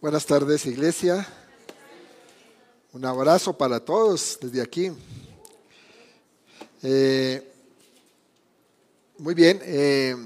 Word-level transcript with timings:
Buenas 0.00 0.24
tardes, 0.24 0.64
iglesia. 0.64 1.28
Un 2.94 3.04
abrazo 3.04 3.52
para 3.52 3.80
todos 3.80 4.38
desde 4.40 4.62
aquí. 4.62 4.90
Eh, 6.82 7.52
muy 9.18 9.34
bien, 9.34 9.60
eh, 9.62 10.16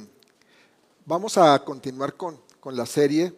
vamos 1.04 1.36
a 1.38 1.58
continuar 1.64 2.14
con, 2.14 2.38
con, 2.60 2.76
la 2.76 2.86
serie 2.86 3.34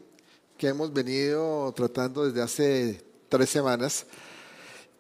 que 0.59 0.69
hemos 0.69 0.93
venido 0.93 1.73
tratando 1.73 2.27
desde 2.27 2.43
hace 2.43 3.03
tres 3.31 3.49
semanas. 3.49 4.05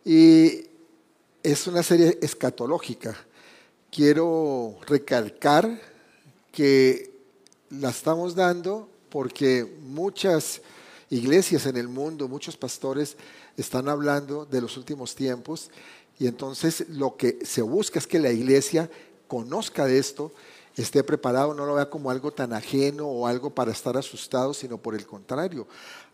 Y 0.06 0.64
es 1.42 1.66
una 1.66 1.82
serie 1.82 2.18
escatológica. 2.22 3.14
Quiero 3.90 4.78
recalcar 4.86 5.82
que 6.50 7.10
la 7.68 7.90
estamos 7.90 8.34
dando 8.34 8.88
porque 9.10 9.70
muchas 9.82 10.62
iglesias 11.10 11.66
en 11.66 11.76
el 11.76 11.88
mundo, 11.88 12.28
muchos 12.28 12.56
pastores 12.56 13.16
están 13.56 13.88
hablando 13.88 14.44
de 14.44 14.60
los 14.60 14.76
últimos 14.76 15.14
tiempos 15.14 15.70
y 16.18 16.26
entonces 16.26 16.88
lo 16.88 17.16
que 17.16 17.38
se 17.44 17.62
busca 17.62 17.98
es 17.98 18.06
que 18.06 18.18
la 18.18 18.32
iglesia 18.32 18.90
conozca 19.28 19.86
de 19.86 19.98
esto, 19.98 20.32
esté 20.76 21.04
preparado, 21.04 21.54
no 21.54 21.66
lo 21.66 21.74
vea 21.74 21.90
como 21.90 22.10
algo 22.10 22.32
tan 22.32 22.52
ajeno 22.52 23.06
o 23.06 23.26
algo 23.26 23.54
para 23.54 23.72
estar 23.72 23.96
asustado, 23.96 24.54
sino 24.54 24.78
por 24.78 24.94
el 24.94 25.06
contrario, 25.06 25.66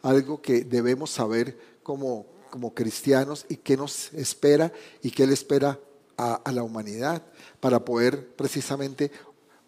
algo 0.03 0.41
que 0.41 0.65
debemos 0.65 1.11
saber 1.11 1.59
como, 1.83 2.27
como 2.51 2.75
cristianos 2.75 3.47
y 3.49 3.57
qué 3.57 3.77
nos 3.77 4.13
espera 4.13 4.73
y 5.03 5.11
qué 5.11 5.27
le 5.27 5.35
espera 5.35 5.79
a, 6.17 6.35
a 6.35 6.53
la 6.53 6.63
humanidad 6.63 7.23
para 7.61 7.85
poder 7.85 8.35
precisamente 8.37 9.11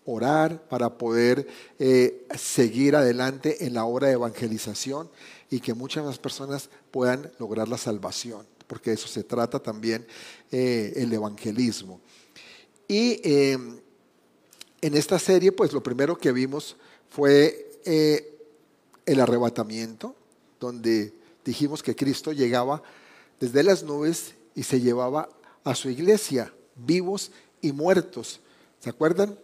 orar, 0.06 0.68
para 0.68 0.98
poder 0.98 1.46
eh, 1.78 2.26
seguir 2.36 2.96
adelante 2.96 3.64
en 3.66 3.74
la 3.74 3.84
obra 3.84 4.08
de 4.08 4.14
evangelización 4.14 5.08
y 5.50 5.60
que 5.60 5.74
muchas 5.74 6.04
más 6.04 6.18
personas 6.18 6.68
puedan 6.90 7.30
lograr 7.38 7.68
la 7.68 7.78
salvación, 7.78 8.46
porque 8.66 8.90
de 8.90 8.96
eso 8.96 9.08
se 9.08 9.24
trata 9.24 9.60
también 9.60 10.06
eh, 10.50 10.92
el 10.96 11.12
evangelismo. 11.12 12.00
Y 12.86 13.20
em, 13.24 13.78
en 14.80 14.94
esta 14.94 15.18
serie, 15.18 15.52
pues 15.52 15.72
lo 15.72 15.82
primero 15.82 16.18
que 16.18 16.32
vimos 16.32 16.76
fue 17.08 17.80
eh, 17.84 18.38
el 19.06 19.20
arrebatamiento, 19.20 20.14
donde 20.60 21.14
dijimos 21.44 21.82
que 21.82 21.96
Cristo 21.96 22.32
llegaba 22.32 22.82
desde 23.40 23.62
las 23.62 23.82
nubes 23.82 24.34
y 24.54 24.62
se 24.62 24.80
llevaba 24.80 25.28
a 25.62 25.74
su 25.74 25.88
iglesia, 25.88 26.52
vivos 26.76 27.30
y 27.62 27.72
muertos. 27.72 28.40
¿Se 28.80 28.90
acuerdan? 28.90 29.38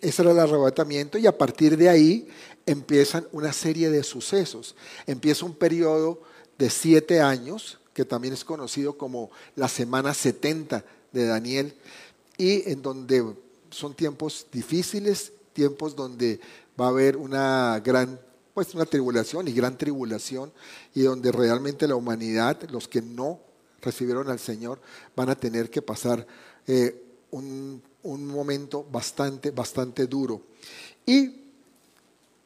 Ese 0.00 0.22
era 0.22 0.30
el 0.30 0.38
arrebatamiento 0.38 1.18
y 1.18 1.26
a 1.26 1.36
partir 1.36 1.76
de 1.76 1.88
ahí 1.88 2.28
empiezan 2.66 3.26
una 3.32 3.52
serie 3.52 3.90
de 3.90 4.02
sucesos. 4.02 4.76
Empieza 5.06 5.44
un 5.44 5.54
periodo 5.54 6.22
de 6.58 6.70
siete 6.70 7.20
años, 7.20 7.78
que 7.94 8.04
también 8.04 8.34
es 8.34 8.44
conocido 8.44 8.96
como 8.96 9.30
la 9.56 9.68
semana 9.68 10.14
70 10.14 10.84
de 11.12 11.26
Daniel, 11.26 11.74
y 12.36 12.70
en 12.70 12.82
donde 12.82 13.24
son 13.70 13.94
tiempos 13.94 14.46
difíciles, 14.52 15.32
tiempos 15.52 15.96
donde 15.96 16.40
va 16.80 16.86
a 16.86 16.90
haber 16.90 17.16
una 17.16 17.80
gran, 17.84 18.20
pues 18.54 18.74
una 18.74 18.86
tribulación 18.86 19.48
y 19.48 19.52
gran 19.52 19.76
tribulación, 19.76 20.52
y 20.94 21.02
donde 21.02 21.32
realmente 21.32 21.88
la 21.88 21.96
humanidad, 21.96 22.68
los 22.70 22.86
que 22.86 23.02
no 23.02 23.40
recibieron 23.80 24.28
al 24.30 24.38
Señor, 24.38 24.80
van 25.16 25.30
a 25.30 25.36
tener 25.36 25.70
que 25.70 25.82
pasar 25.82 26.26
eh, 26.66 27.02
un 27.30 27.82
un 28.08 28.26
momento 28.26 28.84
bastante, 28.90 29.50
bastante 29.50 30.06
duro. 30.06 30.42
Y 31.04 31.42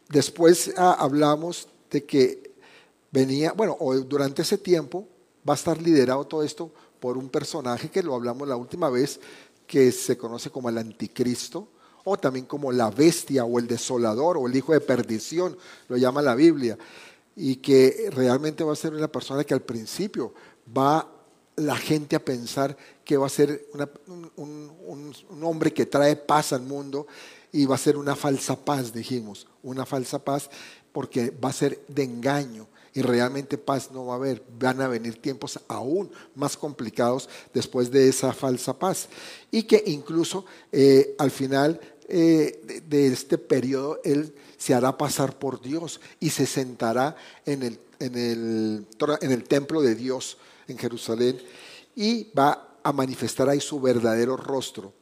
después 0.08 0.72
ah, 0.76 0.96
hablamos 0.98 1.68
de 1.90 2.04
que 2.04 2.52
venía, 3.10 3.52
bueno, 3.52 3.76
durante 4.06 4.42
ese 4.42 4.58
tiempo 4.58 5.06
va 5.48 5.54
a 5.54 5.56
estar 5.56 5.80
liderado 5.80 6.26
todo 6.26 6.42
esto 6.42 6.72
por 6.98 7.16
un 7.16 7.28
personaje 7.28 7.90
que 7.90 8.02
lo 8.02 8.14
hablamos 8.14 8.48
la 8.48 8.56
última 8.56 8.90
vez, 8.90 9.20
que 9.66 9.92
se 9.92 10.16
conoce 10.16 10.50
como 10.50 10.68
el 10.68 10.78
anticristo, 10.78 11.68
o 12.04 12.16
también 12.16 12.46
como 12.46 12.72
la 12.72 12.90
bestia 12.90 13.44
o 13.44 13.58
el 13.58 13.66
desolador 13.68 14.36
o 14.36 14.46
el 14.48 14.56
hijo 14.56 14.72
de 14.72 14.80
perdición, 14.80 15.56
lo 15.88 15.96
llama 15.96 16.22
la 16.22 16.34
Biblia, 16.34 16.76
y 17.36 17.56
que 17.56 18.10
realmente 18.12 18.64
va 18.64 18.72
a 18.72 18.76
ser 18.76 18.94
una 18.94 19.08
persona 19.08 19.44
que 19.44 19.54
al 19.54 19.62
principio 19.62 20.34
va 20.76 21.08
la 21.56 21.76
gente 21.76 22.16
a 22.16 22.24
pensar 22.24 22.76
que 23.04 23.16
va 23.16 23.26
a 23.26 23.30
ser 23.30 23.66
un, 24.36 25.42
hombre 25.42 25.72
que 25.72 25.86
trae 25.86 26.16
paz 26.16 26.52
al 26.52 26.62
mundo 26.62 27.06
y 27.52 27.66
va 27.66 27.74
a 27.74 27.78
ser 27.78 27.96
una 27.96 28.16
falsa 28.16 28.56
paz, 28.56 28.92
dijimos, 28.92 29.46
una 29.62 29.84
falsa 29.84 30.18
paz 30.24 30.48
porque 30.92 31.30
va 31.30 31.50
a 31.50 31.52
ser 31.52 31.80
de 31.88 32.04
engaño 32.04 32.68
y 32.94 33.02
realmente 33.02 33.56
paz 33.58 33.90
no 33.90 34.06
va 34.06 34.14
a 34.14 34.16
haber. 34.16 34.42
Van 34.58 34.80
a 34.80 34.88
venir 34.88 35.20
tiempos 35.20 35.58
aún 35.68 36.10
más 36.34 36.56
complicados 36.56 37.28
después 37.54 37.90
de 37.90 38.08
esa 38.08 38.32
falsa 38.32 38.78
paz. 38.78 39.08
Y 39.50 39.62
que 39.62 39.82
incluso 39.86 40.44
eh, 40.70 41.14
al 41.18 41.30
final 41.30 41.80
eh, 42.08 42.82
de, 42.86 43.06
este 43.06 43.38
periodo 43.38 44.00
Él 44.04 44.34
se 44.58 44.74
hará 44.74 44.98
pasar 44.98 45.38
por 45.38 45.62
Dios 45.62 46.00
y 46.20 46.30
se 46.30 46.46
sentará 46.46 47.16
en 47.46 47.62
el, 47.62 47.78
templo 49.48 49.80
de 49.80 49.94
Dios 49.94 50.36
en 50.72 50.78
Jerusalén 50.78 51.40
y 51.94 52.30
va 52.32 52.76
a 52.82 52.92
manifestar 52.92 53.48
ahí 53.48 53.60
su 53.60 53.80
verdadero 53.80 54.36
rostro 54.36 54.92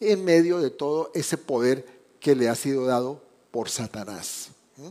en 0.00 0.24
medio 0.24 0.58
de 0.58 0.70
todo 0.70 1.10
ese 1.14 1.38
poder 1.38 1.86
que 2.18 2.34
le 2.34 2.48
ha 2.48 2.54
sido 2.54 2.86
dado 2.86 3.22
por 3.50 3.68
Satanás. 3.68 4.48
¿Mm? 4.76 4.88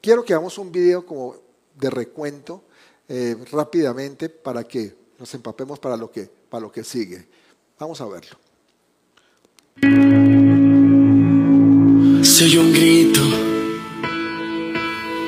Quiero 0.00 0.24
que 0.24 0.32
hagamos 0.34 0.58
un 0.58 0.72
video 0.72 1.06
como 1.06 1.36
de 1.76 1.90
recuento 1.90 2.64
eh, 3.08 3.36
rápidamente 3.50 4.28
para 4.28 4.64
que 4.64 4.94
nos 5.18 5.32
empapemos 5.34 5.78
para 5.78 5.96
lo 5.96 6.10
que, 6.10 6.28
para 6.48 6.62
lo 6.62 6.72
que 6.72 6.82
sigue. 6.82 7.26
Vamos 7.78 8.00
a 8.00 8.06
verlo. 8.06 8.36
Se 12.24 12.58
un 12.58 12.72
grito, 12.72 13.20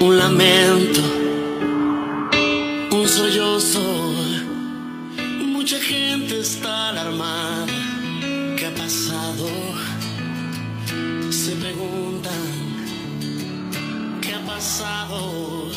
un 0.01 0.19
lamento, 0.19 1.01
sollozo 3.15 3.81
Mucha 5.55 5.79
gente 5.79 6.41
está 6.41 6.89
alarmada. 6.89 7.67
¿Qué 8.57 8.67
ha 8.67 8.75
pasado? 8.75 9.47
Se 11.31 11.53
preguntan. 11.65 12.45
¿Qué 14.21 14.35
ha 14.35 14.45
pasado 14.45 15.71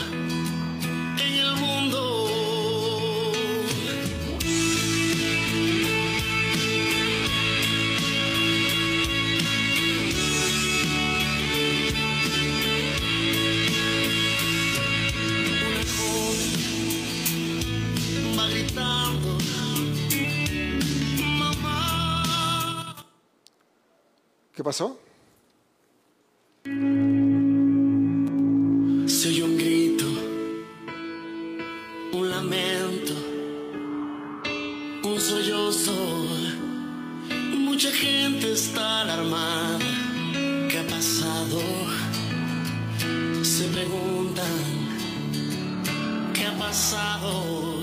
pasó? 24.67 24.99
Se 29.07 29.29
oye 29.29 29.43
un 29.43 29.57
grito, 29.57 30.05
un 32.11 32.29
lamento, 32.29 33.13
un 35.05 35.21
sollozo. 35.21 35.95
Mucha 37.67 37.91
gente 37.91 38.51
está 38.51 39.03
alarmada. 39.03 39.79
¿Qué 40.69 40.79
ha 40.79 40.87
pasado? 40.95 41.61
Se 43.43 43.69
preguntan, 43.69 44.55
¿qué 46.33 46.45
ha 46.45 46.57
pasado? 46.57 47.76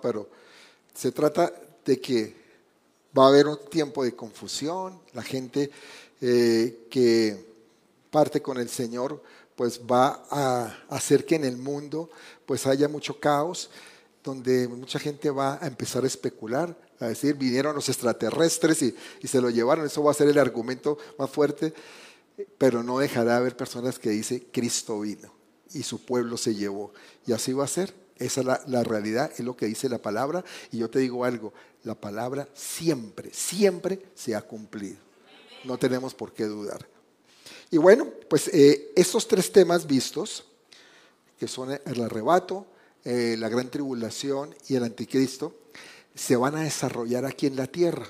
Pero 0.00 0.28
se 0.94 1.12
trata 1.12 1.52
de 1.84 2.00
que 2.00 2.34
va 3.16 3.26
a 3.26 3.28
haber 3.28 3.46
un 3.46 3.58
tiempo 3.70 4.04
de 4.04 4.14
confusión, 4.14 5.00
la 5.12 5.22
gente 5.22 5.70
eh, 6.20 6.86
que 6.90 7.54
parte 8.10 8.40
con 8.40 8.58
el 8.58 8.68
Señor 8.68 9.22
pues 9.56 9.80
va 9.80 10.24
a 10.30 10.78
hacer 10.88 11.24
que 11.24 11.36
en 11.36 11.44
el 11.44 11.56
mundo 11.56 12.10
pues 12.46 12.66
haya 12.66 12.88
mucho 12.88 13.20
caos, 13.20 13.70
donde 14.22 14.66
mucha 14.68 14.98
gente 14.98 15.30
va 15.30 15.58
a 15.62 15.66
empezar 15.66 16.04
a 16.04 16.06
especular, 16.06 16.76
a 16.98 17.08
decir, 17.08 17.34
vinieron 17.34 17.74
los 17.74 17.88
extraterrestres 17.88 18.82
y, 18.82 18.96
y 19.20 19.28
se 19.28 19.40
lo 19.40 19.50
llevaron, 19.50 19.86
eso 19.86 20.02
va 20.02 20.10
a 20.10 20.14
ser 20.14 20.28
el 20.28 20.38
argumento 20.38 20.98
más 21.18 21.30
fuerte, 21.30 21.74
pero 22.58 22.82
no 22.82 22.98
dejará 22.98 23.32
de 23.32 23.36
haber 23.36 23.56
personas 23.56 23.98
que 23.98 24.10
dicen, 24.10 24.44
Cristo 24.50 25.00
vino 25.00 25.32
y 25.72 25.82
su 25.82 26.04
pueblo 26.04 26.36
se 26.36 26.54
llevó, 26.54 26.92
y 27.26 27.32
así 27.32 27.52
va 27.52 27.64
a 27.64 27.68
ser. 27.68 28.03
Esa 28.18 28.40
es 28.42 28.46
la, 28.68 28.84
realidad, 28.84 29.32
es 29.32 29.40
lo 29.40 29.56
que 29.56 29.66
dice 29.66 29.88
la 29.88 29.98
palabra. 29.98 30.44
Y 30.70 30.78
yo 30.78 30.88
te 30.88 31.00
digo 31.00 31.24
algo, 31.24 31.52
la 31.82 31.94
palabra 31.94 32.48
siempre, 32.54 33.30
siempre 33.32 34.00
se 34.14 34.34
ha 34.34 34.42
cumplido. 34.42 34.98
No 35.64 35.78
tenemos 35.78 36.14
por 36.14 36.32
qué 36.32 36.44
dudar. 36.44 36.86
Y 37.70 37.78
bueno, 37.78 38.08
pues 38.28 38.48
eh, 38.48 38.92
estos 38.94 39.26
tres 39.26 39.50
temas 39.50 39.86
vistos, 39.86 40.44
que 41.38 41.48
son 41.48 41.72
el 41.72 42.02
arrebato, 42.02 42.66
eh, 43.04 43.36
la 43.38 43.48
gran 43.48 43.68
tribulación 43.68 44.54
y 44.68 44.76
el 44.76 44.84
anticristo, 44.84 45.54
se 46.14 46.36
van 46.36 46.54
a 46.54 46.62
desarrollar 46.62 47.24
aquí 47.24 47.46
en 47.46 47.56
la 47.56 47.66
tierra. 47.66 48.06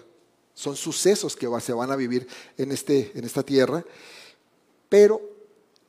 Son 0.52 0.76
sucesos 0.76 1.34
que 1.34 1.48
se 1.60 1.72
van 1.72 1.90
a 1.90 1.96
vivir 1.96 2.28
en, 2.58 2.72
este, 2.72 3.10
en 3.14 3.24
esta 3.24 3.42
tierra, 3.42 3.84
pero 4.88 5.22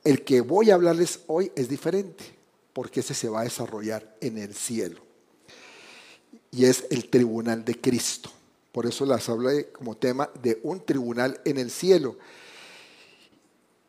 el 0.02 0.24
que 0.24 0.40
voy 0.40 0.70
a 0.70 0.74
hablarles 0.74 1.20
hoy 1.26 1.52
es 1.54 1.68
diferente 1.68 2.35
porque 2.76 3.00
ese 3.00 3.14
se 3.14 3.30
va 3.30 3.40
a 3.40 3.44
desarrollar 3.44 4.18
en 4.20 4.36
el 4.36 4.54
cielo. 4.54 5.00
Y 6.50 6.66
es 6.66 6.84
el 6.90 7.08
tribunal 7.08 7.64
de 7.64 7.80
Cristo. 7.80 8.28
Por 8.70 8.84
eso 8.84 9.06
las 9.06 9.26
habla 9.30 9.50
como 9.72 9.96
tema 9.96 10.28
de 10.42 10.60
un 10.62 10.84
tribunal 10.84 11.40
en 11.46 11.56
el 11.56 11.70
cielo. 11.70 12.18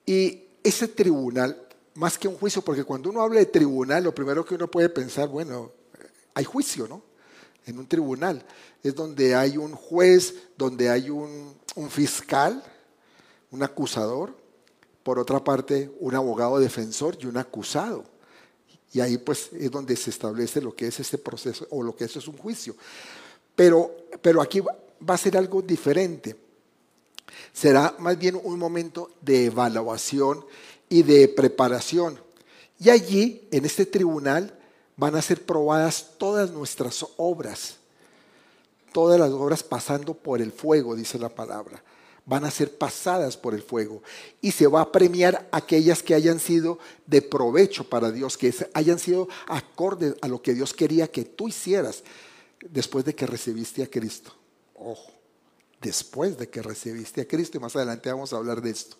Y 0.06 0.42
ese 0.63 0.88
tribunal, 0.88 1.68
más 1.95 2.18
que 2.18 2.30
un 2.30 2.38
juicio, 2.38 2.62
porque 2.62 2.86
cuando 2.86 3.10
uno 3.10 3.22
habla 3.22 3.42
de 3.42 3.48
tribunal, 3.48 4.06
lo 4.06 4.16
primero 4.16 4.45
que 4.45 4.56
uno 4.56 4.72
puede 4.72 4.88
pensar, 4.88 5.28
bueno, 5.28 5.74
hay 6.34 6.45
juicio, 6.45 6.88
¿no? 6.88 7.01
En 7.66 7.80
un 7.80 7.88
tribunal 7.88 8.42
es 8.81 8.95
donde 8.95 9.36
hay 9.36 9.57
un 9.57 9.74
juez, 9.74 10.34
donde 10.57 10.89
hay 10.89 11.10
un, 11.10 11.57
un 11.75 11.89
fiscal, 11.89 12.63
un 13.51 13.63
acusador, 13.63 14.34
por 15.04 15.19
otra 15.19 15.44
parte, 15.44 15.94
un 16.00 16.16
abogado 16.16 16.57
defensor 16.57 17.18
y 17.19 17.25
un 17.25 17.36
acusado. 17.36 18.16
Y 18.98 19.00
ahí 19.00 19.20
pues 19.20 19.52
es 19.54 19.70
donde 19.70 19.96
se 19.96 20.10
establece 20.10 20.60
lo 20.60 20.76
que 20.76 20.88
es 20.88 21.00
este 21.00 21.20
proceso 21.20 21.68
o 21.70 21.84
lo 21.84 21.96
que 21.96 22.06
eso 22.06 22.18
es 22.18 22.28
un 22.28 22.36
juicio. 22.36 22.76
Pero, 23.56 23.96
pero 24.24 24.42
aquí 24.42 24.60
va 24.60 25.14
a 25.14 25.18
ser 25.20 25.38
algo 25.38 25.62
diferente. 25.62 26.36
Será 27.54 27.94
más 28.00 28.18
bien 28.18 28.42
un 28.44 28.58
momento 28.58 29.12
de 29.22 29.46
evaluación 29.46 30.44
y 30.90 31.04
de 31.04 31.28
preparación. 31.28 32.20
Y 32.80 32.90
allí, 32.90 33.48
en 33.52 33.66
este 33.66 33.86
tribunal, 33.86 34.58
van 34.96 35.16
a 35.16 35.22
ser 35.22 35.46
probadas 35.46 36.14
todas 36.18 36.50
nuestras 36.50 37.06
obras. 37.18 37.76
Todas 38.94 39.20
las 39.20 39.30
obras 39.30 39.62
pasando 39.62 40.16
por 40.16 40.42
el 40.42 40.52
fuego, 40.52 40.96
dice 40.96 41.20
la 41.20 41.30
palabra 41.30 41.84
van 42.27 42.44
a 42.44 42.51
ser 42.51 42.77
pasadas 42.77 43.38
por 43.38 43.56
el 43.56 43.63
fuego 43.63 44.03
y 44.41 44.51
se 44.51 44.68
va 44.68 44.81
a 44.81 44.91
premiar 44.91 45.47
aquellas 45.51 46.03
que 46.03 46.13
hayan 46.13 46.39
sido 46.39 46.77
de 47.07 47.21
provecho 47.21 47.89
para 47.89 48.12
Dios, 48.12 48.38
que 48.38 48.53
hayan 48.74 49.00
sido 49.00 49.29
acorde 49.47 50.13
a 50.21 50.27
lo 50.27 50.41
que 50.41 50.53
Dios 50.53 50.74
quería 50.74 51.09
que 51.09 51.24
tú 51.24 51.47
hicieras 51.47 52.03
después 52.69 53.06
de 53.06 53.15
que 53.15 53.25
recibiste 53.25 53.81
a 53.81 53.89
Cristo. 53.89 54.33
Ojo, 54.75 55.09
después 55.81 56.38
de 56.38 56.50
que 56.50 56.62
recibiste 56.62 57.21
a 57.21 57.27
Cristo 57.27 57.57
y 57.57 57.62
más 57.62 57.77
adelante 57.77 58.12
vamos 58.12 58.33
a 58.33 58.38
hablar 58.38 58.62
de 58.62 58.71
esto. 58.71 58.97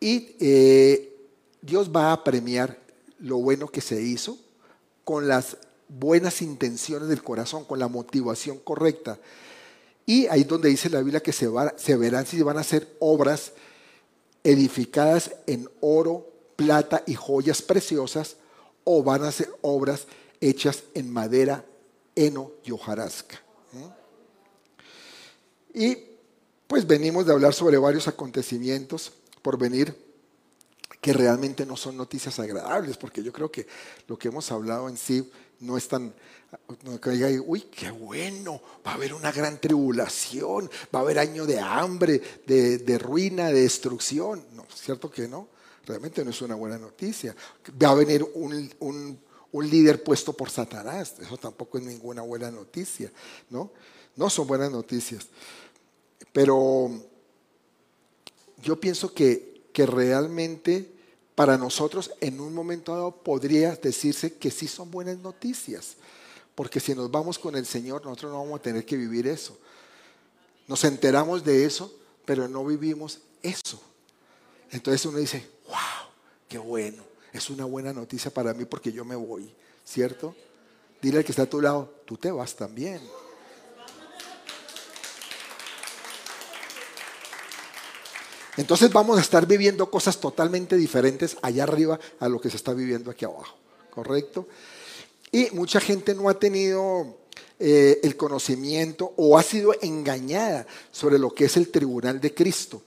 Y 0.00 0.34
eh, 0.40 1.16
Dios 1.60 1.88
va 1.94 2.12
a 2.12 2.24
premiar 2.24 2.80
lo 3.20 3.36
bueno 3.36 3.68
que 3.68 3.80
se 3.80 4.02
hizo 4.02 4.36
con 5.04 5.28
las 5.28 5.56
buenas 5.86 6.42
intenciones 6.42 7.08
del 7.08 7.22
corazón, 7.22 7.64
con 7.64 7.78
la 7.78 7.86
motivación 7.86 8.58
correcta. 8.58 9.20
Y 10.06 10.26
ahí 10.26 10.44
donde 10.44 10.68
dice 10.68 10.90
la 10.90 11.00
Biblia 11.00 11.22
que 11.22 11.32
se, 11.32 11.48
verán 11.96 12.26
si 12.26 12.42
van 12.42 12.56
a 12.56 12.60
hacer 12.60 12.96
obras 12.98 13.52
edificadas 14.44 15.32
en 15.46 15.68
oro, 15.80 16.28
plata 16.56 17.02
y 17.06 17.14
joyas 17.14 17.62
preciosas, 17.62 18.36
o 18.84 19.02
van 19.02 19.24
a 19.24 19.32
ser 19.32 19.48
obras 19.60 20.06
hechas 20.40 20.82
en 20.94 21.10
madera, 21.10 21.64
heno 22.16 22.50
y 22.64 22.72
hojarasca. 22.72 23.40
Y 25.74 25.96
pues 26.66 26.86
venimos 26.86 27.26
de 27.26 27.32
hablar 27.32 27.54
sobre 27.54 27.78
varios 27.78 28.08
acontecimientos 28.08 29.12
por 29.40 29.56
venir 29.56 29.96
que 31.00 31.12
realmente 31.12 31.66
no 31.66 31.76
son 31.76 31.96
noticias 31.96 32.38
agradables, 32.38 32.96
porque 32.96 33.22
yo 33.22 33.32
creo 33.32 33.50
que 33.50 33.66
lo 34.06 34.16
que 34.16 34.28
hemos 34.28 34.52
hablado 34.52 34.88
en 34.88 34.96
sí 34.96 35.30
no 35.62 35.76
es 35.76 35.88
tan, 35.88 36.12
no 36.82 36.98
diga, 36.98 37.28
uy, 37.46 37.62
qué 37.62 37.90
bueno, 37.90 38.60
va 38.86 38.92
a 38.92 38.94
haber 38.94 39.14
una 39.14 39.32
gran 39.32 39.60
tribulación, 39.60 40.68
va 40.94 40.98
a 40.98 41.02
haber 41.02 41.18
año 41.18 41.46
de 41.46 41.60
hambre, 41.60 42.20
de, 42.46 42.98
ruina, 42.98 43.48
de 43.48 43.62
destrucción. 43.62 44.44
No, 44.54 44.66
cierto 44.74 45.10
que 45.10 45.28
no, 45.28 45.48
realmente 45.86 46.24
no 46.24 46.30
es 46.30 46.42
una 46.42 46.56
buena 46.56 46.78
noticia. 46.78 47.34
Va 47.82 47.90
a 47.90 47.94
venir 47.94 48.26
un, 48.34 49.18
líder 49.52 50.02
puesto 50.02 50.32
por 50.32 50.50
Satanás, 50.50 51.14
eso 51.20 51.36
tampoco 51.36 51.78
es 51.78 51.84
ninguna 51.84 52.22
buena 52.22 52.50
noticia, 52.50 53.12
¿no? 53.50 53.70
No 54.16 54.28
son 54.28 54.46
buenas 54.46 54.70
noticias. 54.70 55.26
Pero 56.32 56.90
yo 58.62 58.80
pienso 58.80 59.14
que, 59.14 59.62
que 59.72 59.86
realmente 59.86 60.92
para 61.34 61.56
nosotros 61.56 62.12
en 62.20 62.40
un 62.40 62.54
momento 62.54 62.92
dado 62.92 63.10
podría 63.10 63.74
decirse 63.76 64.34
que 64.34 64.50
sí 64.50 64.68
son 64.68 64.90
buenas 64.90 65.18
noticias, 65.18 65.96
porque 66.54 66.80
si 66.80 66.94
nos 66.94 67.10
vamos 67.10 67.38
con 67.38 67.56
el 67.56 67.66
Señor, 67.66 68.04
nosotros 68.04 68.32
no 68.32 68.38
vamos 68.38 68.60
a 68.60 68.62
tener 68.62 68.84
que 68.84 68.96
vivir 68.96 69.26
eso. 69.26 69.56
Nos 70.68 70.84
enteramos 70.84 71.42
de 71.44 71.64
eso, 71.64 71.94
pero 72.24 72.48
no 72.48 72.64
vivimos 72.64 73.20
eso. 73.42 73.80
Entonces 74.70 75.04
uno 75.06 75.18
dice, 75.18 75.48
wow, 75.66 76.10
qué 76.48 76.58
bueno, 76.58 77.02
es 77.32 77.50
una 77.50 77.64
buena 77.64 77.92
noticia 77.92 78.30
para 78.30 78.54
mí 78.54 78.64
porque 78.64 78.92
yo 78.92 79.04
me 79.04 79.16
voy, 79.16 79.52
¿cierto? 79.84 80.34
Dile 81.00 81.18
al 81.18 81.24
que 81.24 81.32
está 81.32 81.42
a 81.42 81.50
tu 81.50 81.60
lado, 81.60 82.02
tú 82.04 82.16
te 82.16 82.30
vas 82.30 82.54
también. 82.54 83.00
Entonces 88.56 88.92
vamos 88.92 89.18
a 89.18 89.22
estar 89.22 89.46
viviendo 89.46 89.90
cosas 89.90 90.20
totalmente 90.20 90.76
diferentes 90.76 91.36
allá 91.40 91.62
arriba 91.64 91.98
a 92.20 92.28
lo 92.28 92.40
que 92.40 92.50
se 92.50 92.56
está 92.56 92.74
viviendo 92.74 93.10
aquí 93.10 93.24
abajo, 93.24 93.56
¿correcto? 93.90 94.46
Y 95.30 95.48
mucha 95.52 95.80
gente 95.80 96.14
no 96.14 96.28
ha 96.28 96.38
tenido 96.38 97.16
eh, 97.58 98.00
el 98.02 98.16
conocimiento 98.16 99.14
o 99.16 99.38
ha 99.38 99.42
sido 99.42 99.74
engañada 99.80 100.66
sobre 100.90 101.18
lo 101.18 101.32
que 101.32 101.46
es 101.46 101.56
el 101.56 101.70
tribunal 101.70 102.20
de 102.20 102.34
Cristo. 102.34 102.82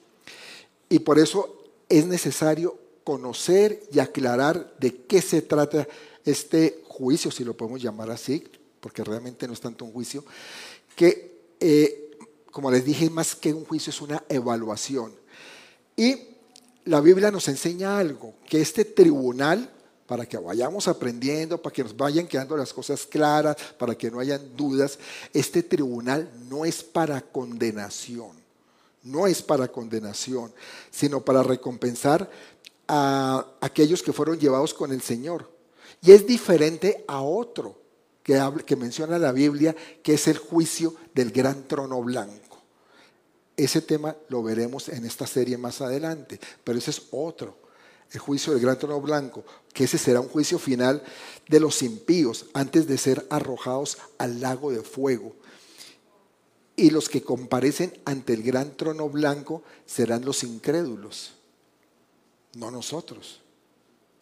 Y 0.90 1.00
por 1.00 1.18
eso 1.18 1.64
es 1.90 2.06
necesario 2.06 2.78
conocer 3.04 3.84
y 3.92 4.00
aclarar 4.00 4.76
de 4.80 4.96
qué 5.06 5.22
se 5.22 5.42
trata 5.42 5.88
este 6.26 6.84
juicio, 6.88 7.32
si 7.32 7.44
lo 7.44 7.56
podemos 7.56 7.82
llamar 7.82 8.12
así, 8.12 8.44
porque 8.80 9.04
realmente 9.04 9.48
no 9.48 9.54
es 9.54 9.62
tanto 9.62 9.86
un 9.86 9.94
juicio, 9.94 10.24
que, 10.96 11.40
eh, 11.60 12.12
como 12.52 12.70
les 12.70 12.86
dije, 12.86 13.10
más 13.10 13.36
que 13.36 13.54
un 13.54 13.66
juicio 13.66 13.90
es 13.90 14.02
una 14.02 14.24
evaluación. 14.30 15.14
Y 15.96 16.36
la 16.86 17.02
Biblia 17.02 17.32
nos 17.32 17.48
enseña 17.48 17.98
algo, 17.98 18.36
que 18.48 18.62
este 18.62 18.86
tribunal, 18.86 19.72
para 20.06 20.26
que 20.26 20.38
vayamos 20.38 20.88
aprendiendo, 20.88 21.62
para 21.62 21.74
que 21.74 21.84
nos 21.84 21.98
vayan 21.98 22.28
quedando 22.28 22.56
las 22.56 22.74
cosas 22.74 23.06
claras, 23.06 23.56
para 23.78 23.96
que 23.96 24.12
no 24.12 24.20
hayan 24.20 24.56
dudas, 24.56 25.00
este 25.34 25.64
tribunal 25.64 26.30
no 26.50 26.66
es 26.66 26.84
para 26.84 27.22
condenación, 27.22 28.32
no 29.04 29.26
es 29.26 29.42
para 29.42 29.68
condenación, 29.68 30.54
sino 30.92 31.22
para 31.22 31.42
recompensar 31.42 32.30
a 32.88 33.48
aquellos 33.62 34.04
que 34.04 34.14
fueron 34.14 34.38
llevados 34.38 34.74
con 34.74 34.92
el 34.92 35.02
Señor. 35.02 35.52
Y 36.02 36.12
es 36.12 36.28
diferente 36.28 37.04
a 37.08 37.22
otro 37.22 37.80
que, 38.22 38.40
que 38.66 38.76
menciona 38.76 39.18
la 39.18 39.32
Biblia, 39.32 39.76
que 40.04 40.14
es 40.14 40.28
el 40.28 40.38
juicio 40.38 40.94
del 41.16 41.32
gran 41.32 41.68
trono 41.68 42.02
blanco. 42.04 42.45
Ese 43.58 43.82
tema 43.82 44.16
lo 44.30 44.44
veremos 44.44 44.90
en 44.90 45.06
esta 45.06 45.26
serie 45.26 45.58
más 45.58 45.80
adelante, 45.82 46.40
pero 46.64 46.78
ese 46.78 46.92
es 46.92 47.04
otro, 47.12 47.58
el 48.12 48.20
juicio 48.20 48.54
del 48.54 48.62
gran 48.62 48.78
trono 48.78 49.00
blanco, 49.00 49.46
que 49.74 49.86
ese 49.86 49.98
será 49.98 50.20
un 50.20 50.28
juicio 50.28 50.60
final 50.60 51.02
de 51.48 51.60
los 51.60 51.82
impíos 51.82 52.48
antes 52.54 52.88
de 52.88 52.98
ser 52.98 53.26
arrojados 53.30 53.98
al 54.18 54.42
lago 54.42 54.72
de 54.72 54.82
fuego. 54.82 55.36
Y 56.76 56.90
los 56.90 57.08
que 57.08 57.22
comparecen 57.22 57.98
ante 58.04 58.34
el 58.34 58.44
gran 58.44 58.76
trono 58.76 59.10
blanco 59.10 59.64
serán 59.86 60.26
los 60.26 60.44
incrédulos, 60.44 61.36
no 62.56 62.70
nosotros. 62.72 63.40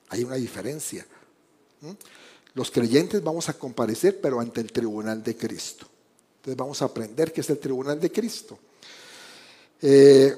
Hay 0.10 0.24
una 0.24 0.36
diferencia. 0.36 1.08
Los 2.54 2.70
creyentes 2.70 3.24
vamos 3.24 3.50
a 3.50 3.54
comparecer, 3.54 4.22
pero 4.22 4.40
ante 4.40 4.62
el 4.62 4.72
tribunal 4.72 5.24
de 5.24 5.36
Cristo. 5.36 5.88
Entonces 6.36 6.58
vamos 6.58 6.82
a 6.84 6.86
aprender 6.86 7.34
qué 7.34 7.42
es 7.42 7.50
el 7.50 7.58
tribunal 7.58 8.00
de 8.00 8.12
Cristo. 8.12 8.60
Eh, 9.86 10.34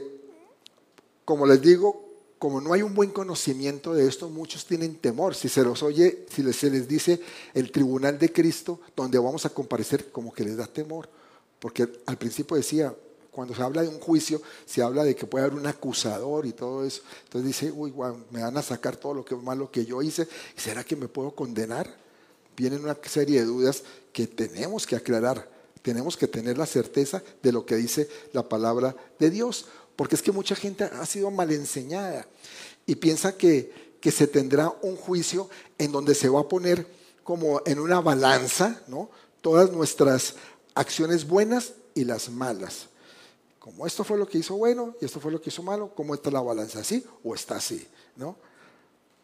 como 1.23 1.45
les 1.45 1.61
digo, 1.61 2.03
como 2.39 2.59
no 2.59 2.73
hay 2.73 2.81
un 2.81 2.95
buen 2.95 3.11
conocimiento 3.11 3.93
de 3.93 4.07
esto, 4.07 4.27
muchos 4.29 4.65
tienen 4.65 4.95
temor. 4.95 5.35
Si 5.35 5.49
se 5.49 5.63
los 5.63 5.83
oye, 5.83 6.25
si 6.29 6.51
se 6.51 6.69
les 6.69 6.87
dice 6.87 7.21
el 7.53 7.71
tribunal 7.71 8.17
de 8.17 8.33
Cristo, 8.33 8.81
donde 8.95 9.19
vamos 9.19 9.45
a 9.45 9.49
comparecer, 9.49 10.11
como 10.11 10.33
que 10.33 10.43
les 10.43 10.57
da 10.57 10.65
temor. 10.65 11.07
Porque 11.59 11.87
al 12.07 12.17
principio 12.17 12.57
decía, 12.57 12.93
cuando 13.29 13.53
se 13.53 13.61
habla 13.61 13.83
de 13.83 13.87
un 13.87 13.99
juicio, 13.99 14.41
se 14.65 14.81
habla 14.81 15.03
de 15.03 15.15
que 15.15 15.27
puede 15.27 15.45
haber 15.45 15.57
un 15.57 15.67
acusador 15.67 16.47
y 16.47 16.53
todo 16.53 16.83
eso. 16.83 17.03
Entonces 17.25 17.47
dice, 17.47 17.71
uy, 17.71 17.93
me 18.31 18.41
van 18.41 18.57
a 18.57 18.63
sacar 18.63 18.97
todo 18.97 19.13
lo 19.13 19.23
que 19.23 19.35
malo 19.35 19.69
que 19.69 19.85
yo 19.85 20.01
hice. 20.01 20.27
¿Y 20.57 20.59
será 20.59 20.83
que 20.83 20.95
me 20.95 21.07
puedo 21.07 21.31
condenar? 21.35 21.95
Vienen 22.57 22.83
una 22.83 22.97
serie 23.03 23.41
de 23.41 23.45
dudas 23.45 23.83
que 24.11 24.25
tenemos 24.25 24.87
que 24.87 24.95
aclarar. 24.95 25.54
Tenemos 25.85 26.17
que 26.17 26.27
tener 26.27 26.57
la 26.57 26.65
certeza 26.65 27.21
de 27.43 27.51
lo 27.51 27.63
que 27.63 27.75
dice 27.75 28.09
la 28.33 28.49
palabra 28.49 28.95
de 29.19 29.29
Dios. 29.29 29.67
Porque 29.95 30.15
es 30.15 30.23
que 30.23 30.31
mucha 30.31 30.55
gente 30.55 30.83
ha 30.83 31.05
sido 31.05 31.29
mal 31.29 31.51
enseñada 31.51 32.25
y 32.87 32.95
piensa 32.95 33.37
que, 33.37 33.85
se 34.01 34.27
tendrá 34.27 34.71
un 34.83 34.95
juicio 34.95 35.49
en 35.79 35.91
donde 35.91 36.13
se 36.13 36.29
va 36.29 36.41
a 36.41 36.47
poner 36.47 36.87
como 37.23 37.61
en 37.65 37.79
una 37.79 38.01
balanza, 38.01 38.81
¿no? 38.87 39.09
Todas 39.41 39.71
nuestras 39.71 40.35
acciones 40.75 41.27
buenas 41.27 41.73
y 41.95 42.03
las 42.03 42.29
malas. 42.29 42.87
Como 43.59 43.85
esto 43.87 44.03
fue 44.03 44.17
lo 44.17 44.27
que 44.27 44.39
hizo 44.39 44.55
bueno 44.55 44.95
y 45.01 45.05
esto 45.05 45.19
fue 45.19 45.31
lo 45.31 45.41
que 45.41 45.49
hizo 45.49 45.63
malo, 45.63 45.91
¿cómo 45.95 46.13
está 46.13 46.29
la 46.29 46.41
balanza? 46.41 46.79
¿Así 46.79 47.03
o 47.23 47.33
está 47.33 47.55
así? 47.55 47.87
¿No? 48.15 48.35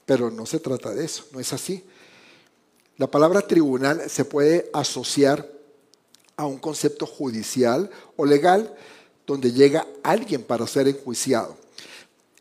Pero 0.06 0.32
no 0.32 0.48
se 0.48 0.60
trata 0.60 0.94
de 0.94 1.06
eso, 1.06 1.26
no 1.32 1.40
es 1.40 1.54
así. 1.54 1.84
La 2.98 3.10
palabra 3.10 3.42
tribunal 3.42 4.10
se 4.10 4.26
puede 4.26 4.70
asociar 4.74 5.61
a 6.42 6.48
un 6.48 6.58
concepto 6.58 7.06
judicial 7.06 7.88
o 8.16 8.26
legal 8.26 8.76
donde 9.28 9.52
llega 9.52 9.86
alguien 10.02 10.42
para 10.42 10.66
ser 10.66 10.88
enjuiciado. 10.88 11.56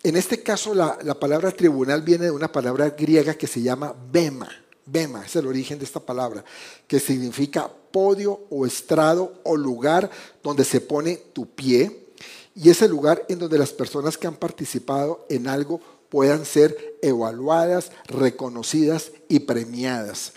En 0.03 0.17
este 0.17 0.43
caso, 0.43 0.73
la, 0.73 0.97
palabra 1.21 1.51
tribunal 1.51 2.01
viene 2.01 2.25
de 2.25 2.31
una 2.31 2.51
palabra 2.51 2.89
griega 2.89 3.35
que 3.35 3.47
se 3.47 3.61
llama 3.61 3.95
bema. 4.11 4.49
Bema 4.87 5.27
es 5.27 5.37
el 5.37 5.47
origen 5.47 5.79
de 5.79 5.85
esta 5.85 6.01
palabra, 6.01 6.43
que 6.87 6.99
significa 6.99 7.71
podio 7.93 8.41
o 8.49 8.65
estrado 8.65 9.35
o 9.45 9.55
lugar 9.55 10.11
donde 10.43 10.65
se 10.65 10.81
pone 10.81 11.17
tu 11.35 11.47
pie. 11.47 12.07
Y 12.55 12.71
es 12.71 12.81
el 12.81 12.91
lugar 12.91 13.27
en 13.29 13.39
donde 13.39 13.59
las 13.59 13.73
personas 13.75 14.17
que 14.17 14.27
han 14.27 14.37
participado 14.37 15.27
en 15.29 15.47
algo 15.47 15.79
puedan 16.09 16.47
ser 16.47 16.97
evaluadas, 17.03 17.93
reconocidas 18.07 19.13
y 19.29 19.41
premiadas. 19.41 20.33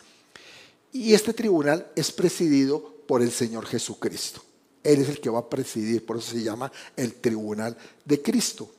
Y 0.91 1.13
este 1.13 1.31
tribunal 1.33 1.87
es 1.95 2.11
presidido 2.11 2.92
por 3.13 3.21
el 3.21 3.31
Señor 3.31 3.67
Jesucristo. 3.67 4.41
Él 4.83 5.01
es 5.01 5.07
el 5.07 5.21
que 5.21 5.29
va 5.29 5.37
a 5.37 5.47
presidir, 5.47 6.03
por 6.03 6.17
eso 6.17 6.31
se 6.31 6.41
llama 6.41 6.71
el 6.95 7.13
tribunal 7.13 7.77
de 8.03 8.19
Cristo. 8.23 8.71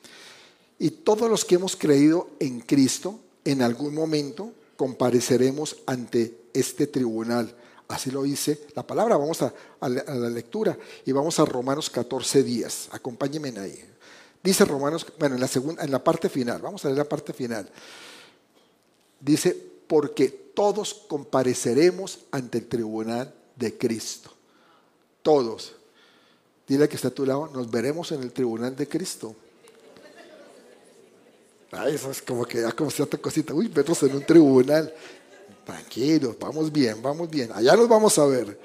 Y 0.77 0.91
todos 0.91 1.31
los 1.31 1.45
que 1.45 1.55
hemos 1.55 1.77
creído 1.77 2.31
en 2.41 2.59
Cristo, 2.59 3.21
en 3.45 3.63
algún 3.63 3.95
momento 3.95 4.51
compareceremos 4.77 5.77
ante 5.87 6.47
este 6.53 6.89
tribunal. 6.89 7.55
Así 7.87 8.11
lo 8.11 8.25
dice 8.25 8.67
la 8.75 8.85
palabra. 8.85 9.17
Vamos 9.17 9.41
a, 9.41 9.55
la, 9.83 10.29
lectura 10.31 10.77
y 11.07 11.13
vamos 11.13 11.39
a 11.39 11.45
Romanos 11.45 11.89
14 11.89 12.43
días. 12.43 12.89
Acompáñenme 12.91 13.57
ahí. 13.61 13.85
Dice 14.43 14.65
Romanos, 14.65 15.07
bueno, 15.17 15.37
en 15.37 15.41
la, 15.41 15.47
segunda, 15.47 15.85
en 15.85 15.93
la 15.93 16.03
parte 16.03 16.29
final, 16.29 16.61
vamos 16.61 16.85
a 16.85 16.89
leer 16.89 16.99
la 16.99 17.09
parte 17.09 17.33
final. 17.33 17.71
Dice, 19.21 19.57
porque 19.87 20.29
todos 20.29 20.93
compareceremos 20.93 22.27
ante 22.33 22.59
el 22.59 22.67
tribunal 22.67 23.33
de 23.57 23.77
Cristo. 23.77 24.31
Todos. 25.23 25.75
Dile 26.67 26.89
que 26.89 26.97
está 26.97 27.09
a 27.09 27.11
tu 27.11 27.27
lado, 27.27 27.49
nos 27.49 27.71
veremos 27.71 28.11
en 28.13 28.23
el 28.23 28.33
tribunal 28.33 28.75
de 28.75 28.89
Cristo. 28.89 29.35
Eso 31.87 32.11
es 32.11 32.23
como 32.23 32.45
que 32.45 32.61
ya 32.61 32.73
como 32.73 32.91
cierta 32.91 33.19
cosita, 33.19 33.53
uy, 33.53 33.69
vernos 33.69 34.03
en 34.05 34.15
un 34.15 34.25
tribunal. 34.25 34.95
Tranquilos, 35.65 36.37
vamos 36.39 36.71
bien, 36.71 37.03
vamos 37.03 37.29
bien. 37.29 37.51
Allá 37.53 37.75
nos 37.75 37.89
vamos 37.89 38.19
a 38.19 38.27
ver. 38.27 38.59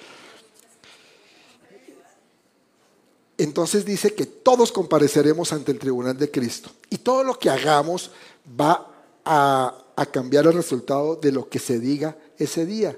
Entonces 3.38 3.86
dice 3.86 4.14
que 4.14 4.26
todos 4.26 4.72
compareceremos 4.72 5.54
ante 5.54 5.72
el 5.72 5.80
tribunal 5.80 6.18
de 6.18 6.30
Cristo. 6.30 6.70
Y 6.90 6.98
todo 6.98 7.24
lo 7.24 7.40
que 7.40 7.50
hagamos 7.50 8.12
va 8.60 8.92
a, 9.26 9.86
a 9.96 10.06
cambiar 10.06 10.46
el 10.46 10.54
resultado 10.54 11.16
de 11.16 11.32
lo 11.32 11.50
que 11.50 11.60
se 11.60 11.80
diga 11.80 12.18
ese 12.38 12.66
día. 12.66 12.98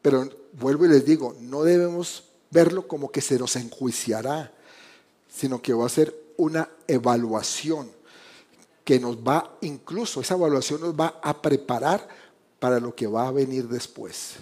Pero 0.00 0.30
vuelvo 0.52 0.84
y 0.84 0.88
les 0.88 1.04
digo, 1.04 1.36
no 1.40 1.62
debemos 1.62 2.24
verlo 2.50 2.86
como 2.86 3.10
que 3.10 3.20
se 3.20 3.38
nos 3.38 3.56
enjuiciará, 3.56 4.52
sino 5.28 5.62
que 5.62 5.72
va 5.72 5.86
a 5.86 5.90
ser 5.90 6.14
una 6.36 6.68
evaluación 6.86 7.90
que 8.84 9.00
nos 9.00 9.16
va, 9.16 9.56
incluso 9.62 10.20
esa 10.20 10.34
evaluación 10.34 10.80
nos 10.80 10.94
va 10.94 11.20
a 11.22 11.40
preparar 11.40 12.06
para 12.58 12.80
lo 12.80 12.94
que 12.94 13.06
va 13.06 13.28
a 13.28 13.32
venir 13.32 13.68
después. 13.68 14.36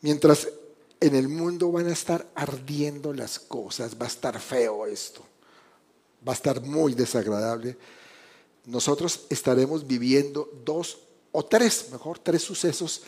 Mientras 0.00 0.48
en 1.00 1.14
el 1.14 1.28
mundo 1.28 1.72
van 1.72 1.88
a 1.88 1.92
estar 1.92 2.26
ardiendo 2.34 3.12
las 3.12 3.38
cosas, 3.38 3.94
va 4.00 4.04
a 4.04 4.08
estar 4.08 4.38
feo 4.40 4.86
esto, 4.86 5.22
va 6.26 6.32
a 6.32 6.36
estar 6.36 6.60
muy 6.60 6.94
desagradable, 6.94 7.76
nosotros 8.66 9.26
estaremos 9.28 9.86
viviendo 9.86 10.50
dos 10.64 10.98
o 11.32 11.44
tres, 11.44 11.88
mejor, 11.90 12.18
tres 12.18 12.42
sucesos 12.42 13.02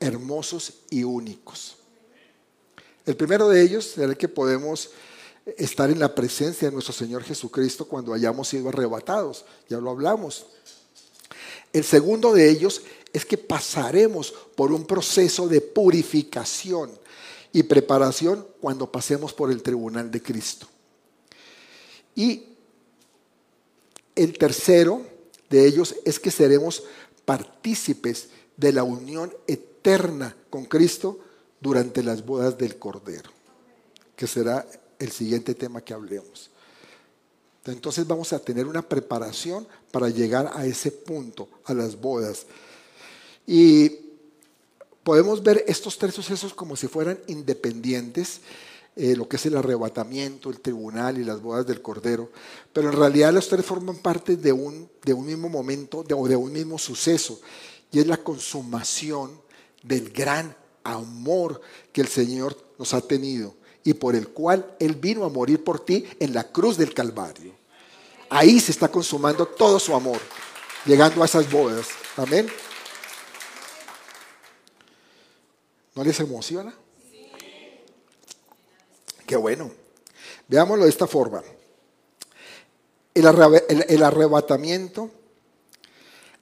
hermosos 0.00 0.74
y 0.90 1.04
únicos. 1.04 1.76
El 3.06 3.16
primero 3.16 3.48
de 3.48 3.62
ellos 3.62 3.84
será 3.84 4.08
el 4.08 4.16
que 4.16 4.28
podemos 4.28 4.90
estar 5.58 5.90
en 5.90 5.98
la 5.98 6.14
presencia 6.14 6.68
de 6.68 6.72
nuestro 6.72 6.94
Señor 6.94 7.22
Jesucristo 7.22 7.86
cuando 7.86 8.14
hayamos 8.14 8.48
sido 8.48 8.68
arrebatados. 8.68 9.44
Ya 9.68 9.78
lo 9.78 9.90
hablamos. 9.90 10.46
El 11.72 11.84
segundo 11.84 12.32
de 12.32 12.50
ellos 12.50 12.82
es 13.12 13.26
que 13.26 13.36
pasaremos 13.36 14.32
por 14.56 14.72
un 14.72 14.86
proceso 14.86 15.48
de 15.48 15.60
purificación 15.60 16.90
y 17.52 17.62
preparación 17.62 18.46
cuando 18.60 18.90
pasemos 18.90 19.32
por 19.32 19.50
el 19.50 19.62
tribunal 19.62 20.10
de 20.10 20.22
Cristo. 20.22 20.66
Y 22.14 22.46
el 24.14 24.38
tercero 24.38 25.02
de 25.50 25.66
ellos 25.66 25.94
es 26.04 26.18
que 26.18 26.30
seremos 26.30 26.84
partícipes 27.24 28.28
de 28.56 28.72
la 28.72 28.82
unión 28.82 29.32
eterna 29.46 29.73
con 30.48 30.64
Cristo 30.64 31.18
durante 31.60 32.02
las 32.02 32.24
bodas 32.24 32.56
del 32.56 32.78
Cordero, 32.78 33.30
que 34.16 34.26
será 34.26 34.66
el 34.98 35.12
siguiente 35.12 35.54
tema 35.54 35.82
que 35.82 35.92
hablemos. 35.92 36.50
Entonces 37.66 38.06
vamos 38.06 38.32
a 38.32 38.38
tener 38.38 38.66
una 38.66 38.80
preparación 38.80 39.66
para 39.90 40.08
llegar 40.08 40.50
a 40.54 40.64
ese 40.64 40.90
punto, 40.90 41.50
a 41.64 41.74
las 41.74 42.00
bodas. 42.00 42.46
Y 43.46 43.90
podemos 45.02 45.42
ver 45.42 45.62
estos 45.68 45.98
tres 45.98 46.14
sucesos 46.14 46.54
como 46.54 46.76
si 46.76 46.88
fueran 46.88 47.18
independientes, 47.26 48.40
eh, 48.96 49.14
lo 49.14 49.28
que 49.28 49.36
es 49.36 49.44
el 49.44 49.56
arrebatamiento, 49.56 50.48
el 50.48 50.60
tribunal 50.60 51.18
y 51.18 51.24
las 51.24 51.42
bodas 51.42 51.66
del 51.66 51.82
Cordero, 51.82 52.30
pero 52.72 52.88
en 52.88 52.96
realidad 52.96 53.34
los 53.34 53.48
tres 53.50 53.66
forman 53.66 53.98
parte 53.98 54.36
de 54.36 54.52
un, 54.52 54.88
de 55.04 55.12
un 55.12 55.26
mismo 55.26 55.50
momento 55.50 56.06
o 56.08 56.28
de 56.28 56.36
un 56.36 56.52
mismo 56.52 56.78
suceso, 56.78 57.38
y 57.92 57.98
es 57.98 58.06
la 58.06 58.16
consumación 58.16 59.43
del 59.84 60.10
gran 60.10 60.56
amor 60.82 61.60
que 61.92 62.00
el 62.00 62.08
Señor 62.08 62.56
nos 62.78 62.92
ha 62.92 63.00
tenido 63.00 63.54
y 63.84 63.94
por 63.94 64.16
el 64.16 64.28
cual 64.28 64.74
Él 64.80 64.94
vino 64.96 65.24
a 65.24 65.28
morir 65.28 65.62
por 65.62 65.84
ti 65.84 66.04
en 66.18 66.34
la 66.34 66.50
cruz 66.50 66.76
del 66.76 66.92
Calvario. 66.92 67.54
Ahí 68.30 68.58
se 68.58 68.72
está 68.72 68.88
consumando 68.88 69.46
todo 69.46 69.78
su 69.78 69.94
amor, 69.94 70.18
llegando 70.84 71.22
a 71.22 71.26
esas 71.26 71.48
bodas. 71.50 71.86
Amén. 72.16 72.48
¿No 75.94 76.02
les 76.02 76.18
emociona? 76.18 76.74
Qué 79.26 79.36
bueno. 79.36 79.70
Veámoslo 80.48 80.84
de 80.84 80.90
esta 80.90 81.06
forma. 81.06 81.42
El, 83.14 84.02
arrebatamiento 84.02 85.10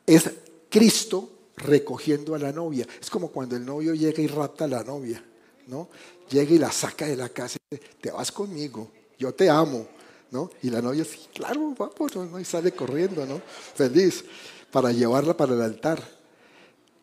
es 0.07 0.31
Cristo 0.71 1.29
recogiendo 1.57 2.35
a 2.35 2.39
la 2.39 2.53
novia. 2.53 2.87
Es 3.01 3.11
como 3.11 3.29
cuando 3.29 3.57
el 3.57 3.65
novio 3.65 3.95
llega 3.95 4.23
y 4.23 4.27
rapta 4.27 4.65
a 4.65 4.69
la 4.69 4.83
novia, 4.83 5.23
¿no? 5.67 5.89
llega 6.33 6.55
y 6.55 6.59
la 6.59 6.73
saca 6.73 7.07
de 7.07 7.17
la 7.17 7.29
casa 7.29 7.59
y 7.71 7.77
dice, 7.77 7.91
te 8.01 8.11
vas 8.11 8.33
conmigo, 8.33 8.91
yo 9.19 9.33
te 9.35 9.49
amo, 9.49 9.87
¿no? 10.31 10.51
Y 10.63 10.71
la 10.71 10.81
novia 10.81 11.05
dice, 11.05 11.19
claro, 11.33 11.75
vamos, 11.79 12.17
¿no? 12.17 12.41
Y 12.41 12.45
sale 12.45 12.73
corriendo, 12.73 13.25
¿no? 13.27 13.41
Feliz, 13.75 14.25
para 14.71 14.91
llevarla 14.91 15.37
para 15.37 15.55
el 15.55 15.63
altar. 15.63 16.03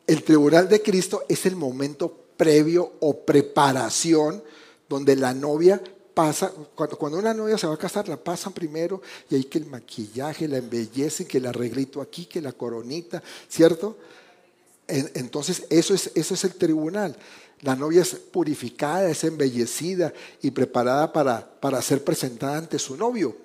El 0.05 0.23
tribunal 0.23 0.67
de 0.67 0.81
Cristo 0.81 1.23
es 1.29 1.45
el 1.45 1.55
momento 1.55 2.11
previo 2.35 2.93
o 2.99 3.25
preparación 3.25 4.43
donde 4.87 5.15
la 5.15 5.33
novia 5.33 5.81
pasa, 6.13 6.51
cuando, 6.73 6.97
cuando 6.97 7.19
una 7.19 7.33
novia 7.33 7.57
se 7.57 7.67
va 7.67 7.75
a 7.75 7.77
casar, 7.77 8.09
la 8.09 8.17
pasan 8.17 8.51
primero 8.51 9.01
y 9.29 9.35
ahí 9.35 9.43
que 9.43 9.59
el 9.59 9.67
maquillaje, 9.67 10.47
la 10.47 10.57
embellecen, 10.57 11.27
que 11.27 11.37
el 11.37 11.45
arreglito 11.45 12.01
aquí, 12.01 12.25
que 12.25 12.41
la 12.41 12.53
coronita, 12.53 13.21
¿cierto? 13.47 13.97
Entonces, 14.89 15.63
eso 15.69 15.93
es, 15.93 16.11
eso 16.15 16.33
es 16.33 16.43
el 16.43 16.55
tribunal. 16.55 17.15
La 17.61 17.75
novia 17.75 18.01
es 18.01 18.15
purificada, 18.15 19.09
es 19.09 19.23
embellecida 19.23 20.13
y 20.41 20.51
preparada 20.51 21.11
para, 21.11 21.49
para 21.59 21.81
ser 21.81 22.03
presentada 22.03 22.57
ante 22.57 22.79
su 22.79 22.95
novio. 22.95 23.35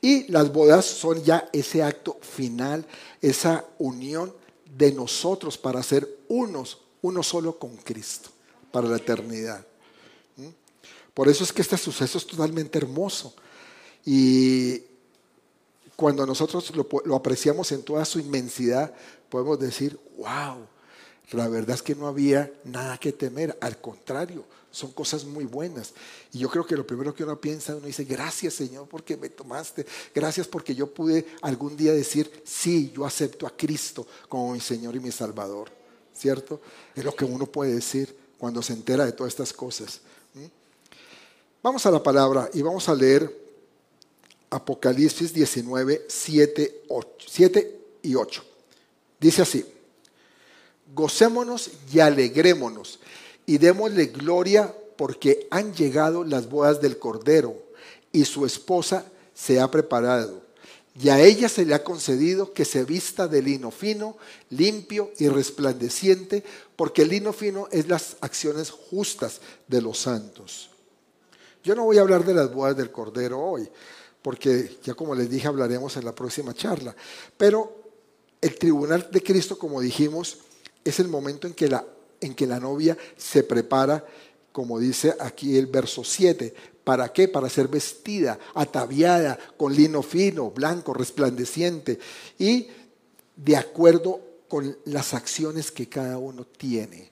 Y 0.00 0.30
las 0.32 0.50
bodas 0.50 0.86
son 0.86 1.22
ya 1.22 1.48
ese 1.52 1.82
acto 1.82 2.16
final, 2.22 2.86
esa 3.20 3.66
unión 3.78 4.32
de 4.78 4.92
nosotros 4.92 5.58
para 5.58 5.82
ser 5.82 6.08
unos, 6.28 6.78
uno 7.02 7.22
solo 7.22 7.58
con 7.58 7.76
Cristo, 7.76 8.30
para 8.72 8.88
la 8.88 8.96
eternidad. 8.96 9.66
¿Mm? 10.36 10.48
Por 11.12 11.28
eso 11.28 11.44
es 11.44 11.52
que 11.52 11.60
este 11.60 11.76
suceso 11.76 12.16
es 12.16 12.26
totalmente 12.26 12.78
hermoso. 12.78 13.34
Y 14.06 14.82
cuando 15.96 16.24
nosotros 16.24 16.74
lo, 16.74 16.86
lo 17.04 17.14
apreciamos 17.14 17.70
en 17.72 17.82
toda 17.82 18.06
su 18.06 18.18
inmensidad, 18.18 18.94
podemos 19.28 19.60
decir, 19.60 20.00
wow, 20.16 20.66
la 21.32 21.48
verdad 21.48 21.76
es 21.76 21.82
que 21.82 21.94
no 21.94 22.08
había 22.08 22.52
nada 22.64 22.98
que 22.98 23.12
temer, 23.12 23.56
al 23.60 23.80
contrario, 23.80 24.44
son 24.70 24.92
cosas 24.92 25.24
muy 25.24 25.44
buenas. 25.44 25.92
Y 26.32 26.38
yo 26.38 26.48
creo 26.48 26.66
que 26.66 26.76
lo 26.76 26.86
primero 26.86 27.14
que 27.14 27.24
uno 27.24 27.40
piensa, 27.40 27.76
uno 27.76 27.86
dice, 27.86 28.04
gracias 28.04 28.54
Señor 28.54 28.88
porque 28.88 29.16
me 29.16 29.28
tomaste, 29.28 29.86
gracias 30.14 30.48
porque 30.48 30.74
yo 30.74 30.92
pude 30.92 31.26
algún 31.42 31.76
día 31.76 31.92
decir, 31.92 32.42
sí, 32.44 32.92
yo 32.94 33.04
acepto 33.04 33.46
a 33.46 33.56
Cristo 33.56 34.06
como 34.28 34.52
mi 34.52 34.60
Señor 34.60 34.96
y 34.96 35.00
mi 35.00 35.12
Salvador, 35.12 35.70
¿cierto? 36.16 36.60
Es 36.94 37.04
lo 37.04 37.14
que 37.14 37.24
uno 37.24 37.46
puede 37.46 37.74
decir 37.74 38.16
cuando 38.38 38.62
se 38.62 38.72
entera 38.72 39.04
de 39.04 39.12
todas 39.12 39.32
estas 39.32 39.52
cosas. 39.52 40.00
Vamos 41.62 41.84
a 41.84 41.90
la 41.90 42.02
palabra 42.02 42.48
y 42.54 42.62
vamos 42.62 42.88
a 42.88 42.94
leer 42.94 43.38
Apocalipsis 44.48 45.32
19, 45.32 46.06
7, 46.08 46.82
7 47.18 47.80
y 48.02 48.14
8. 48.14 48.44
Dice 49.20 49.42
así 49.42 49.79
gocémonos 50.94 51.70
y 51.92 52.00
alegrémonos 52.00 53.00
y 53.46 53.58
démosle 53.58 54.06
gloria 54.06 54.74
porque 54.96 55.46
han 55.50 55.74
llegado 55.74 56.24
las 56.24 56.48
bodas 56.48 56.80
del 56.80 56.98
Cordero 56.98 57.54
y 58.12 58.24
su 58.24 58.44
esposa 58.44 59.04
se 59.34 59.60
ha 59.60 59.70
preparado. 59.70 60.42
Y 61.00 61.08
a 61.08 61.20
ella 61.20 61.48
se 61.48 61.64
le 61.64 61.74
ha 61.74 61.84
concedido 61.84 62.52
que 62.52 62.64
se 62.64 62.84
vista 62.84 63.28
de 63.28 63.40
lino 63.40 63.70
fino, 63.70 64.16
limpio 64.50 65.12
y 65.18 65.28
resplandeciente, 65.28 66.44
porque 66.76 67.02
el 67.02 67.08
lino 67.08 67.32
fino 67.32 67.68
es 67.70 67.88
las 67.88 68.16
acciones 68.20 68.70
justas 68.70 69.40
de 69.68 69.80
los 69.80 69.98
santos. 69.98 70.70
Yo 71.62 71.74
no 71.74 71.84
voy 71.84 71.98
a 71.98 72.02
hablar 72.02 72.24
de 72.24 72.34
las 72.34 72.52
bodas 72.52 72.76
del 72.76 72.90
Cordero 72.90 73.40
hoy, 73.40 73.68
porque 74.20 74.78
ya 74.82 74.94
como 74.94 75.14
les 75.14 75.30
dije 75.30 75.46
hablaremos 75.46 75.96
en 75.96 76.04
la 76.04 76.14
próxima 76.14 76.54
charla. 76.54 76.94
Pero 77.36 77.80
el 78.40 78.58
tribunal 78.58 79.08
de 79.10 79.22
Cristo, 79.22 79.58
como 79.58 79.80
dijimos, 79.80 80.38
es 80.84 81.00
el 81.00 81.08
momento 81.08 81.46
en 81.46 81.54
que 81.54 81.68
la, 81.68 81.84
en 82.20 82.34
que 82.34 82.46
la 82.46 82.60
novia 82.60 82.96
se 83.16 83.42
prepara, 83.42 84.04
como 84.52 84.78
dice 84.78 85.14
aquí 85.20 85.56
el 85.56 85.66
verso 85.66 86.04
7. 86.04 86.54
¿Para 86.84 87.12
qué? 87.12 87.28
Para 87.28 87.48
ser 87.48 87.68
vestida, 87.68 88.38
ataviada, 88.54 89.38
con 89.56 89.74
lino 89.74 90.02
fino, 90.02 90.50
blanco, 90.50 90.94
resplandeciente 90.94 91.98
y 92.38 92.68
de 93.36 93.56
acuerdo 93.56 94.20
con 94.48 94.76
las 94.86 95.14
acciones 95.14 95.70
que 95.70 95.88
cada 95.88 96.18
uno 96.18 96.44
tiene. 96.44 97.10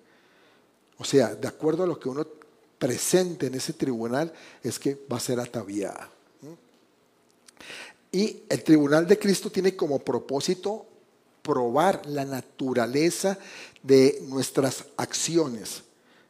O 0.99 1.05
sea, 1.05 1.35
de 1.35 1.47
acuerdo 1.47 1.85
a 1.85 1.87
lo 1.87 2.01
que 2.01 2.09
uno 2.09 2.27
presente 2.79 3.47
en 3.47 3.55
ese 3.55 3.73
tribunal, 3.73 4.33
es 4.63 4.79
que 4.79 4.99
va 5.11 5.17
a 5.17 5.21
ser 5.21 5.41
ataviada. 5.41 6.11
Y 8.11 8.43
el 8.49 8.65
tribunal 8.65 9.07
de 9.07 9.19
Cristo 9.19 9.51
tiene 9.51 9.77
como 9.77 9.99
propósito 9.99 10.87
probar 11.49 12.05
la 12.05 12.27
naturaleza 12.27 13.39
de 13.83 14.23
nuestras 14.29 14.85
acciones. 14.99 15.83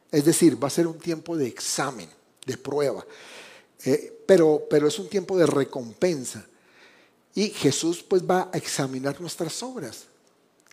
Es 0.09 0.23
decir, 0.23 0.61
va 0.63 0.67
a 0.67 0.71
ser 0.71 0.87
un 0.87 0.97
tiempo 0.97 1.35
de 1.35 1.45
examen, 1.45 2.07
de 2.45 2.55
prueba, 2.55 3.05
eh, 3.83 4.23
pero, 4.25 4.63
pero 4.69 4.87
es 4.87 4.97
un 4.97 5.09
tiempo 5.09 5.37
de 5.37 5.45
recompensa. 5.45 6.47
Y 7.35 7.49
Jesús 7.49 8.01
pues 8.01 8.23
va 8.23 8.49
a 8.53 8.57
examinar 8.57 9.19
nuestras 9.19 9.61
obras. 9.61 10.05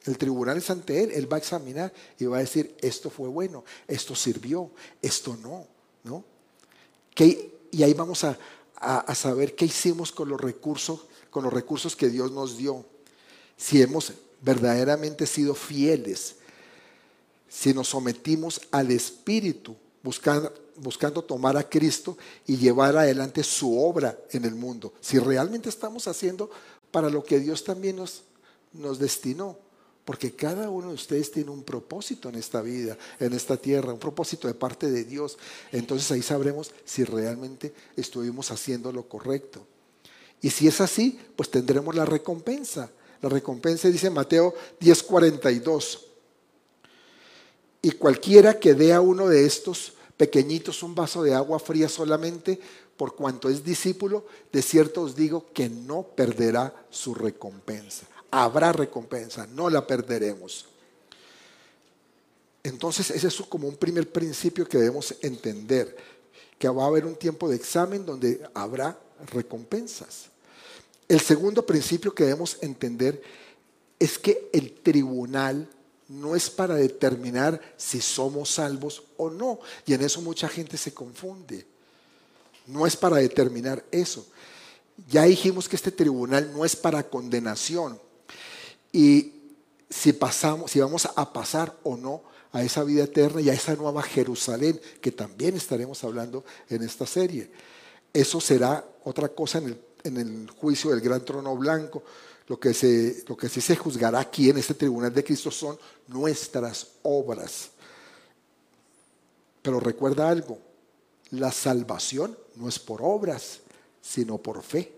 El 0.05 0.17
tribunal 0.17 0.59
es 0.59 0.71
ante 0.71 1.03
Él, 1.03 1.11
Él 1.11 1.31
va 1.31 1.39
a 1.39 1.41
examinar 1.41 1.93
y 2.17 2.27
va 2.27 2.37
a 2.37 2.41
decir, 2.41 2.77
esto 2.81 3.11
fue 3.11 3.29
bueno, 3.29 3.65
esto 3.89 4.15
sirvió, 4.15 4.71
esto 5.03 5.37
no, 5.43 5.67
¿no? 6.05 6.25
y 7.19 7.83
ahí 7.83 7.95
vamos 7.95 8.23
a, 8.23 8.39
a 8.77 9.15
saber 9.17 9.57
qué 9.57 9.65
hicimos 9.65 10.13
con 10.13 10.29
los 10.29 10.41
recursos, 10.41 11.01
con 11.31 11.43
los 11.43 11.53
recursos 11.53 11.97
que 11.97 12.11
Dios 12.11 12.31
nos 12.31 12.57
dio. 12.57 12.85
Si 13.57 13.81
hemos 13.81 14.13
verdaderamente 14.43 15.27
sido 15.27 15.55
fieles, 15.55 16.37
si 17.49 17.73
nos 17.73 17.89
sometimos 17.89 18.61
al 18.71 18.91
Espíritu, 18.91 19.77
buscando, 20.03 21.23
tomar 21.25 21.57
a 21.57 21.69
Cristo 21.69 22.17
y 22.47 22.57
llevar 22.57 22.97
adelante 22.97 23.43
su 23.43 23.79
obra 23.79 24.19
en 24.31 24.45
el 24.45 24.55
mundo, 24.55 24.93
si 25.01 25.19
realmente 25.19 25.69
estamos 25.69 26.07
haciendo 26.07 26.51
para 26.91 27.11
lo 27.11 27.25
que 27.25 27.41
Dios 27.41 27.65
también 27.65 27.97
nos, 27.97 28.23
nos 28.73 28.99
destinó. 28.99 29.59
Porque 30.05 30.31
cada 30.37 30.71
uno 30.71 30.91
de 30.91 30.95
ustedes 30.95 31.33
tiene 31.33 31.51
un 31.51 31.65
propósito 31.65 32.29
en 32.29 32.37
esta 32.37 32.63
vida, 32.63 32.97
en 33.19 33.33
esta 33.33 33.57
tierra, 33.57 33.93
un 33.93 33.99
propósito 33.99 34.47
de 34.47 34.55
parte 34.55 34.89
de 34.89 35.03
Dios. 35.03 35.37
Entonces 35.73 36.13
ahí 36.13 36.23
sabremos 36.23 36.71
si 36.85 37.03
realmente 37.03 37.75
estuvimos 37.97 38.53
haciendo 38.53 38.93
lo 38.93 39.09
correcto. 39.09 39.67
Y 40.41 40.51
si 40.51 40.69
es 40.69 40.81
así, 40.81 41.19
pues 41.35 41.51
tendremos 41.51 41.97
la 41.97 42.05
recompensa. 42.05 42.89
La 43.23 43.29
recompensa 43.29 43.89
dice 43.89 44.11
Mateo 44.11 44.55
10:42. 44.81 46.01
Y 47.83 47.93
cualquiera 47.93 48.59
que 48.59 48.75
dé 48.75 48.93
a 48.93 49.01
uno 49.01 49.29
de 49.29 49.47
estos 49.47 49.93
pequeñitos 50.17 50.83
un 50.83 50.95
vaso 50.95 51.23
de 51.23 51.35
agua 51.35 51.59
fría 51.59 51.89
solamente, 51.89 52.59
por 52.97 53.15
cuanto 53.15 53.49
es 53.49 53.63
discípulo, 53.63 54.25
de 54.53 54.63
cierto 54.63 55.03
os 55.03 55.15
digo 55.15 55.47
que 55.53 55.69
no 55.69 56.03
perderá 56.03 56.75
su 56.91 57.15
recompensa. 57.15 58.07
Habrá 58.31 58.73
recompensa, 58.73 59.47
no 59.47 59.71
la 59.71 59.87
perderemos. 59.87 60.67
Entonces, 62.63 63.11
ese 63.11 63.29
es 63.29 63.37
como 63.49 63.69
un 63.69 63.77
primer 63.77 64.11
principio 64.11 64.67
que 64.67 64.79
debemos 64.79 65.15
entender, 65.21 65.97
que 66.59 66.69
va 66.69 66.85
a 66.85 66.89
haber 66.89 67.07
un 67.07 67.15
tiempo 67.15 67.49
de 67.49 67.55
examen 67.55 68.05
donde 68.05 68.41
habrá 68.55 68.99
recompensas. 69.31 70.27
El 71.09 71.21
segundo 71.21 71.65
principio 71.65 72.15
que 72.15 72.25
debemos 72.25 72.59
entender 72.63 73.23
es 73.99 74.19
que 74.19 74.51
el 74.53 74.73
tribunal 74.73 75.69
no 76.09 76.37
es 76.37 76.51
para 76.51 76.75
determinar 76.75 77.61
si 77.77 78.01
somos 78.01 78.51
salvos 78.51 79.05
o 79.17 79.31
no. 79.31 79.61
Y 79.87 79.95
en 79.95 80.03
eso 80.03 80.21
mucha 80.21 80.49
gente 80.49 80.77
se 80.77 80.93
confunde. 80.93 81.67
No 82.67 82.87
es 82.87 82.97
para 82.97 83.17
determinar 83.17 83.85
eso. 83.91 84.27
Ya 85.09 85.25
dijimos 85.25 85.69
que 85.69 85.77
este 85.77 85.93
tribunal 85.93 86.53
no 86.53 86.65
es 86.65 86.75
para 86.75 87.09
condenación. 87.09 88.01
Y 88.93 89.33
si 89.89 90.13
pasamos, 90.13 90.71
si 90.71 90.81
vamos 90.81 91.07
a 91.15 91.33
pasar 91.33 91.77
o 91.83 91.97
no 91.97 92.23
a 92.53 92.63
esa 92.63 92.83
vida 92.83 93.05
eterna 93.05 93.41
y 93.41 93.51
a 93.51 93.55
esa 93.55 93.75
nueva 93.75 94.03
Jerusalén, 94.03 94.81
que 95.01 95.13
también 95.13 95.57
estaremos 95.57 96.03
hablando 96.03 96.45
en 96.69 96.83
esta 96.83 97.07
serie. 97.07 97.51
Eso 98.13 98.41
será 98.41 98.85
otra 99.05 99.29
cosa 99.29 99.59
en 99.59 99.67
el 99.67 99.86
en 100.07 100.17
el 100.17 100.51
juicio 100.51 100.91
del 100.91 101.01
gran 101.01 101.25
trono 101.25 101.57
blanco, 101.57 102.03
lo 102.49 102.59
que, 102.61 102.73
se, 102.73 103.25
lo 103.27 103.37
que 103.37 103.49
sí 103.49 103.61
se 103.61 103.77
juzgará 103.77 104.21
aquí 104.21 104.51
en 104.51 104.59
este 104.59 104.75
tribunal 104.75 105.13
de 105.13 105.25
Cristo 105.25 105.51
son 105.51 105.79
nuestras 106.09 106.87
obras. 107.03 107.71
Pero 109.63 109.81
recuerda 109.81 110.29
algo, 110.29 110.59
la 111.31 111.51
salvación 111.51 112.39
no 112.55 112.69
es 112.69 112.79
por 112.79 113.01
obras, 113.03 113.61
sino 114.01 114.39
por 114.39 114.63
fe. 114.63 114.93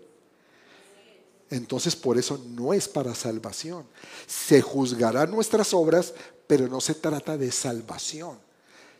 Entonces 1.49 1.95
por 1.95 2.19
eso 2.19 2.39
no 2.49 2.73
es 2.73 2.87
para 2.87 3.15
salvación. 3.15 3.85
Se 4.27 4.61
juzgarán 4.61 5.31
nuestras 5.31 5.73
obras, 5.73 6.13
pero 6.45 6.67
no 6.67 6.79
se 6.79 6.93
trata 6.93 7.37
de 7.37 7.51
salvación. 7.51 8.37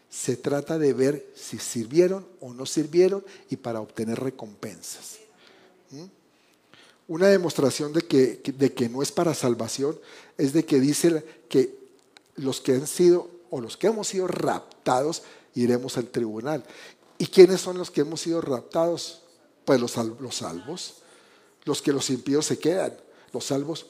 Se 0.09 0.35
trata 0.37 0.79
de 0.79 0.93
ver 0.93 1.31
si 1.35 1.59
sirvieron 1.59 2.27
o 2.39 2.51
no 2.51 2.65
sirvieron 2.65 3.23
y 3.51 3.57
para 3.57 3.79
obtener 3.79 4.19
recompensas. 4.19 5.19
Una 7.09 7.27
demostración 7.27 7.91
de 7.91 8.03
que, 8.03 8.39
de 8.55 8.71
que 8.71 8.87
no 8.87 9.01
es 9.01 9.11
para 9.11 9.33
salvación 9.33 9.99
es 10.37 10.53
de 10.53 10.63
que 10.63 10.79
dice 10.79 11.25
que 11.49 11.75
los 12.35 12.61
que 12.61 12.73
han 12.73 12.85
sido 12.85 13.31
o 13.49 13.59
los 13.61 13.77
que 13.77 13.87
hemos 13.87 14.09
sido 14.09 14.27
raptados 14.27 15.23
iremos 15.55 15.97
al 15.97 16.05
tribunal. 16.05 16.63
¿Y 17.17 17.25
quiénes 17.25 17.61
son 17.61 17.79
los 17.79 17.89
que 17.89 18.01
hemos 18.01 18.21
sido 18.21 18.41
raptados? 18.41 19.23
Pues 19.65 19.81
los, 19.81 19.95
los 19.95 20.35
salvos. 20.35 20.97
Los 21.65 21.81
que 21.81 21.91
los 21.91 22.11
impíos 22.11 22.45
se 22.45 22.59
quedan. 22.59 22.95
Los 23.33 23.45
salvos 23.45 23.87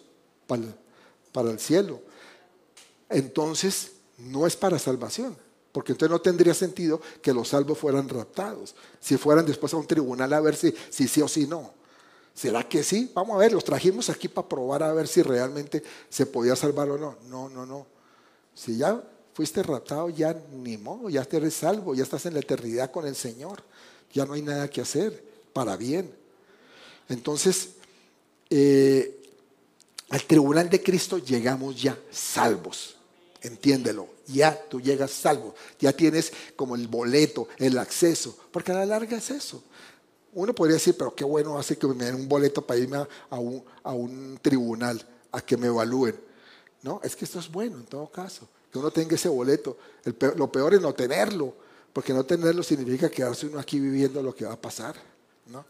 para, 0.47 0.63
para 1.33 1.51
el 1.51 1.59
cielo. 1.59 1.99
Entonces, 3.09 3.91
no 4.17 4.47
es 4.47 4.55
para 4.55 4.79
salvación, 4.79 5.35
Porque 5.73 5.91
entonces 5.91 6.11
no 6.11 6.21
tendría 6.21 6.53
sentido 6.53 7.01
que 7.21 7.33
los 7.33 7.49
salvos 7.49 7.77
fueran 7.77 8.07
raptados. 8.07 8.75
Si 9.01 9.17
fueran 9.17 9.45
después 9.45 9.73
a 9.73 9.77
un 9.77 9.87
tribunal 9.87 10.31
a 10.31 10.39
ver 10.39 10.55
si, 10.55 10.73
si 10.89 11.09
sí 11.09 11.21
o 11.21 11.27
si 11.27 11.47
no. 11.47 11.78
¿Será 12.39 12.63
que 12.63 12.83
sí? 12.83 13.11
Vamos 13.13 13.35
a 13.35 13.39
ver, 13.39 13.51
los 13.51 13.65
trajimos 13.65 14.09
aquí 14.09 14.29
para 14.29 14.47
probar 14.47 14.81
a 14.81 14.93
ver 14.93 15.09
si 15.09 15.21
realmente 15.21 15.83
se 16.07 16.25
podía 16.25 16.55
salvar 16.55 16.89
o 16.89 16.97
no. 16.97 17.17
No, 17.27 17.49
no, 17.49 17.65
no. 17.65 17.85
Si 18.55 18.77
ya 18.77 19.03
fuiste 19.33 19.61
raptado, 19.61 20.09
ya 20.09 20.33
ni 20.53 20.77
modo, 20.77 21.09
ya 21.09 21.25
te 21.25 21.35
eres 21.35 21.55
salvo, 21.55 21.93
ya 21.93 22.03
estás 22.03 22.25
en 22.27 22.35
la 22.35 22.39
eternidad 22.39 22.91
con 22.91 23.05
el 23.05 23.17
Señor. 23.17 23.61
Ya 24.13 24.25
no 24.25 24.35
hay 24.35 24.41
nada 24.41 24.69
que 24.69 24.79
hacer 24.79 25.21
para 25.51 25.75
bien. 25.75 26.15
Entonces, 27.09 27.71
eh, 28.49 29.21
al 30.09 30.23
tribunal 30.23 30.69
de 30.69 30.81
Cristo 30.81 31.17
llegamos 31.17 31.81
ya 31.81 31.99
salvos. 32.09 32.95
Entiéndelo, 33.41 34.07
ya 34.27 34.57
tú 34.69 34.79
llegas 34.79 35.11
salvo, 35.11 35.55
ya 35.77 35.91
tienes 35.91 36.31
como 36.55 36.75
el 36.75 36.87
boleto, 36.87 37.49
el 37.57 37.77
acceso, 37.77 38.37
porque 38.49 38.71
a 38.71 38.75
la 38.75 38.85
larga 38.85 39.17
es 39.17 39.29
eso. 39.29 39.61
Uno 40.33 40.53
podría 40.53 40.75
decir, 40.75 40.95
pero 40.97 41.13
qué 41.13 41.23
bueno 41.23 41.57
hace 41.57 41.77
que 41.77 41.87
me 41.87 42.05
den 42.05 42.15
un 42.15 42.29
boleto 42.29 42.61
para 42.61 42.79
irme 42.79 42.97
a, 43.29 43.39
un, 43.39 44.39
tribunal, 44.41 45.01
a 45.31 45.41
que 45.41 45.57
me 45.57 45.67
evalúen. 45.67 46.15
No, 46.83 47.01
es 47.03 47.15
que 47.15 47.25
esto 47.25 47.39
es 47.39 47.51
bueno 47.51 47.77
en 47.77 47.85
todo 47.85 48.07
caso, 48.11 48.47
que 48.71 48.77
uno 48.77 48.91
tenga 48.91 49.15
ese 49.15 49.29
boleto. 49.29 49.77
lo 50.35 50.51
peor 50.51 50.75
es 50.75 50.81
no 50.81 50.93
tenerlo, 50.93 51.53
porque 51.91 52.13
no 52.13 52.23
tenerlo 52.25 52.63
significa 52.63 53.09
quedarse 53.09 53.47
uno 53.47 53.59
aquí 53.59 53.79
viviendo 53.79 54.21
lo 54.21 54.35
que 54.35 54.45
va 54.45 54.53
a 54.53 54.61
pasar. 54.61 54.95
¿no? 55.47 55.65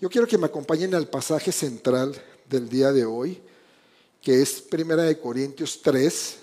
Yo 0.00 0.10
quiero 0.10 0.26
que 0.26 0.38
me 0.38 0.46
acompañen 0.46 0.94
al 0.94 1.08
pasaje 1.08 1.50
central 1.50 2.14
del 2.48 2.68
día 2.68 2.92
de 2.92 3.04
hoy, 3.04 3.40
que 4.20 4.42
es 4.42 4.60
Primera 4.60 5.04
de 5.04 5.18
Corintios 5.18 5.80
3, 5.82 6.36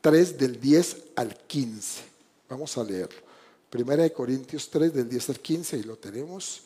3 0.00 0.38
del 0.38 0.60
10 0.60 0.96
al 1.16 1.36
15. 1.36 2.02
Vamos 2.48 2.78
a 2.78 2.84
leerlo. 2.84 3.27
Primera 3.70 4.02
de 4.02 4.12
Corintios 4.12 4.70
3 4.70 4.92
del 4.94 5.08
10 5.08 5.30
al 5.30 5.40
15 5.40 5.76
y 5.76 5.82
lo 5.82 5.96
tenemos. 5.96 6.62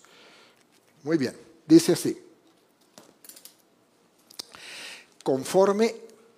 Muy 1.03 1.19
bien, 1.19 1.37
dice 1.67 1.93
así. 1.93 2.21
Conforme 5.25 5.95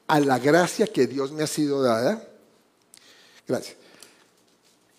a 0.07 0.21
la 0.21 0.39
gracia 0.39 0.87
que 0.87 1.07
Dios 1.07 1.33
me 1.33 1.43
ha 1.43 1.47
sido 1.47 1.83
dada, 1.83 2.27
gracias. 3.47 3.77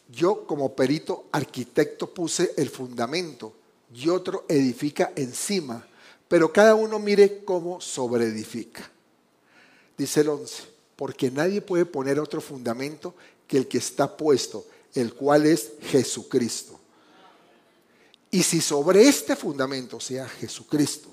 Yo 0.09 0.45
como 0.45 0.75
perito 0.75 1.25
arquitecto 1.31 2.13
puse 2.13 2.53
el 2.57 2.69
fundamento 2.69 3.53
y 3.93 4.09
otro 4.09 4.45
edifica 4.47 5.13
encima, 5.15 5.85
pero 6.27 6.53
cada 6.53 6.75
uno 6.75 6.99
mire 6.99 7.43
cómo 7.43 7.81
sobreedifica. 7.81 8.89
Dice 9.97 10.21
el 10.21 10.29
11, 10.29 10.63
porque 10.95 11.31
nadie 11.31 11.61
puede 11.61 11.85
poner 11.85 12.19
otro 12.19 12.41
fundamento 12.41 13.15
que 13.47 13.57
el 13.57 13.67
que 13.67 13.77
está 13.77 14.15
puesto, 14.15 14.65
el 14.95 15.13
cual 15.13 15.45
es 15.45 15.73
Jesucristo. 15.81 16.79
Y 18.31 18.43
si 18.43 18.59
sobre 18.61 19.07
este 19.07 19.35
fundamento, 19.35 19.99
sea 19.99 20.27
Jesucristo, 20.27 21.09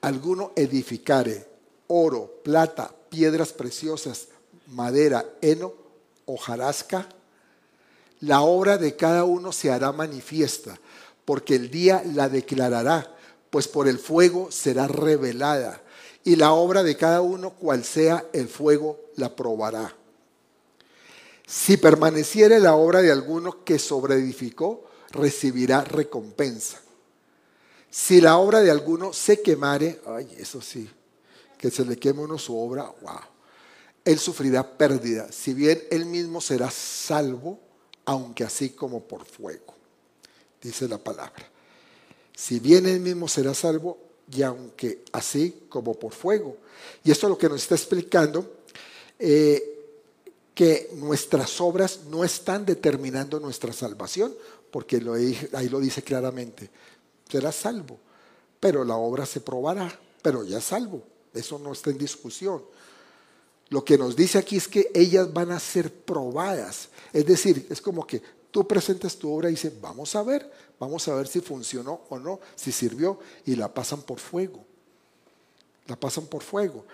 alguno 0.00 0.52
edificare 0.56 1.48
oro, 1.86 2.40
plata, 2.44 2.94
piedras 3.08 3.52
preciosas, 3.52 4.28
madera, 4.68 5.26
heno, 5.40 5.72
hojarasca, 6.24 7.08
la 8.20 8.42
obra 8.42 8.78
de 8.78 8.94
cada 8.94 9.24
uno 9.24 9.50
se 9.50 9.70
hará 9.70 9.90
manifiesta, 9.90 10.78
porque 11.24 11.56
el 11.56 11.70
día 11.70 12.02
la 12.14 12.28
declarará, 12.28 13.16
pues 13.50 13.66
por 13.66 13.88
el 13.88 13.98
fuego 13.98 14.52
será 14.52 14.86
revelada, 14.86 15.82
y 16.22 16.36
la 16.36 16.52
obra 16.52 16.82
de 16.82 16.96
cada 16.96 17.22
uno, 17.22 17.50
cual 17.50 17.84
sea 17.84 18.24
el 18.32 18.48
fuego, 18.48 19.00
la 19.16 19.34
probará. 19.34 19.96
Si 21.50 21.78
permaneciere 21.78 22.60
la 22.60 22.76
obra 22.76 23.02
de 23.02 23.10
alguno 23.10 23.64
que 23.64 23.80
sobreedificó, 23.80 24.84
recibirá 25.10 25.82
recompensa. 25.82 26.80
Si 27.90 28.20
la 28.20 28.38
obra 28.38 28.60
de 28.60 28.70
alguno 28.70 29.12
se 29.12 29.42
quemare, 29.42 30.00
ay, 30.06 30.32
eso 30.38 30.62
sí, 30.62 30.88
que 31.58 31.72
se 31.72 31.84
le 31.84 31.96
queme 31.96 32.20
uno 32.20 32.38
su 32.38 32.56
obra, 32.56 32.84
wow, 33.02 33.18
él 34.04 34.20
sufrirá 34.20 34.78
pérdida, 34.78 35.32
si 35.32 35.52
bien 35.52 35.82
él 35.90 36.06
mismo 36.06 36.40
será 36.40 36.70
salvo, 36.70 37.58
aunque 38.04 38.44
así 38.44 38.70
como 38.70 39.00
por 39.00 39.24
fuego, 39.24 39.74
dice 40.62 40.86
la 40.86 40.98
palabra. 40.98 41.50
Si 42.32 42.60
bien 42.60 42.86
él 42.86 43.00
mismo 43.00 43.26
será 43.26 43.54
salvo, 43.54 43.98
y 44.32 44.42
aunque 44.42 45.02
así 45.10 45.66
como 45.68 45.94
por 45.94 46.12
fuego. 46.12 46.58
Y 47.02 47.10
esto 47.10 47.26
es 47.26 47.30
lo 47.30 47.38
que 47.38 47.48
nos 47.48 47.60
está 47.60 47.74
explicando. 47.74 48.58
Eh, 49.18 49.69
que 50.54 50.90
nuestras 50.96 51.60
obras 51.60 52.00
no 52.08 52.24
están 52.24 52.66
determinando 52.66 53.40
nuestra 53.40 53.72
salvación, 53.72 54.34
porque 54.70 54.96
ahí 55.52 55.68
lo 55.68 55.80
dice 55.80 56.02
claramente, 56.02 56.70
será 57.28 57.52
salvo, 57.52 57.98
pero 58.58 58.84
la 58.84 58.96
obra 58.96 59.26
se 59.26 59.40
probará, 59.40 59.98
pero 60.22 60.44
ya 60.44 60.60
salvo, 60.60 61.02
eso 61.32 61.58
no 61.58 61.72
está 61.72 61.90
en 61.90 61.98
discusión. 61.98 62.62
Lo 63.68 63.84
que 63.84 63.96
nos 63.96 64.16
dice 64.16 64.38
aquí 64.38 64.56
es 64.56 64.66
que 64.66 64.90
ellas 64.94 65.32
van 65.32 65.52
a 65.52 65.60
ser 65.60 65.92
probadas, 65.92 66.88
es 67.12 67.24
decir, 67.24 67.66
es 67.70 67.80
como 67.80 68.06
que 68.06 68.20
tú 68.50 68.66
presentas 68.66 69.16
tu 69.16 69.32
obra 69.32 69.48
y 69.48 69.52
dices, 69.52 69.72
vamos 69.80 70.14
a 70.16 70.22
ver, 70.22 70.50
vamos 70.78 71.06
a 71.08 71.14
ver 71.14 71.28
si 71.28 71.40
funcionó 71.40 72.02
o 72.08 72.18
no, 72.18 72.40
si 72.56 72.72
sirvió, 72.72 73.18
y 73.46 73.54
la 73.54 73.72
pasan 73.72 74.02
por 74.02 74.18
fuego, 74.18 74.64
la 75.86 75.96
pasan 75.96 76.26
por 76.26 76.42
fuego. 76.42 76.84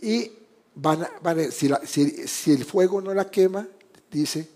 Y 0.00 0.30
van, 0.74 1.06
si, 1.52 2.52
el 2.52 2.64
fuego 2.64 3.00
no 3.00 3.14
la 3.14 3.30
quema, 3.30 3.66
dice, 4.10 4.48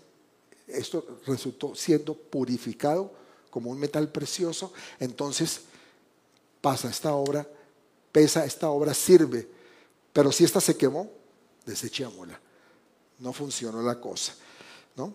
esto 0.67 1.19
resultó 1.25 1.75
siendo 1.75 2.13
purificado 2.13 3.13
como 3.49 3.71
un 3.71 3.79
metal 3.79 4.11
precioso, 4.11 4.71
entonces 4.99 5.61
pasa 6.61 6.89
esta 6.89 7.13
obra, 7.13 7.47
pesa 8.11 8.45
esta 8.45 8.69
obra, 8.69 8.93
sirve, 8.93 9.47
pero 10.13 10.31
si 10.31 10.43
esta 10.43 10.61
se 10.61 10.75
quemó, 10.75 11.09
desechémosla. 11.65 12.39
No 13.19 13.33
funcionó 13.33 13.81
la 13.81 13.99
cosa, 13.99 14.33
¿no? 14.95 15.13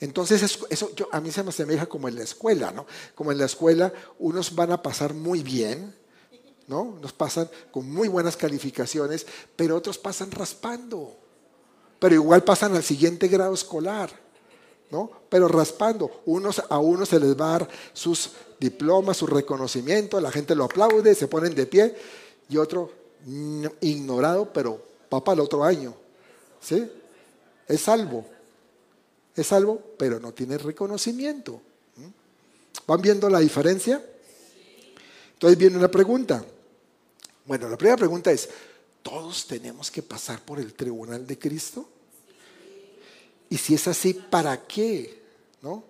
Entonces 0.00 0.42
eso, 0.42 0.90
a 1.10 1.20
mí 1.20 1.32
se 1.32 1.42
me 1.42 1.48
asemeja 1.48 1.86
como 1.86 2.08
en 2.08 2.14
la 2.14 2.22
escuela, 2.22 2.70
¿no? 2.70 2.86
Como 3.14 3.32
en 3.32 3.38
la 3.38 3.46
escuela 3.46 3.92
unos 4.18 4.54
van 4.54 4.70
a 4.70 4.82
pasar 4.82 5.14
muy 5.14 5.42
bien, 5.42 5.94
¿no? 6.68 6.98
Nos 7.00 7.12
pasan 7.12 7.50
con 7.70 7.90
muy 7.90 8.08
buenas 8.08 8.36
calificaciones, 8.36 9.26
pero 9.56 9.76
otros 9.76 9.98
pasan 9.98 10.30
raspando. 10.30 11.16
Pero 11.98 12.14
igual 12.14 12.44
pasan 12.44 12.76
al 12.76 12.84
siguiente 12.84 13.26
grado 13.26 13.54
escolar, 13.54 14.10
¿no? 14.90 15.10
Pero 15.28 15.48
raspando. 15.48 16.22
Unos, 16.26 16.62
a 16.68 16.78
unos 16.78 17.08
se 17.08 17.18
les 17.18 17.38
va 17.38 17.48
a 17.48 17.58
dar 17.58 17.68
sus 17.92 18.30
diplomas, 18.60 19.16
su 19.16 19.26
reconocimiento, 19.26 20.20
la 20.20 20.30
gente 20.30 20.54
lo 20.54 20.64
aplaude, 20.64 21.14
se 21.14 21.26
ponen 21.26 21.54
de 21.54 21.66
pie, 21.66 21.96
y 22.48 22.56
otro 22.56 22.92
ignorado, 23.80 24.52
pero 24.52 24.80
para 25.08 25.32
el 25.32 25.40
otro 25.40 25.64
año. 25.64 25.94
¿Sí? 26.60 26.88
Es 27.66 27.80
salvo. 27.80 28.24
Es 29.34 29.46
salvo, 29.46 29.80
pero 29.96 30.20
no 30.20 30.32
tiene 30.32 30.58
reconocimiento. 30.58 31.60
¿Van 32.86 33.00
viendo 33.00 33.28
la 33.28 33.40
diferencia? 33.40 34.02
Entonces 35.34 35.58
viene 35.58 35.76
una 35.76 35.90
pregunta. 35.90 36.44
Bueno, 37.48 37.66
la 37.70 37.78
primera 37.78 37.96
pregunta 37.96 38.30
es, 38.30 38.46
¿todos 39.02 39.46
tenemos 39.46 39.90
que 39.90 40.02
pasar 40.02 40.44
por 40.44 40.60
el 40.60 40.74
tribunal 40.74 41.26
de 41.26 41.38
Cristo? 41.38 41.88
Y 43.48 43.56
si 43.56 43.74
es 43.74 43.88
así, 43.88 44.12
¿para 44.12 44.66
qué? 44.66 45.22
¿No? 45.62 45.82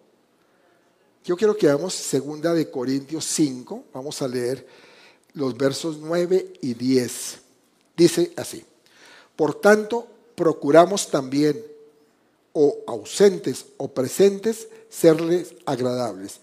Yo 1.25 1.37
quiero 1.37 1.57
que 1.57 1.69
hagamos 1.69 1.95
segunda 1.95 2.55
de 2.55 2.71
Corintios 2.71 3.25
5, 3.25 3.87
vamos 3.93 4.23
a 4.23 4.29
leer 4.29 4.65
los 5.33 5.57
versos 5.57 5.99
9 5.99 6.61
y 6.61 6.75
10. 6.75 7.39
Dice 7.97 8.33
así, 8.37 8.65
por 9.35 9.61
tanto, 9.61 10.07
procuramos 10.37 11.11
también, 11.11 11.61
o 12.53 12.79
ausentes 12.87 13.67
o 13.79 13.89
presentes, 13.89 14.69
serles 14.89 15.55
agradables 15.67 16.39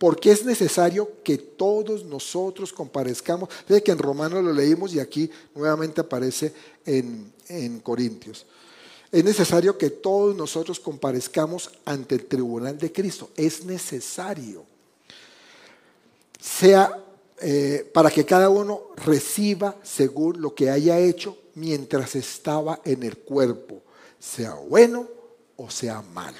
porque 0.00 0.30
es 0.30 0.46
necesario 0.46 1.22
que 1.22 1.36
todos 1.36 2.06
nosotros 2.06 2.72
comparezcamos. 2.72 3.50
Desde 3.68 3.82
que 3.82 3.92
en 3.92 3.98
Romanos 3.98 4.42
lo 4.42 4.50
leímos 4.50 4.94
y 4.94 4.98
aquí 4.98 5.30
nuevamente 5.54 6.00
aparece 6.00 6.54
en, 6.86 7.30
en 7.48 7.80
Corintios. 7.80 8.46
Es 9.12 9.22
necesario 9.22 9.76
que 9.76 9.90
todos 9.90 10.34
nosotros 10.34 10.80
comparezcamos 10.80 11.70
ante 11.84 12.14
el 12.14 12.24
tribunal 12.24 12.78
de 12.78 12.90
Cristo. 12.90 13.28
Es 13.36 13.66
necesario. 13.66 14.64
Sea 16.40 17.04
eh, 17.42 17.86
para 17.92 18.10
que 18.10 18.24
cada 18.24 18.48
uno 18.48 18.92
reciba 19.04 19.76
según 19.82 20.40
lo 20.40 20.54
que 20.54 20.70
haya 20.70 20.98
hecho 20.98 21.36
mientras 21.56 22.16
estaba 22.16 22.80
en 22.86 23.02
el 23.02 23.18
cuerpo, 23.18 23.82
sea 24.18 24.54
bueno 24.54 25.06
o 25.56 25.68
sea 25.68 26.00
malo, 26.00 26.38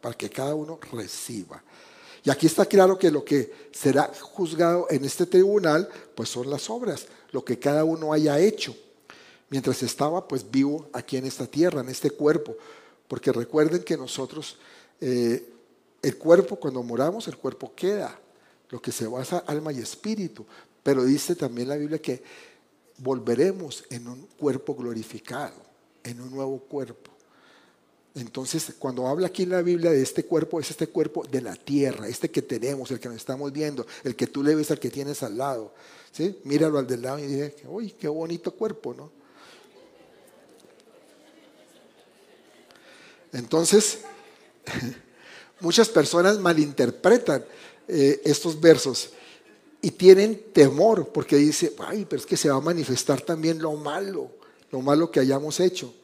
para 0.00 0.16
que 0.16 0.30
cada 0.30 0.54
uno 0.54 0.78
reciba. 0.90 1.62
Y 2.24 2.30
aquí 2.30 2.46
está 2.46 2.66
claro 2.66 2.98
que 2.98 3.10
lo 3.10 3.24
que 3.24 3.52
será 3.72 4.12
juzgado 4.20 4.86
en 4.90 5.04
este 5.04 5.26
tribunal, 5.26 5.88
pues 6.14 6.28
son 6.28 6.48
las 6.48 6.70
obras, 6.70 7.06
lo 7.32 7.44
que 7.44 7.58
cada 7.58 7.84
uno 7.84 8.12
haya 8.12 8.38
hecho, 8.38 8.76
mientras 9.50 9.82
estaba 9.82 10.26
pues 10.28 10.48
vivo 10.48 10.88
aquí 10.92 11.16
en 11.16 11.26
esta 11.26 11.46
tierra, 11.46 11.80
en 11.80 11.88
este 11.88 12.10
cuerpo. 12.10 12.56
Porque 13.08 13.32
recuerden 13.32 13.82
que 13.82 13.96
nosotros, 13.96 14.56
eh, 15.00 15.48
el 16.00 16.16
cuerpo, 16.16 16.56
cuando 16.56 16.82
moramos, 16.82 17.26
el 17.28 17.36
cuerpo 17.36 17.72
queda, 17.74 18.18
lo 18.70 18.80
que 18.80 18.92
se 18.92 19.06
basa 19.06 19.44
alma 19.46 19.72
y 19.72 19.78
espíritu. 19.80 20.46
Pero 20.82 21.04
dice 21.04 21.34
también 21.34 21.68
la 21.68 21.76
Biblia 21.76 22.00
que 22.00 22.22
volveremos 22.98 23.84
en 23.90 24.08
un 24.08 24.26
cuerpo 24.38 24.74
glorificado, 24.74 25.56
en 26.04 26.20
un 26.20 26.30
nuevo 26.30 26.58
cuerpo. 26.60 27.11
Entonces, 28.14 28.74
cuando 28.78 29.06
habla 29.06 29.28
aquí 29.28 29.44
en 29.44 29.50
la 29.50 29.62
Biblia 29.62 29.90
de 29.90 30.02
este 30.02 30.24
cuerpo, 30.24 30.60
es 30.60 30.70
este 30.70 30.88
cuerpo 30.88 31.24
de 31.24 31.40
la 31.40 31.56
tierra, 31.56 32.06
este 32.08 32.30
que 32.30 32.42
tenemos, 32.42 32.90
el 32.90 33.00
que 33.00 33.08
nos 33.08 33.16
estamos 33.16 33.50
viendo, 33.52 33.86
el 34.04 34.14
que 34.14 34.26
tú 34.26 34.42
le 34.42 34.54
ves 34.54 34.70
al 34.70 34.78
que 34.78 34.90
tienes 34.90 35.22
al 35.22 35.38
lado. 35.38 35.72
¿sí? 36.12 36.38
Míralo 36.44 36.78
al 36.78 36.86
del 36.86 37.02
lado 37.02 37.18
y 37.18 37.26
dice, 37.26 37.54
uy, 37.66 37.92
qué 37.92 38.08
bonito 38.08 38.52
cuerpo, 38.52 38.92
¿no? 38.92 39.10
Entonces, 43.32 44.00
muchas 45.60 45.88
personas 45.88 46.38
malinterpretan 46.38 47.42
eh, 47.88 48.20
estos 48.24 48.60
versos 48.60 49.10
y 49.80 49.90
tienen 49.90 50.52
temor 50.52 51.08
porque 51.08 51.36
dice, 51.36 51.72
ay, 51.78 52.04
pero 52.04 52.20
es 52.20 52.26
que 52.26 52.36
se 52.36 52.50
va 52.50 52.56
a 52.56 52.60
manifestar 52.60 53.22
también 53.22 53.62
lo 53.62 53.72
malo, 53.72 54.30
lo 54.70 54.82
malo 54.82 55.10
que 55.10 55.18
hayamos 55.18 55.60
hecho. 55.60 55.94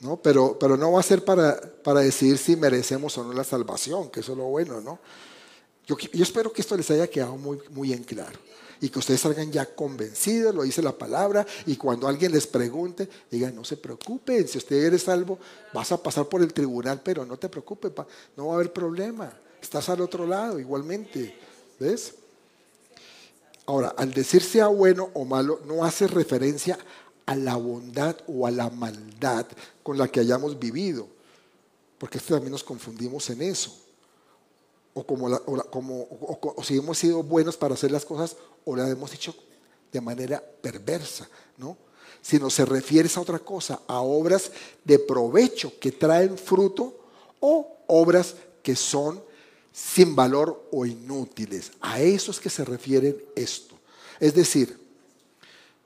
¿No? 0.00 0.16
Pero, 0.18 0.58
pero 0.58 0.76
no 0.76 0.92
va 0.92 1.00
a 1.00 1.02
ser 1.02 1.24
para, 1.24 1.58
para 1.82 2.00
decidir 2.00 2.38
si 2.38 2.56
merecemos 2.56 3.16
o 3.18 3.24
no 3.24 3.32
la 3.32 3.44
salvación, 3.44 4.10
que 4.10 4.20
eso 4.20 4.32
es 4.32 4.38
lo 4.38 4.44
bueno, 4.44 4.80
¿no? 4.80 4.98
Yo, 5.86 5.96
yo 5.96 6.22
espero 6.22 6.52
que 6.52 6.62
esto 6.62 6.76
les 6.76 6.90
haya 6.90 7.08
quedado 7.08 7.36
muy, 7.36 7.58
muy 7.70 7.92
en 7.92 8.02
claro 8.02 8.38
y 8.80 8.88
que 8.88 8.98
ustedes 8.98 9.20
salgan 9.20 9.50
ya 9.50 9.74
convencidos, 9.74 10.54
lo 10.54 10.62
dice 10.62 10.82
la 10.82 10.92
palabra, 10.92 11.46
y 11.66 11.76
cuando 11.76 12.08
alguien 12.08 12.32
les 12.32 12.46
pregunte, 12.46 13.08
digan, 13.30 13.54
no 13.54 13.64
se 13.64 13.76
preocupen, 13.76 14.46
si 14.46 14.58
usted 14.58 14.76
eres 14.76 15.02
salvo, 15.02 15.38
vas 15.72 15.92
a 15.92 16.02
pasar 16.02 16.26
por 16.26 16.42
el 16.42 16.52
tribunal, 16.52 17.00
pero 17.02 17.24
no 17.24 17.38
te 17.38 17.48
preocupes, 17.48 17.92
no 18.36 18.46
va 18.46 18.52
a 18.52 18.56
haber 18.56 18.72
problema, 18.72 19.32
estás 19.60 19.88
al 19.88 20.00
otro 20.00 20.26
lado 20.26 20.58
igualmente, 20.58 21.34
¿ves? 21.78 22.14
Ahora, 23.66 23.94
al 23.96 24.12
decir 24.12 24.42
sea 24.42 24.68
bueno 24.68 25.10
o 25.14 25.24
malo, 25.24 25.60
no 25.66 25.84
hace 25.84 26.06
referencia 26.06 26.78
a 27.26 27.34
la 27.34 27.56
bondad 27.56 28.16
o 28.28 28.46
a 28.46 28.50
la 28.50 28.70
maldad 28.70 29.46
con 29.82 29.98
la 29.98 30.08
que 30.08 30.20
hayamos 30.20 30.58
vivido, 30.58 31.08
porque 31.98 32.18
también 32.20 32.52
nos 32.52 32.64
confundimos 32.64 33.28
en 33.30 33.42
eso. 33.42 33.76
O, 34.94 35.04
como, 35.04 35.38
como 35.70 36.08
o, 36.10 36.62
si 36.64 36.78
hemos 36.78 36.96
sido 36.96 37.22
buenos 37.22 37.56
para 37.56 37.74
hacer 37.74 37.90
las 37.90 38.04
cosas 38.04 38.36
o 38.64 38.74
la 38.74 38.88
hemos 38.88 39.12
hecho 39.12 39.34
de 39.92 40.00
manera 40.00 40.42
perversa, 40.62 41.28
¿no? 41.58 41.76
Sino 42.22 42.48
se 42.48 42.64
refiere 42.64 43.08
a 43.14 43.20
otra 43.20 43.38
cosa, 43.38 43.82
a 43.86 44.00
obras 44.00 44.50
de 44.84 44.98
provecho 44.98 45.78
que 45.78 45.92
traen 45.92 46.38
fruto 46.38 46.98
o 47.40 47.76
obras 47.88 48.36
que 48.62 48.74
son 48.74 49.22
sin 49.72 50.16
valor 50.16 50.68
o 50.72 50.86
inútiles. 50.86 51.72
A 51.80 52.00
eso 52.00 52.30
es 52.30 52.40
que 52.40 52.48
se 52.48 52.64
refiere 52.64 53.26
esto. 53.36 53.74
Es 54.18 54.34
decir, 54.34 54.85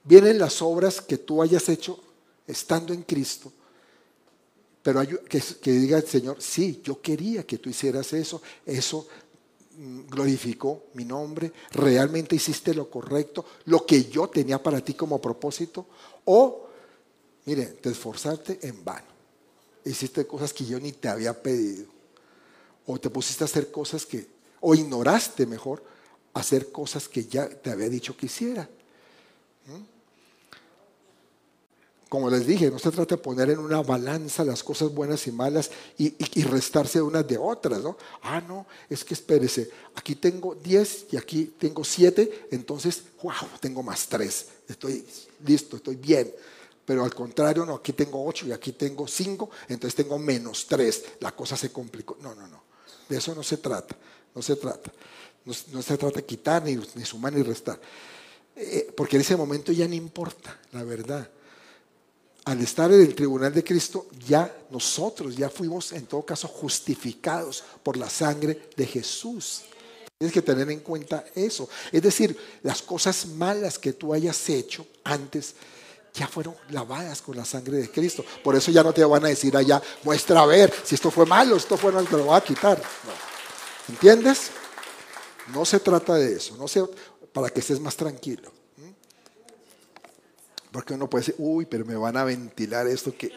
vienen 0.05 0.39
las 0.39 0.63
obras 0.63 1.01
que 1.01 1.19
tú 1.19 1.43
hayas 1.43 1.69
hecho 1.69 1.99
estando 2.47 2.93
en 2.93 3.03
Cristo, 3.03 3.53
pero 4.83 5.03
que, 5.29 5.43
que 5.61 5.73
diga 5.73 5.99
el 5.99 6.07
Señor, 6.07 6.41
sí, 6.41 6.81
yo 6.83 7.01
quería 7.01 7.47
que 7.47 7.59
tú 7.59 7.69
hicieras 7.69 8.13
eso, 8.13 8.41
eso 8.65 9.07
mm, 9.77 10.07
glorificó 10.09 10.85
mi 10.95 11.05
nombre, 11.05 11.53
realmente 11.73 12.37
hiciste 12.37 12.75
lo 12.75 12.91
correcto, 12.91 13.45
lo 13.67 13.85
que 13.85 14.05
yo 14.05 14.29
tenía 14.29 14.63
para 14.63 14.81
ti 14.81 14.95
como 14.95 15.21
propósito, 15.21 15.87
o, 16.25 16.67
mire, 17.45 17.67
te 17.67 17.91
esforzaste 17.91 18.59
en 18.63 18.85
vano, 18.85 19.09
hiciste 19.85 20.27
cosas 20.27 20.53
que 20.53 20.65
yo 20.65 20.81
ni 20.81 20.93
te 20.93 21.09
había 21.09 21.41
pedido, 21.41 21.87
o 22.87 22.99
te 22.99 23.11
pusiste 23.11 23.45
a 23.45 23.47
hacer 23.47 23.71
cosas 23.71 24.07
que, 24.07 24.27
o 24.61 24.75
ignoraste 24.75 25.47
mejor, 25.47 25.85
hacer 26.33 26.73
cosas 26.73 27.09
que 27.09 27.27
ya 27.27 27.49
te 27.49 27.71
había 27.71 27.89
dicho 27.89 28.17
que 28.17 28.27
hiciera. 28.27 28.69
Como 32.11 32.29
les 32.29 32.45
dije, 32.45 32.73
no 32.73 32.81
se 32.81 32.91
trata 32.91 33.15
de 33.15 33.23
poner 33.23 33.51
en 33.51 33.61
una 33.61 33.83
balanza 33.83 34.45
las 34.45 34.65
cosas 34.65 34.93
buenas 34.93 35.29
y 35.29 35.33
malas 35.33 35.71
y, 35.97 36.43
restarse 36.43 37.01
unas 37.01 37.25
de 37.27 37.39
otras, 37.39 37.81
¿no? 37.85 37.97
Ah, 38.23 38.41
no, 38.41 38.67
es 38.89 39.05
que 39.05 39.15
espérese, 39.15 39.71
aquí 39.95 40.17
tengo 40.17 40.57
10 40.57 41.07
y 41.13 41.17
aquí 41.17 41.55
tengo 41.57 41.85
7, 41.85 42.49
entonces, 42.51 43.05
wow, 43.23 43.33
tengo 43.61 43.85
más 43.85 44.09
3, 44.09 44.47
estoy 44.69 45.07
listo, 45.47 45.77
estoy 45.77 45.95
bien. 45.95 46.35
Pero 46.85 47.05
al 47.05 47.15
contrario, 47.15 47.65
no, 47.65 47.77
aquí 47.77 47.93
tengo 47.93 48.27
8 48.27 48.49
y 48.49 48.53
aquí 48.53 48.73
tengo 48.73 49.07
5, 49.07 49.49
entonces 49.69 49.95
tengo 49.95 50.19
menos 50.19 50.67
3, 50.67 51.05
la 51.21 51.31
cosa 51.31 51.57
se 51.57 51.71
complicó. 51.71 52.17
No, 52.21 52.35
no, 52.35 52.49
no, 52.49 52.65
de 53.09 53.19
eso 53.19 53.37
no 53.37 53.45
se 53.45 53.59
trata, 53.59 53.97
no 54.35 54.43
se 54.43 54.57
trata. 54.57 54.91
No, 55.45 55.55
se 55.55 55.97
trata 55.97 56.17
de 56.17 56.25
quitar, 56.25 56.63
ni, 56.65 56.77
ni 56.97 57.05
sumar, 57.05 57.33
ni 57.33 57.43
restar. 57.43 57.81
Eh, 58.63 58.93
porque 58.97 59.17
en 59.17 59.23
ese 59.23 59.37
momento 59.37 59.73
ya 59.73 59.89
no 59.89 59.95
importa, 59.95 60.59
la 60.73 60.85
verdad 60.85 61.29
al 62.45 62.61
estar 62.63 62.91
en 62.91 63.01
el 63.01 63.15
tribunal 63.15 63.53
de 63.53 63.63
Cristo, 63.63 64.07
ya 64.27 64.53
nosotros 64.71 65.37
ya 65.37 65.51
fuimos 65.51 65.93
en 65.93 66.07
todo 66.07 66.25
caso 66.25 66.49
justificados 66.49 67.63
por 67.83 67.97
la 67.97 68.09
sangre 68.09 68.71
de 68.77 68.87
Jesús. 68.87 69.63
Tienes 70.19 70.35
que 70.35 70.43
tener 70.43 70.71
en 70.71 70.81
cuenta 70.81 71.25
eso. 71.35 71.69
Es 71.93 72.03
decir, 72.03 72.37
las 72.63 72.83
cosas 72.83 73.27
malas 73.27 73.79
que 73.79 73.93
tú 73.93 74.13
hayas 74.13 74.49
hecho 74.49 74.87
antes 75.05 75.55
ya 76.13 76.27
fueron 76.27 76.57
lavadas 76.71 77.23
con 77.23 77.37
la 77.37 77.45
sangre 77.45 77.77
de 77.77 77.91
Cristo. 77.91 78.25
Por 78.43 78.57
eso 78.57 78.71
ya 78.71 78.83
no 78.83 78.93
te 78.93 79.05
van 79.05 79.25
a 79.25 79.29
decir 79.29 79.57
allá, 79.57 79.81
muestra 80.03 80.43
a 80.43 80.47
ver 80.47 80.73
si 80.85 80.97
esto 80.97 81.11
fue 81.11 81.27
malo, 81.27 81.57
esto 81.57 81.77
fue 81.77 81.93
malo, 81.93 82.09
te 82.09 82.17
lo 82.17 82.25
voy 82.25 82.37
a 82.37 82.41
quitar. 82.41 82.83
¿Entiendes? 83.89 84.51
No 85.55 85.65
se 85.65 85.81
trata 85.81 86.15
de 86.15 86.35
eso, 86.35 86.57
no 86.57 86.69
se, 86.69 86.85
para 87.33 87.51
que 87.51 87.61
estés 87.61 87.81
más 87.81 87.97
tranquilo. 87.97 88.53
Porque 90.73 90.95
uno 90.95 91.11
puede 91.11 91.23
decir, 91.27 91.35
uy, 91.39 91.67
pero 91.67 91.85
me 91.85 91.97
van 91.97 92.17
a 92.17 92.25
ventilar 92.25 92.87
esto 92.87 93.17
que 93.17 93.33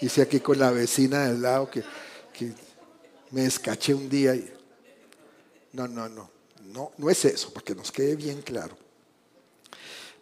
hice 0.00 0.22
aquí 0.22 0.40
con 0.40 0.58
la 0.58 0.70
vecina 0.70 1.26
del 1.26 1.42
lado 1.42 1.70
que, 1.70 1.82
me 3.32 3.42
descaché 3.42 3.92
un 3.92 4.08
día. 4.08 4.36
Y... 4.36 4.52
No, 5.72 5.88
no, 5.88 6.08
no, 6.08 6.30
no, 6.66 6.92
no 6.96 7.10
es 7.10 7.24
eso, 7.24 7.52
para 7.52 7.64
que 7.64 7.74
nos 7.74 7.90
quede 7.90 8.14
bien 8.14 8.40
claro. 8.40 8.76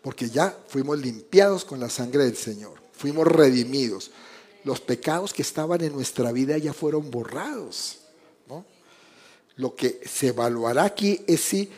Porque 0.01 0.29
ya 0.29 0.57
fuimos 0.69 0.99
limpiados 0.99 1.65
con 1.65 1.81
la 1.81 1.91
sangre 1.91 2.25
del 2.25 2.37
Señor, 2.37 2.81
fuimos 2.93 3.27
redimidos. 3.27 4.11
Los 4.65 4.81
pecados 4.81 5.35
que 5.35 5.43
estaban 5.43 5.83
en 5.83 5.93
nuestra 5.93 6.33
vida 6.33 6.57
ya 6.57 6.73
fueron 6.73 7.11
borrados. 7.11 7.99
Lo 9.57 9.77
que 9.77 10.01
se 10.05 10.29
evaluará 10.29 10.85
aquí 10.85 11.23
es 11.29 11.41
si 11.41 11.71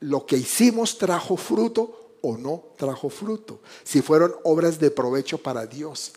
lo 0.00 0.26
que 0.26 0.36
hicimos 0.36 0.98
trajo 0.98 1.36
fruto 1.36 2.16
o 2.22 2.36
no 2.36 2.64
trajo 2.76 3.08
fruto, 3.08 3.60
si 3.82 4.02
fueron 4.02 4.34
obras 4.44 4.78
de 4.78 4.90
provecho 4.90 5.38
para 5.38 5.66
Dios. 5.66 6.12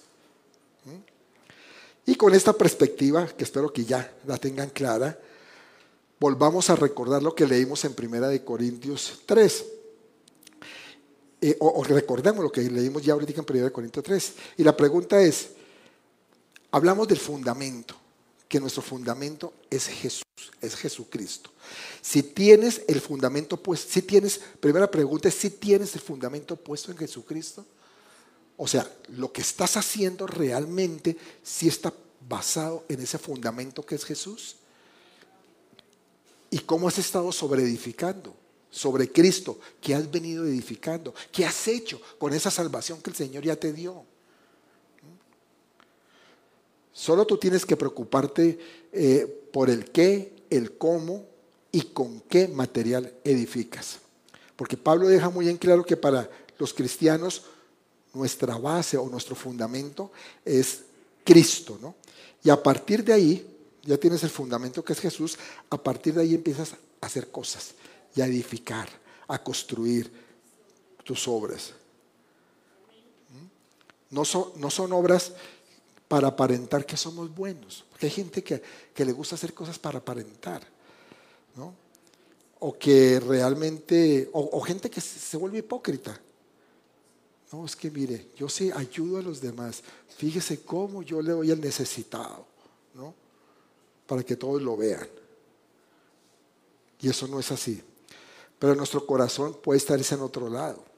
¿Mm? 0.85 2.11
Y 2.11 2.15
con 2.15 2.33
esta 2.33 2.53
perspectiva, 2.53 3.27
que 3.27 3.43
espero 3.43 3.71
que 3.71 3.85
ya 3.85 4.13
la 4.25 4.37
tengan 4.37 4.69
clara, 4.69 5.17
volvamos 6.19 6.69
a 6.69 6.75
recordar 6.75 7.21
lo 7.21 7.35
que 7.35 7.45
leímos 7.45 7.83
en 7.85 7.93
Primera 7.93 8.27
de 8.29 8.43
Corintios 8.43 9.21
3. 9.25 9.65
Eh, 11.41 11.57
o, 11.59 11.83
recordemos 11.83 12.41
lo 12.41 12.49
que 12.49 12.61
leímos 12.61 13.03
ya 13.03 13.11
ahorita 13.11 13.33
en 13.39 13.45
Primera 13.45 13.65
de 13.65 13.73
Corintios 13.73 14.05
3. 14.05 14.33
Y 14.57 14.63
la 14.63 14.75
pregunta 14.75 15.21
es, 15.21 15.49
hablamos 16.71 17.09
del 17.09 17.17
fundamento, 17.17 17.95
que 18.53 18.59
nuestro 18.59 18.83
fundamento 18.83 19.51
es 19.67 19.87
Jesús, 19.87 20.21
es 20.61 20.75
Jesucristo. 20.75 21.49
Si 22.03 22.21
tienes 22.21 22.83
el 22.87 23.01
fundamento 23.01 23.57
puesto, 23.57 23.91
si 23.91 24.03
tienes, 24.03 24.39
primera 24.59 24.91
pregunta 24.91 25.27
es 25.27 25.33
si 25.33 25.49
tienes 25.49 25.95
el 25.95 26.01
fundamento 26.01 26.55
puesto 26.55 26.91
en 26.91 26.97
Jesucristo. 26.99 27.65
O 28.55 28.67
sea, 28.67 28.87
lo 29.07 29.33
que 29.33 29.41
estás 29.41 29.75
haciendo 29.75 30.27
realmente 30.27 31.17
si 31.41 31.67
está 31.67 31.91
basado 32.29 32.85
en 32.89 33.01
ese 33.01 33.17
fundamento 33.17 33.83
que 33.83 33.95
es 33.95 34.05
Jesús. 34.05 34.57
¿Y 36.51 36.59
cómo 36.59 36.87
has 36.87 36.99
estado 36.99 37.31
sobre 37.31 37.63
edificando? 37.63 38.35
Sobre 38.69 39.11
Cristo, 39.11 39.59
que 39.81 39.95
has 39.95 40.11
venido 40.11 40.45
edificando, 40.45 41.15
¿qué 41.31 41.43
has 41.43 41.67
hecho 41.67 41.99
con 42.19 42.31
esa 42.35 42.51
salvación 42.51 43.01
que 43.01 43.09
el 43.09 43.15
Señor 43.15 43.45
ya 43.45 43.55
te 43.55 43.73
dio? 43.73 44.12
Solo 46.93 47.25
tú 47.25 47.37
tienes 47.37 47.65
que 47.65 47.75
preocuparte 47.75 48.59
eh, 48.91 49.47
por 49.51 49.69
el 49.69 49.91
qué, 49.91 50.45
el 50.51 50.77
cómo 50.77 51.25
y 51.71 51.81
con 51.81 52.21
qué 52.21 52.47
material 52.47 53.11
edificas. 53.23 53.99
Porque 54.55 54.77
Pablo 54.77 55.07
deja 55.07 55.31
muy 55.31 55.49
en 55.49 55.57
claro 55.57 55.83
que 55.83 55.97
para 55.97 56.29
los 56.59 56.73
cristianos 56.73 57.45
nuestra 58.13 58.57
base 58.57 58.95
o 58.95 59.09
nuestro 59.09 59.35
fundamento 59.35 60.11
es 60.45 60.83
Cristo, 61.23 61.79
¿no? 61.81 61.95
Y 62.43 62.51
a 62.51 62.61
partir 62.61 63.03
de 63.03 63.13
ahí, 63.13 63.47
ya 63.81 63.97
tienes 63.97 64.23
el 64.23 64.29
fundamento 64.29 64.83
que 64.83 64.93
es 64.93 64.99
Jesús, 64.99 65.37
a 65.69 65.77
partir 65.81 66.13
de 66.13 66.21
ahí 66.21 66.35
empiezas 66.35 66.73
a 66.73 67.05
hacer 67.05 67.31
cosas 67.31 67.73
y 68.15 68.21
a 68.21 68.27
edificar, 68.27 68.87
a 69.27 69.41
construir 69.41 70.11
tus 71.03 71.27
obras. 71.27 71.73
¿Mm? 73.29 74.15
No 74.15 74.25
son, 74.25 74.51
no 74.57 74.69
son 74.69 74.93
obras 74.93 75.33
para 76.13 76.27
aparentar 76.27 76.85
que 76.85 76.95
somos 76.95 77.33
buenos. 77.33 77.83
Porque 77.89 78.05
hay 78.05 78.11
gente 78.11 78.43
que, 78.43 78.61
le 79.03 79.11
gusta 79.13 79.33
hacer 79.33 79.51
cosas 79.51 79.79
para 79.79 79.97
aparentar. 79.97 80.61
¿no? 81.55 81.73
O 82.59 82.77
que 82.77 83.19
realmente, 83.19 84.29
o, 84.31 84.61
gente 84.61 84.91
que 84.91 85.01
se, 85.01 85.35
vuelve 85.37 85.57
hipócrita. 85.57 86.21
No, 87.51 87.65
es 87.65 87.75
que 87.75 87.89
mire, 87.89 88.27
yo 88.35 88.47
sí 88.47 88.69
ayudo 88.75 89.17
a 89.17 89.21
los 89.23 89.41
demás. 89.41 89.81
Fíjese 90.15 90.61
cómo 90.61 91.01
yo 91.01 91.19
le 91.19 91.31
doy 91.31 91.49
al 91.49 91.59
necesitado, 91.59 92.45
¿no? 92.93 93.15
Para 94.05 94.21
que 94.21 94.35
todos 94.35 94.61
lo 94.61 94.77
vean. 94.77 95.07
Y 96.99 97.09
eso 97.09 97.27
no 97.27 97.39
es 97.39 97.51
así. 97.51 97.81
Pero 98.59 98.75
nuestro 98.75 99.03
corazón 99.07 99.57
puede 99.63 99.79
estar 99.79 99.99
en 99.99 100.21
otro 100.21 100.47
lado 100.47 100.92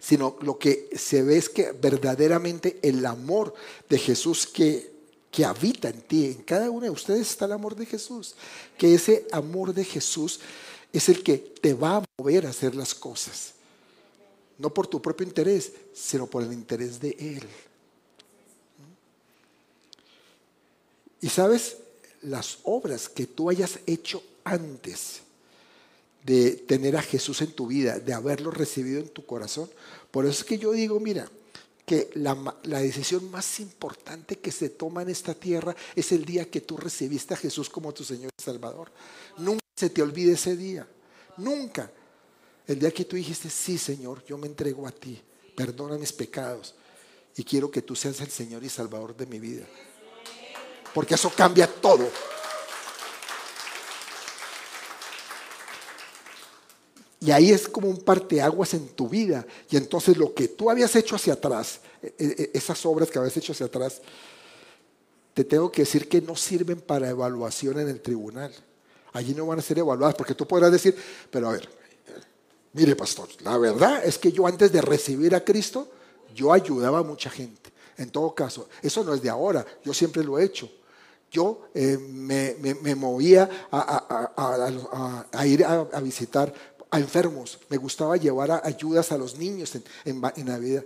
sino 0.00 0.36
lo 0.42 0.58
que 0.58 0.88
se 0.96 1.22
ve 1.22 1.36
es 1.36 1.48
que 1.48 1.72
verdaderamente 1.72 2.78
el 2.82 3.04
amor 3.04 3.54
de 3.88 3.98
Jesús 3.98 4.46
que, 4.46 4.90
que 5.30 5.44
habita 5.44 5.88
en 5.88 6.02
ti, 6.02 6.26
en 6.26 6.42
cada 6.42 6.70
uno 6.70 6.84
de 6.84 6.90
ustedes 6.90 7.30
está 7.30 7.46
el 7.46 7.52
amor 7.52 7.74
de 7.74 7.86
Jesús, 7.86 8.34
que 8.76 8.94
ese 8.94 9.26
amor 9.32 9.74
de 9.74 9.84
Jesús 9.84 10.40
es 10.92 11.08
el 11.08 11.22
que 11.22 11.38
te 11.38 11.74
va 11.74 11.96
a 11.96 12.04
mover 12.18 12.46
a 12.46 12.50
hacer 12.50 12.74
las 12.74 12.94
cosas, 12.94 13.54
no 14.56 14.72
por 14.72 14.86
tu 14.86 15.02
propio 15.02 15.26
interés, 15.26 15.72
sino 15.92 16.26
por 16.26 16.42
el 16.42 16.52
interés 16.52 17.00
de 17.00 17.10
Él. 17.18 17.48
Y 21.20 21.28
sabes, 21.28 21.76
las 22.22 22.58
obras 22.64 23.08
que 23.08 23.26
tú 23.26 23.50
hayas 23.50 23.80
hecho 23.86 24.22
antes, 24.44 25.20
de 26.28 26.50
tener 26.52 26.94
a 26.94 27.00
Jesús 27.00 27.40
en 27.40 27.52
tu 27.52 27.68
vida, 27.68 27.98
de 27.98 28.12
haberlo 28.12 28.50
recibido 28.50 29.00
en 29.00 29.08
tu 29.08 29.24
corazón. 29.24 29.70
Por 30.10 30.26
eso 30.26 30.42
es 30.42 30.44
que 30.44 30.58
yo 30.58 30.72
digo, 30.72 31.00
mira, 31.00 31.26
que 31.86 32.10
la, 32.16 32.34
decisión 32.80 33.30
más 33.30 33.60
importante 33.60 34.38
que 34.38 34.52
se 34.52 34.68
toma 34.68 35.00
en 35.00 35.08
esta 35.08 35.32
tierra 35.32 35.74
es 35.96 36.12
el 36.12 36.26
día 36.26 36.50
que 36.50 36.60
tú 36.60 36.76
recibiste 36.76 37.32
a 37.32 37.38
Jesús 37.38 37.70
como 37.70 37.94
tu 37.94 38.04
Señor 38.04 38.30
y 38.38 38.42
Salvador. 38.42 38.92
Nunca 39.38 39.64
se 39.74 39.88
te 39.88 40.02
olvide 40.02 40.32
ese 40.32 40.54
día, 40.54 40.86
nunca. 41.38 41.90
El 42.66 42.78
día 42.78 42.90
que 42.90 43.06
tú 43.06 43.16
dijiste, 43.16 43.48
sí 43.48 43.78
Señor, 43.78 44.22
yo 44.26 44.36
me 44.36 44.48
entrego 44.48 44.86
a 44.86 44.92
ti, 44.92 45.18
perdona 45.56 45.96
mis 45.96 46.12
pecados 46.12 46.74
y 47.36 47.42
quiero 47.42 47.70
que 47.70 47.80
tú 47.80 47.96
seas 47.96 48.20
el 48.20 48.28
Señor 48.28 48.62
y 48.64 48.68
Salvador 48.68 49.16
de 49.16 49.24
mi 49.24 49.38
vida. 49.38 49.64
Porque 50.92 51.14
eso 51.14 51.32
cambia 51.34 51.66
todo. 51.66 52.06
Y 57.20 57.30
ahí 57.30 57.50
es 57.50 57.68
como 57.68 57.88
un 57.88 57.98
parteaguas 57.98 58.74
en 58.74 58.88
tu 58.88 59.08
vida. 59.08 59.44
Y 59.70 59.76
entonces 59.76 60.16
lo 60.16 60.34
que 60.34 60.48
tú 60.48 60.70
habías 60.70 60.94
hecho 60.94 61.16
hacia 61.16 61.32
atrás, 61.32 61.80
e, 62.02 62.14
e, 62.18 62.42
e, 62.42 62.50
esas 62.54 62.84
obras 62.86 63.10
que 63.10 63.18
habías 63.18 63.36
hecho 63.36 63.52
hacia 63.52 63.66
atrás, 63.66 64.00
te 65.34 65.44
tengo 65.44 65.70
que 65.70 65.82
decir 65.82 66.08
que 66.08 66.20
no 66.20 66.36
sirven 66.36 66.80
para 66.80 67.08
evaluación 67.08 67.78
en 67.78 67.88
el 67.88 68.00
tribunal. 68.00 68.52
Allí 69.12 69.34
no 69.34 69.46
van 69.46 69.58
a 69.58 69.62
ser 69.62 69.78
evaluadas, 69.78 70.14
porque 70.16 70.34
tú 70.34 70.46
podrás 70.46 70.70
decir, 70.70 70.96
pero 71.30 71.48
a 71.48 71.52
ver, 71.52 71.68
mire 72.72 72.94
pastor, 72.94 73.28
la 73.42 73.56
verdad 73.56 74.04
es 74.04 74.18
que 74.18 74.32
yo 74.32 74.46
antes 74.46 74.70
de 74.72 74.80
recibir 74.80 75.34
a 75.34 75.44
Cristo, 75.44 75.88
yo 76.34 76.52
ayudaba 76.52 76.98
a 76.98 77.02
mucha 77.02 77.30
gente. 77.30 77.70
En 77.96 78.10
todo 78.10 78.34
caso, 78.34 78.68
eso 78.82 79.02
no 79.02 79.14
es 79.14 79.22
de 79.22 79.28
ahora, 79.28 79.66
yo 79.84 79.92
siempre 79.92 80.22
lo 80.22 80.38
he 80.38 80.44
hecho. 80.44 80.70
Yo 81.30 81.68
eh, 81.74 81.98
me, 81.98 82.94
movía 82.94 83.48
a, 83.70 85.46
ir 85.46 85.64
a, 85.64 86.00
visitar 86.00 86.52
a 86.90 86.98
enfermos, 86.98 87.58
me 87.68 87.76
gustaba 87.76 88.16
llevar 88.16 88.62
ayudas 88.64 89.12
a 89.12 89.18
los 89.18 89.36
niños 89.36 89.74
en, 89.74 89.84
en, 90.04 90.46
Navidad. 90.46 90.84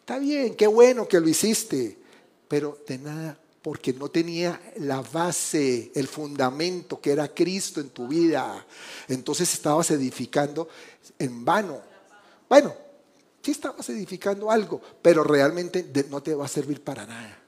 Está 0.00 0.18
bien, 0.18 0.54
qué 0.54 0.66
bueno 0.66 1.08
que 1.08 1.20
lo 1.20 1.28
hiciste, 1.28 1.96
pero 2.48 2.78
de 2.86 2.98
nada, 2.98 3.38
porque 3.62 3.92
no 3.92 4.08
tenía 4.10 4.60
la 4.76 5.02
base, 5.02 5.92
el 5.94 6.08
fundamento 6.08 7.00
que 7.00 7.12
era 7.12 7.28
Cristo 7.28 7.80
en 7.80 7.90
tu 7.90 8.08
vida. 8.08 8.66
Entonces 9.08 9.52
estabas 9.52 9.90
edificando 9.90 10.68
en 11.18 11.44
vano. 11.44 11.80
Bueno, 12.48 12.74
sí 13.42 13.50
estabas 13.50 13.88
edificando 13.90 14.50
algo, 14.50 14.80
pero 15.00 15.22
realmente 15.22 15.90
no 16.10 16.22
te 16.22 16.34
va 16.34 16.46
a 16.46 16.48
servir 16.48 16.82
para 16.82 17.06
nada. 17.06 17.38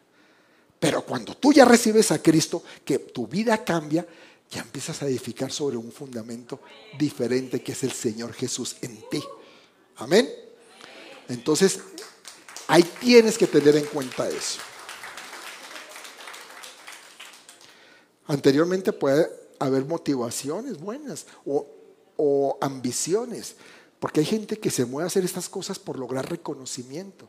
Pero 0.79 1.05
cuando 1.05 1.37
tú 1.37 1.53
ya 1.53 1.65
recibes 1.65 2.11
a 2.11 2.21
Cristo, 2.21 2.63
que 2.85 2.99
tu 2.99 3.27
vida 3.27 3.65
cambia, 3.65 4.07
ya 4.53 4.61
empiezas 4.61 5.03
a 5.03 5.07
edificar 5.07 5.51
sobre 5.51 5.79
un 5.79 5.91
fundamento 5.91 6.61
diferente 6.99 7.63
que 7.63 7.73
es 7.73 7.83
el 7.85 7.93
Señor 7.93 8.35
Jesús 8.35 8.77
en 8.83 9.03
ti. 9.09 9.23
Amén. 9.97 10.29
Entonces, 11.29 11.81
ahí 12.69 12.83
tienes 13.01 13.39
que 13.39 13.47
tener 13.47 13.77
en 13.77 13.87
cuenta 13.87 14.29
eso. 14.29 14.61
Anteriormente 18.27 18.93
puede 18.93 19.29
haber 19.59 19.85
motivaciones 19.87 20.79
buenas 20.79 21.27
o, 21.47 22.59
ambiciones, 22.61 23.57
porque 23.99 24.21
hay 24.21 24.27
gente 24.27 24.59
que 24.59 24.71
se 24.71 24.85
mueve 24.85 25.05
a 25.05 25.07
hacer 25.09 25.25
estas 25.25 25.49
cosas 25.49 25.79
por 25.79 25.99
lograr 25.99 26.31
reconocimiento. 26.31 27.29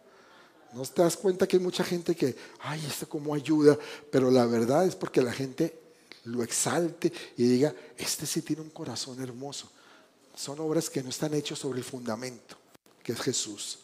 ¿No 0.73 0.83
te 0.83 1.01
das 1.01 1.15
cuenta 1.15 1.47
que 1.47 1.57
hay 1.57 1.63
mucha 1.63 1.83
gente 1.83 2.15
que, 2.15 2.35
ay, 2.59 2.83
esto 2.87 3.07
cómo 3.07 3.33
ayuda? 3.33 3.77
Pero 4.11 4.29
la 4.29 4.45
verdad 4.45 4.85
es 4.85 4.95
porque 4.95 5.21
la 5.21 5.31
gente 5.31 5.82
lo 6.25 6.43
exalte 6.43 7.11
y 7.37 7.43
diga, 7.43 7.73
este 7.97 8.25
sí 8.25 8.41
tiene 8.41 8.61
un 8.61 8.69
corazón 8.69 9.21
hermoso. 9.21 9.69
Son 10.35 10.59
obras 10.59 10.89
que 10.89 11.03
no 11.03 11.09
están 11.09 11.33
hechas 11.33 11.59
sobre 11.59 11.79
el 11.79 11.85
fundamento, 11.85 12.55
que 13.03 13.11
es 13.11 13.21
Jesús. 13.21 13.79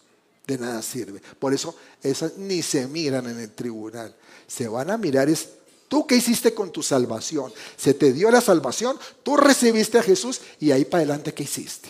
De 0.47 0.58
nada 0.58 0.82
sirve. 0.82 1.21
Por 1.38 1.54
eso 1.54 1.75
esas 2.02 2.38
ni 2.38 2.63
se 2.63 2.88
miran 2.88 3.30
en 3.30 3.39
el 3.39 3.52
tribunal. 3.52 4.15
Se 4.47 4.67
van 4.67 4.89
a 4.89 4.97
mirar 4.97 5.30
es 5.30 5.49
tú 5.88 6.08
qué 6.08 6.15
hiciste 6.15 6.54
con 6.54 6.71
tu 6.71 6.82
salvación. 6.82 7.54
Se 7.78 7.93
te 7.93 8.13
dio 8.13 8.32
la 8.32 8.41
salvación, 8.41 8.97
tú 9.21 9.38
recibiste 9.38 9.99
a 9.99 10.04
Jesús 10.04 10.41
y 10.60 10.71
ahí 10.71 10.86
para 10.86 11.02
adelante 11.02 11.34
qué 11.34 11.43
hiciste. 11.43 11.89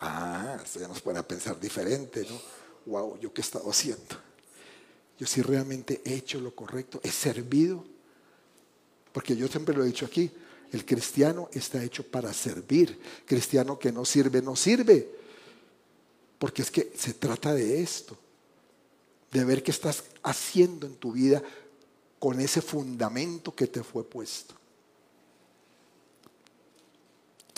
Ah, 0.00 0.56
eso 0.64 0.80
ya 0.80 0.88
nos 0.88 1.02
puede 1.02 1.22
pensar 1.22 1.60
diferente, 1.60 2.26
¿no? 2.28 2.40
Wow, 2.86 3.18
¿yo 3.20 3.32
qué 3.34 3.42
he 3.42 3.44
estado 3.44 3.68
haciendo? 3.68 4.16
Yo 5.18 5.26
sí 5.26 5.42
realmente 5.42 6.00
he 6.04 6.14
hecho 6.14 6.40
lo 6.40 6.54
correcto, 6.54 6.98
he 7.02 7.10
servido 7.10 7.84
porque 9.12 9.36
yo 9.36 9.48
siempre 9.48 9.74
lo 9.74 9.82
he 9.82 9.88
dicho 9.88 10.06
aquí, 10.06 10.30
el 10.72 10.84
cristiano 10.84 11.48
está 11.52 11.82
hecho 11.82 12.04
para 12.04 12.32
servir. 12.32 12.98
Cristiano 13.26 13.78
que 13.78 13.90
no 13.90 14.04
sirve, 14.04 14.40
no 14.40 14.54
sirve. 14.54 15.08
Porque 16.38 16.62
es 16.62 16.70
que 16.70 16.92
se 16.96 17.14
trata 17.14 17.52
de 17.52 17.82
esto, 17.82 18.16
de 19.32 19.44
ver 19.44 19.62
qué 19.62 19.72
estás 19.72 20.04
haciendo 20.22 20.86
en 20.86 20.94
tu 20.94 21.12
vida 21.12 21.42
con 22.18 22.40
ese 22.40 22.62
fundamento 22.62 23.54
que 23.54 23.66
te 23.66 23.82
fue 23.82 24.04
puesto. 24.04 24.54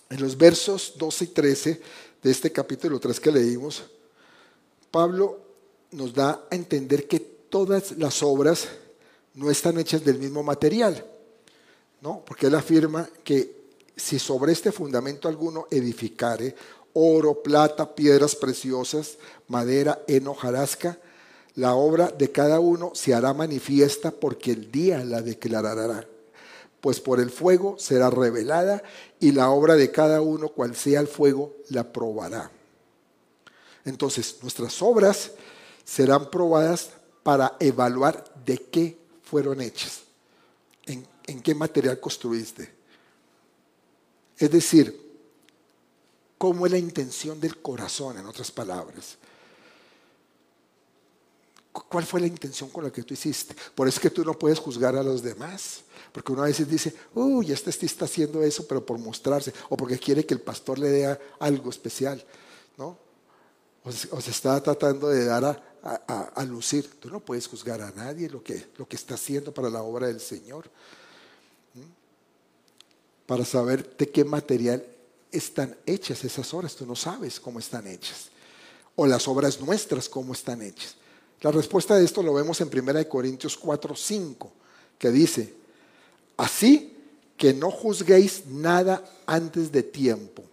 En 0.09 0.21
los 0.21 0.37
versos 0.37 0.95
12 0.97 1.25
y 1.25 1.29
13 1.29 1.83
de 2.23 2.31
este 2.31 2.53
capítulo 2.53 2.99
3 2.99 3.19
que 3.21 3.33
leímos, 3.33 3.83
Pablo 4.91 5.41
nos 5.91 6.13
da 6.15 6.47
a 6.51 6.55
entender 6.55 7.07
que 7.07 7.21
todas 7.21 7.93
las 7.99 8.23
obras 8.23 8.69
no 9.35 9.51
están 9.51 9.79
hechas 9.79 10.05
del 10.05 10.19
mismo 10.19 10.43
material. 10.43 11.12
Porque 12.03 12.49
él 12.49 12.55
afirma 12.57 13.09
que 13.23 13.63
si 13.97 14.19
sobre 14.19 14.53
este 14.53 14.73
fundamento 14.73 15.29
alguno 15.29 15.67
edificare 15.71 16.55
oro, 16.95 17.43
plata, 17.43 17.95
piedras 17.95 18.35
preciosas, 18.35 19.17
madera, 19.49 20.03
heno, 20.09 20.37
la 21.55 21.75
obra 21.75 22.09
de 22.09 22.31
cada 22.33 22.61
uno 22.61 22.91
se 22.95 23.15
hará 23.15 23.33
manifiesta 23.33 24.11
porque 24.11 24.53
el 24.53 24.71
día 24.71 25.05
la 25.05 25.23
declarará. 25.23 26.07
Pues 26.81 27.01
por 27.01 27.21
el 27.21 27.31
fuego 27.31 27.77
será 27.79 28.11
revelada 28.11 28.83
y 29.21 29.31
la 29.31 29.51
obra 29.51 29.77
de 29.77 29.93
cada 29.93 30.21
uno, 30.21 30.49
cual 30.49 30.75
sea 30.75 31.01
el 31.01 31.07
fuego, 31.07 31.55
la 31.69 31.93
probará. 31.93 32.51
Entonces, 33.85 34.37
nuestras 34.43 34.83
obras 34.83 35.31
serán 35.85 36.31
probadas 36.31 36.91
para 37.23 37.57
evaluar 37.61 38.25
de 38.45 38.59
qué 38.59 38.99
fueron 39.23 39.61
hechas 39.61 40.02
en 41.27 41.41
qué 41.41 41.55
material 41.55 42.01
construiste. 42.01 42.73
Es 44.37 44.51
decir, 44.51 45.03
cómo 46.39 46.67
es 46.67 46.73
la 46.73 46.79
intención 46.79 47.41
del 47.41 47.63
corazón, 47.63 48.19
en 48.19 48.27
otras 48.27 48.51
palabras. 48.51 49.17
¿Cuál 51.73 52.05
fue 52.05 52.21
la 52.21 52.27
intención 52.27 52.69
con 52.69 52.85
la 52.85 52.91
que 52.91 53.03
tú 53.03 53.15
hiciste? 53.15 53.55
Por 53.75 53.87
eso 53.87 53.97
es 53.99 54.03
que 54.03 54.11
tú 54.11 54.25
no 54.25 54.35
puedes 54.35 54.59
juzgar 54.59 54.97
a 54.97 55.03
los 55.03 55.23
demás. 55.23 55.83
Porque 56.13 56.33
uno 56.33 56.43
a 56.43 56.47
veces 56.47 56.69
dice, 56.69 56.95
uy, 57.15 57.53
este 57.53 57.71
está 57.71 58.05
haciendo 58.07 58.43
eso, 58.43 58.67
pero 58.67 58.85
por 58.85 58.99
mostrarse, 58.99 59.53
o 59.69 59.77
porque 59.77 59.99
quiere 59.99 60.27
que 60.27 60.35
el 60.35 60.41
pastor 60.41 60.79
le 60.79 60.89
dé 60.89 61.19
algo 61.39 61.71
especial, 61.71 62.23
¿no? 62.77 62.99
O 63.85 64.21
se, 64.21 64.31
está 64.31 64.63
tratando 64.63 65.09
de 65.09 65.25
dar 65.25 65.63
a, 65.83 66.45
lucir. 66.45 66.91
Tú 67.01 67.09
no 67.09 67.21
puedes 67.21 67.47
juzgar 67.47 67.81
a 67.81 67.91
nadie 67.93 68.29
lo 68.29 68.43
que, 68.43 68.67
lo 68.77 68.87
que 68.87 68.97
está 68.97 69.15
haciendo 69.15 69.55
para 69.55 69.71
la 69.71 69.83
obra 69.83 70.09
del 70.09 70.21
Señor 70.21 70.69
para 73.33 73.47
saber 73.47 73.97
de 73.97 74.11
qué 74.11 74.27
material 74.27 74.85
están 75.31 75.75
hechas 75.87 76.23
esas 76.23 76.53
obras. 76.53 76.77
Tú 76.77 76.85
no 76.85 76.95
sabes 76.95 77.41
cómo 77.41 77.61
están 77.61 77.87
hechas. 77.87 78.29
O 78.95 79.07
las 79.07 79.27
obras 79.27 79.59
nuestras, 79.59 80.07
cómo 80.07 80.35
están 80.35 80.61
hechas. 80.61 80.97
La 81.41 81.51
respuesta 81.51 81.97
de 81.97 82.05
esto 82.05 82.23
lo 82.23 82.35
vemos 82.35 82.61
en 82.61 82.69
1 82.69 83.09
Corintios 83.09 83.57
4, 83.57 83.97
5, 83.97 84.53
que 84.99 85.11
dice, 85.11 85.55
así 86.37 86.95
que 87.39 87.55
no 87.55 87.71
juzguéis 87.71 88.45
nada 88.49 89.03
antes 89.25 89.73
de 89.73 89.83
tiempo, 89.83 90.45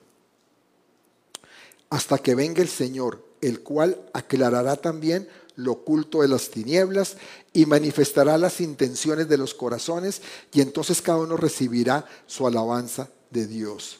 hasta 1.89 2.17
que 2.17 2.33
venga 2.33 2.61
el 2.61 2.69
Señor, 2.69 3.21
el 3.41 3.59
cual 3.59 4.01
aclarará 4.13 4.77
también 4.77 5.27
lo 5.59 5.73
oculto 5.73 6.21
de 6.21 6.29
las 6.29 6.49
tinieblas 6.49 7.17
y 7.53 7.65
manifestará 7.65 8.37
las 8.37 8.61
intenciones 8.61 9.27
de 9.27 9.37
los 9.37 9.53
corazones 9.53 10.21
y 10.53 10.61
entonces 10.61 11.01
cada 11.01 11.19
uno 11.19 11.35
recibirá 11.35 12.07
su 12.27 12.47
alabanza 12.47 13.09
de 13.29 13.45
Dios. 13.45 13.99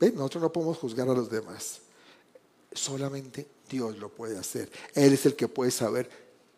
Nosotros 0.00 0.42
no 0.42 0.52
podemos 0.52 0.76
juzgar 0.76 1.08
a 1.08 1.14
los 1.14 1.30
demás. 1.30 1.80
Solamente 2.72 3.46
Dios 3.70 3.98
lo 3.98 4.10
puede 4.10 4.38
hacer. 4.38 4.70
Él 4.94 5.14
es 5.14 5.24
el 5.24 5.34
que 5.34 5.48
puede 5.48 5.70
saber 5.70 6.10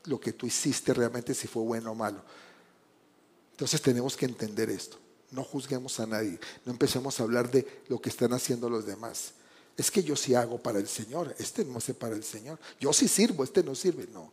lo 0.05 0.19
que 0.19 0.33
tú 0.33 0.47
hiciste 0.47 0.93
realmente, 0.93 1.33
si 1.33 1.47
fue 1.47 1.63
bueno 1.63 1.93
o 1.93 1.95
malo. 1.95 2.21
Entonces 3.53 3.81
tenemos 3.81 4.17
que 4.17 4.27
entender 4.27 4.69
esto. 4.69 4.99
No 5.31 5.45
juzguemos 5.45 6.01
a 6.01 6.07
nadie. 6.07 6.41
No 6.65 6.73
empecemos 6.73 7.21
a 7.21 7.23
hablar 7.23 7.51
de 7.51 7.85
lo 7.89 8.01
que 8.01 8.09
están 8.09 8.33
haciendo 8.33 8.69
los 8.69 8.85
demás. 8.85 9.33
Es 9.79 9.93
que 9.93 10.03
yo 10.03 10.17
sí 10.17 10.35
hago 10.35 10.59
para 10.59 10.81
el 10.81 10.89
Señor. 10.89 11.33
Este 11.39 11.65
no 11.65 11.79
hace 11.79 11.95
para 11.95 12.17
el 12.17 12.25
Señor. 12.25 12.59
Yo 12.81 12.93
sí 12.93 13.07
sirvo, 13.07 13.45
este 13.45 13.63
no 13.63 13.77
sirve. 13.77 14.09
No. 14.13 14.33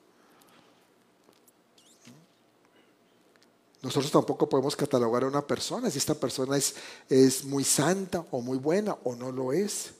Nosotros 3.84 4.12
tampoco 4.12 4.50
podemos 4.50 4.76
catalogar 4.76 5.24
a 5.24 5.28
una 5.28 5.46
persona 5.46 5.92
si 5.92 6.00
esta 6.00 6.16
persona 6.16 6.58
es, 6.58 6.74
es 7.08 7.46
muy 7.46 7.64
santa 7.64 8.26
o 8.32 8.42
muy 8.42 8.58
buena 8.58 8.98
o 9.04 9.16
no 9.16 9.32
lo 9.32 9.54
es. 9.54 9.92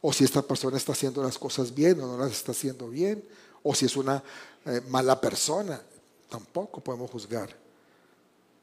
O 0.00 0.14
si 0.14 0.24
esta 0.24 0.40
persona 0.40 0.78
está 0.78 0.92
haciendo 0.92 1.22
las 1.22 1.36
cosas 1.36 1.74
bien 1.74 2.00
o 2.00 2.06
no 2.06 2.16
las 2.16 2.32
está 2.32 2.52
haciendo 2.52 2.88
bien. 2.88 3.22
O 3.62 3.74
si 3.74 3.84
es 3.84 3.98
una 3.98 4.24
eh, 4.64 4.80
mala 4.88 5.20
persona. 5.20 5.78
Tampoco 6.30 6.80
podemos 6.80 7.10
juzgar. 7.10 7.54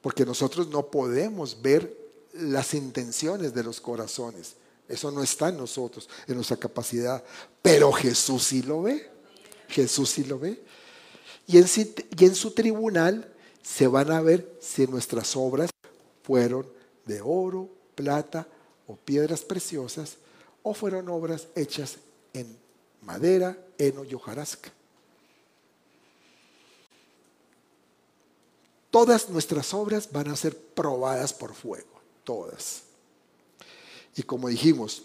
Porque 0.02 0.26
nosotros 0.26 0.68
no 0.70 0.88
podemos 0.88 1.62
ver 1.62 1.96
las 2.34 2.74
intenciones 2.74 3.54
de 3.54 3.62
los 3.62 3.80
corazones. 3.80 4.56
Eso 4.88 5.12
no 5.12 5.22
está 5.22 5.50
en 5.50 5.58
nosotros, 5.58 6.10
en 6.28 6.36
nuestra 6.36 6.58
capacidad. 6.58 7.24
Pero 7.62 7.92
Jesús 7.92 8.44
sí 8.44 8.64
lo 8.64 8.84
ve. 8.84 9.10
Jesús 9.68 10.10
sí 10.10 10.24
lo 10.24 10.40
ve. 10.40 10.64
Y 11.46 11.58
en, 11.58 11.66
y 12.18 12.26
en 12.26 12.36
su 12.36 12.52
tribunal 12.52 13.34
se 13.62 13.88
van 13.88 14.12
a 14.12 14.22
ver 14.22 14.58
si 14.62 14.88
nuestras 14.88 15.36
obras 15.36 15.70
fueron 16.24 16.68
de 17.06 17.22
oro, 17.22 17.70
plata 17.96 18.48
o 18.86 18.96
piedras 18.96 19.42
preciosas 19.42 20.18
o 20.64 20.74
fueron 20.74 21.10
obras 21.10 21.48
hechas 21.56 21.98
en 22.34 22.58
madera, 23.02 23.58
heno 23.78 24.04
y 24.04 24.14
hojarasca. 24.14 24.72
Todas 28.92 29.30
nuestras 29.30 29.74
obras 29.74 30.12
van 30.12 30.30
a 30.30 30.36
ser 30.36 30.58
probadas 30.58 31.34
por 31.34 31.54
fuego, 31.54 32.02
todas. 32.24 32.87
Y 34.18 34.24
como 34.24 34.50
dijimos, 34.50 35.04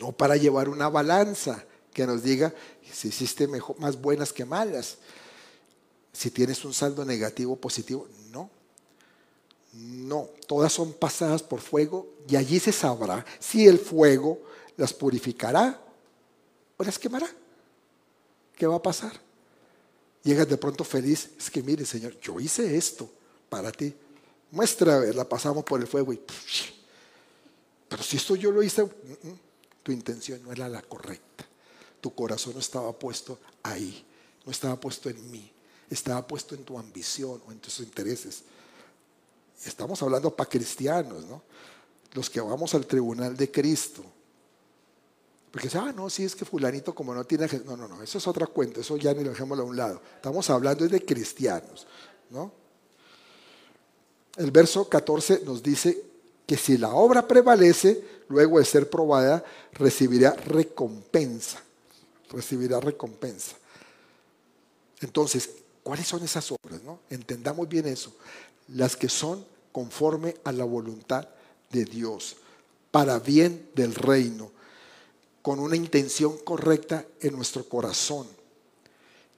no 0.00 0.12
para 0.12 0.36
llevar 0.36 0.70
una 0.70 0.88
balanza 0.88 1.62
que 1.92 2.06
nos 2.06 2.22
diga 2.22 2.54
si 2.90 3.08
hiciste 3.08 3.46
mejor, 3.46 3.78
más 3.78 4.00
buenas 4.00 4.32
que 4.32 4.46
malas, 4.46 4.96
si 6.10 6.30
tienes 6.30 6.64
un 6.64 6.72
saldo 6.72 7.04
negativo 7.04 7.52
o 7.52 7.56
positivo, 7.56 8.08
no. 8.32 8.50
No, 9.74 10.30
todas 10.46 10.72
son 10.72 10.94
pasadas 10.94 11.42
por 11.42 11.60
fuego 11.60 12.08
y 12.26 12.36
allí 12.36 12.58
se 12.58 12.72
sabrá 12.72 13.24
si 13.38 13.68
el 13.68 13.78
fuego 13.78 14.40
las 14.78 14.94
purificará 14.94 15.78
o 16.78 16.82
las 16.82 16.98
quemará. 16.98 17.28
¿Qué 18.56 18.66
va 18.66 18.76
a 18.76 18.82
pasar? 18.82 19.12
Llegas 20.22 20.48
de 20.48 20.56
pronto 20.56 20.82
feliz, 20.82 21.30
es 21.38 21.50
que 21.50 21.62
mire 21.62 21.84
Señor, 21.84 22.18
yo 22.20 22.40
hice 22.40 22.74
esto 22.74 23.10
para 23.50 23.70
ti. 23.70 23.94
Muestra, 24.50 24.96
a 24.96 25.12
la 25.12 25.28
pasamos 25.28 25.62
por 25.62 25.78
el 25.78 25.86
fuego 25.86 26.14
y... 26.14 26.20
Pero 27.88 28.02
si 28.02 28.16
esto 28.16 28.36
yo 28.36 28.50
lo 28.50 28.62
hice, 28.62 28.84
mm, 28.84 28.88
mm, 28.88 29.38
tu 29.82 29.92
intención 29.92 30.42
no 30.42 30.52
era 30.52 30.68
la 30.68 30.82
correcta. 30.82 31.46
Tu 32.00 32.14
corazón 32.14 32.54
no 32.54 32.60
estaba 32.60 32.92
puesto 32.92 33.38
ahí, 33.62 34.04
no 34.44 34.52
estaba 34.52 34.78
puesto 34.78 35.08
en 35.08 35.30
mí 35.30 35.52
estaba 35.90 36.26
puesto 36.26 36.54
en 36.54 36.64
tu 36.64 36.78
ambición 36.78 37.40
o 37.46 37.52
en 37.52 37.58
tus 37.58 37.80
intereses. 37.80 38.42
Estamos 39.64 40.02
hablando 40.02 40.34
para 40.34 40.48
cristianos, 40.48 41.24
¿no? 41.24 41.42
Los 42.12 42.30
que 42.30 42.40
vamos 42.40 42.74
al 42.74 42.86
tribunal 42.86 43.36
de 43.36 43.50
Cristo. 43.50 44.04
Porque 45.50 45.68
ah, 45.78 45.92
no, 45.94 46.10
si 46.10 46.24
es 46.24 46.36
que 46.36 46.44
fulanito 46.44 46.94
como 46.94 47.14
no 47.14 47.24
tiene... 47.24 47.48
No, 47.64 47.76
no, 47.76 47.88
no, 47.88 48.02
eso 48.02 48.18
es 48.18 48.26
otra 48.26 48.46
cuenta, 48.46 48.80
eso 48.80 48.96
ya 48.96 49.14
ni 49.14 49.24
lo 49.24 49.30
dejémoslo 49.30 49.64
a 49.64 49.66
un 49.66 49.76
lado. 49.76 50.02
Estamos 50.16 50.48
hablando 50.50 50.86
de 50.86 51.04
cristianos, 51.04 51.86
¿no? 52.30 52.52
El 54.36 54.50
verso 54.50 54.88
14 54.88 55.42
nos 55.44 55.62
dice 55.62 56.07
que 56.48 56.56
si 56.56 56.78
la 56.78 56.92
obra 56.92 57.28
prevalece, 57.28 58.02
luego 58.26 58.58
de 58.58 58.64
ser 58.64 58.90
probada, 58.90 59.44
recibirá 59.74 60.32
recompensa. 60.32 61.62
Recibirá 62.30 62.80
recompensa. 62.80 63.54
Entonces, 65.00 65.50
¿Cuáles 65.88 66.06
son 66.06 66.22
esas 66.22 66.52
obras? 66.52 66.82
No? 66.82 67.00
Entendamos 67.08 67.66
bien 67.66 67.86
eso. 67.86 68.12
Las 68.74 68.94
que 68.94 69.08
son 69.08 69.42
conforme 69.72 70.36
a 70.44 70.52
la 70.52 70.64
voluntad 70.64 71.26
de 71.70 71.86
Dios, 71.86 72.36
para 72.90 73.18
bien 73.18 73.70
del 73.74 73.94
reino, 73.94 74.50
con 75.40 75.58
una 75.58 75.76
intención 75.76 76.36
correcta 76.44 77.06
en 77.22 77.34
nuestro 77.34 77.66
corazón. 77.66 78.28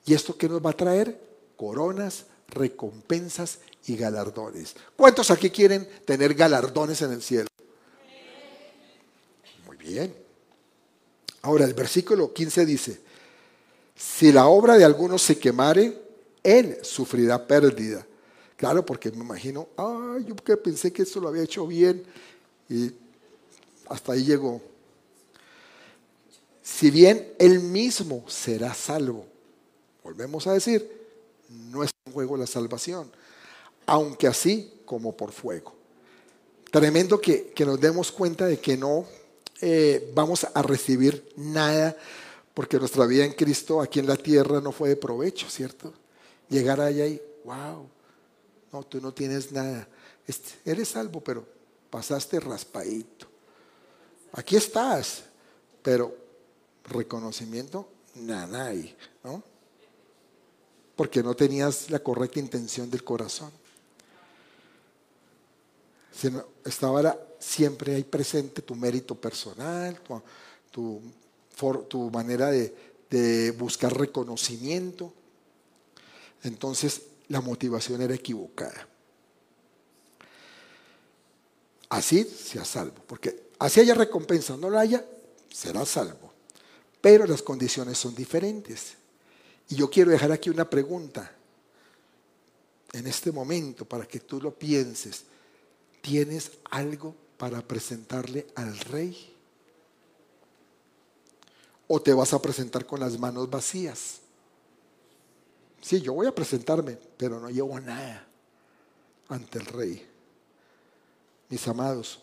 ¿Y 0.04 0.12
esto 0.12 0.36
qué 0.36 0.48
nos 0.48 0.60
va 0.60 0.70
a 0.70 0.76
traer? 0.76 1.20
Coronas, 1.56 2.24
recompensas 2.50 3.58
y 3.86 3.96
galardones. 3.96 4.74
¿Cuántos 4.96 5.30
aquí 5.30 5.50
quieren 5.50 5.88
tener 6.04 6.34
galardones 6.34 7.00
en 7.02 7.12
el 7.12 7.22
cielo? 7.22 7.48
Muy 9.66 9.76
bien. 9.76 10.14
Ahora 11.42 11.64
el 11.64 11.74
versículo 11.74 12.32
15 12.32 12.66
dice, 12.66 13.00
si 13.96 14.32
la 14.32 14.46
obra 14.46 14.76
de 14.76 14.84
algunos 14.84 15.22
se 15.22 15.38
quemare, 15.38 15.98
él 16.42 16.78
sufrirá 16.82 17.46
pérdida. 17.46 18.06
Claro, 18.56 18.84
porque 18.84 19.10
me 19.10 19.24
imagino, 19.24 19.68
ay, 19.76 20.24
yo 20.26 20.36
que 20.36 20.56
pensé 20.56 20.92
que 20.92 21.02
esto 21.02 21.20
lo 21.20 21.28
había 21.28 21.42
hecho 21.42 21.66
bien 21.66 22.02
y 22.68 22.92
hasta 23.88 24.12
ahí 24.12 24.24
llegó. 24.24 24.60
Si 26.62 26.90
bien 26.90 27.34
él 27.38 27.60
mismo 27.60 28.24
será 28.28 28.74
salvo, 28.74 29.26
volvemos 30.04 30.46
a 30.46 30.52
decir, 30.52 30.99
no 31.50 31.82
es 31.82 31.90
un 32.06 32.12
juego 32.12 32.36
la 32.36 32.46
salvación, 32.46 33.10
aunque 33.86 34.26
así 34.26 34.80
como 34.84 35.16
por 35.16 35.32
fuego. 35.32 35.74
Tremendo 36.70 37.20
que, 37.20 37.52
nos 37.66 37.80
demos 37.80 38.12
cuenta 38.12 38.46
de 38.46 38.58
que 38.58 38.76
no 38.76 39.04
eh, 39.60 40.10
vamos 40.14 40.46
a 40.54 40.62
recibir 40.62 41.32
nada, 41.36 41.96
porque 42.54 42.78
nuestra 42.78 43.06
vida 43.06 43.24
en 43.24 43.32
Cristo 43.32 43.80
aquí 43.80 43.98
en 43.98 44.06
la 44.06 44.16
tierra 44.16 44.60
no 44.60 44.72
fue 44.72 44.88
de 44.88 44.96
provecho, 44.96 45.48
¿cierto? 45.48 45.92
llegar 46.50 46.80
allá 46.80 47.06
y, 47.06 47.22
wow, 47.44 47.88
no, 48.72 48.82
tú 48.82 49.00
no 49.00 49.14
tienes 49.14 49.50
nada. 49.52 49.88
Eres 50.64 50.88
salvo, 50.88 51.20
pero 51.22 51.46
pasaste 51.88 52.38
raspadito. 52.38 53.26
Aquí 54.32 54.56
estás, 54.56 55.24
pero 55.82 56.14
reconocimiento, 56.84 57.88
nada 58.16 58.66
hay, 58.66 58.94
¿no? 59.24 59.42
Porque 61.00 61.22
no 61.22 61.34
tenías 61.34 61.88
la 61.88 62.00
correcta 62.00 62.40
intención 62.40 62.90
del 62.90 63.02
corazón. 63.02 63.50
estaba 66.62 67.18
siempre 67.38 67.94
ahí 67.94 68.04
presente 68.04 68.60
tu 68.60 68.74
mérito 68.74 69.14
personal, 69.14 69.98
tu, 70.70 71.00
manera 72.12 72.50
de, 72.50 73.50
buscar 73.52 73.96
reconocimiento 73.96 75.10
entonces 76.42 77.00
la 77.28 77.40
motivación 77.40 78.02
era 78.02 78.14
equivocada. 78.14 78.86
Así 81.88 82.24
sea 82.24 82.66
salvo, 82.66 83.02
porque 83.06 83.48
así 83.58 83.80
haya 83.80 83.94
recompensa 83.94 84.54
no 84.58 84.68
la 84.68 84.80
haya, 84.80 85.02
será 85.50 85.86
salvo. 85.86 86.30
Pero 87.00 87.26
las 87.26 87.40
condiciones 87.40 87.96
son 87.96 88.14
diferentes. 88.14 88.99
Y 89.70 89.76
yo 89.76 89.88
quiero 89.88 90.10
dejar 90.10 90.32
aquí 90.32 90.50
una 90.50 90.68
pregunta 90.68 91.30
en 92.92 93.06
este 93.06 93.30
momento 93.30 93.84
para 93.84 94.04
que 94.04 94.20
tú 94.20 94.40
lo 94.40 94.52
pienses. 94.52 95.22
¿Tienes 96.02 96.50
algo 96.70 97.14
para 97.38 97.62
presentarle 97.62 98.48
al 98.56 98.76
rey? 98.78 99.36
¿O 101.86 102.02
te 102.02 102.12
vas 102.12 102.32
a 102.32 102.42
presentar 102.42 102.84
con 102.84 103.00
las 103.00 103.18
manos 103.18 103.48
vacías? 103.48 104.18
Sí, 105.80 106.00
yo 106.00 106.14
voy 106.14 106.26
a 106.26 106.34
presentarme, 106.34 106.98
pero 107.16 107.38
no 107.38 107.48
llevo 107.48 107.78
nada 107.78 108.26
ante 109.28 109.58
el 109.58 109.66
rey. 109.66 110.06
Mis 111.48 111.66
amados, 111.68 112.20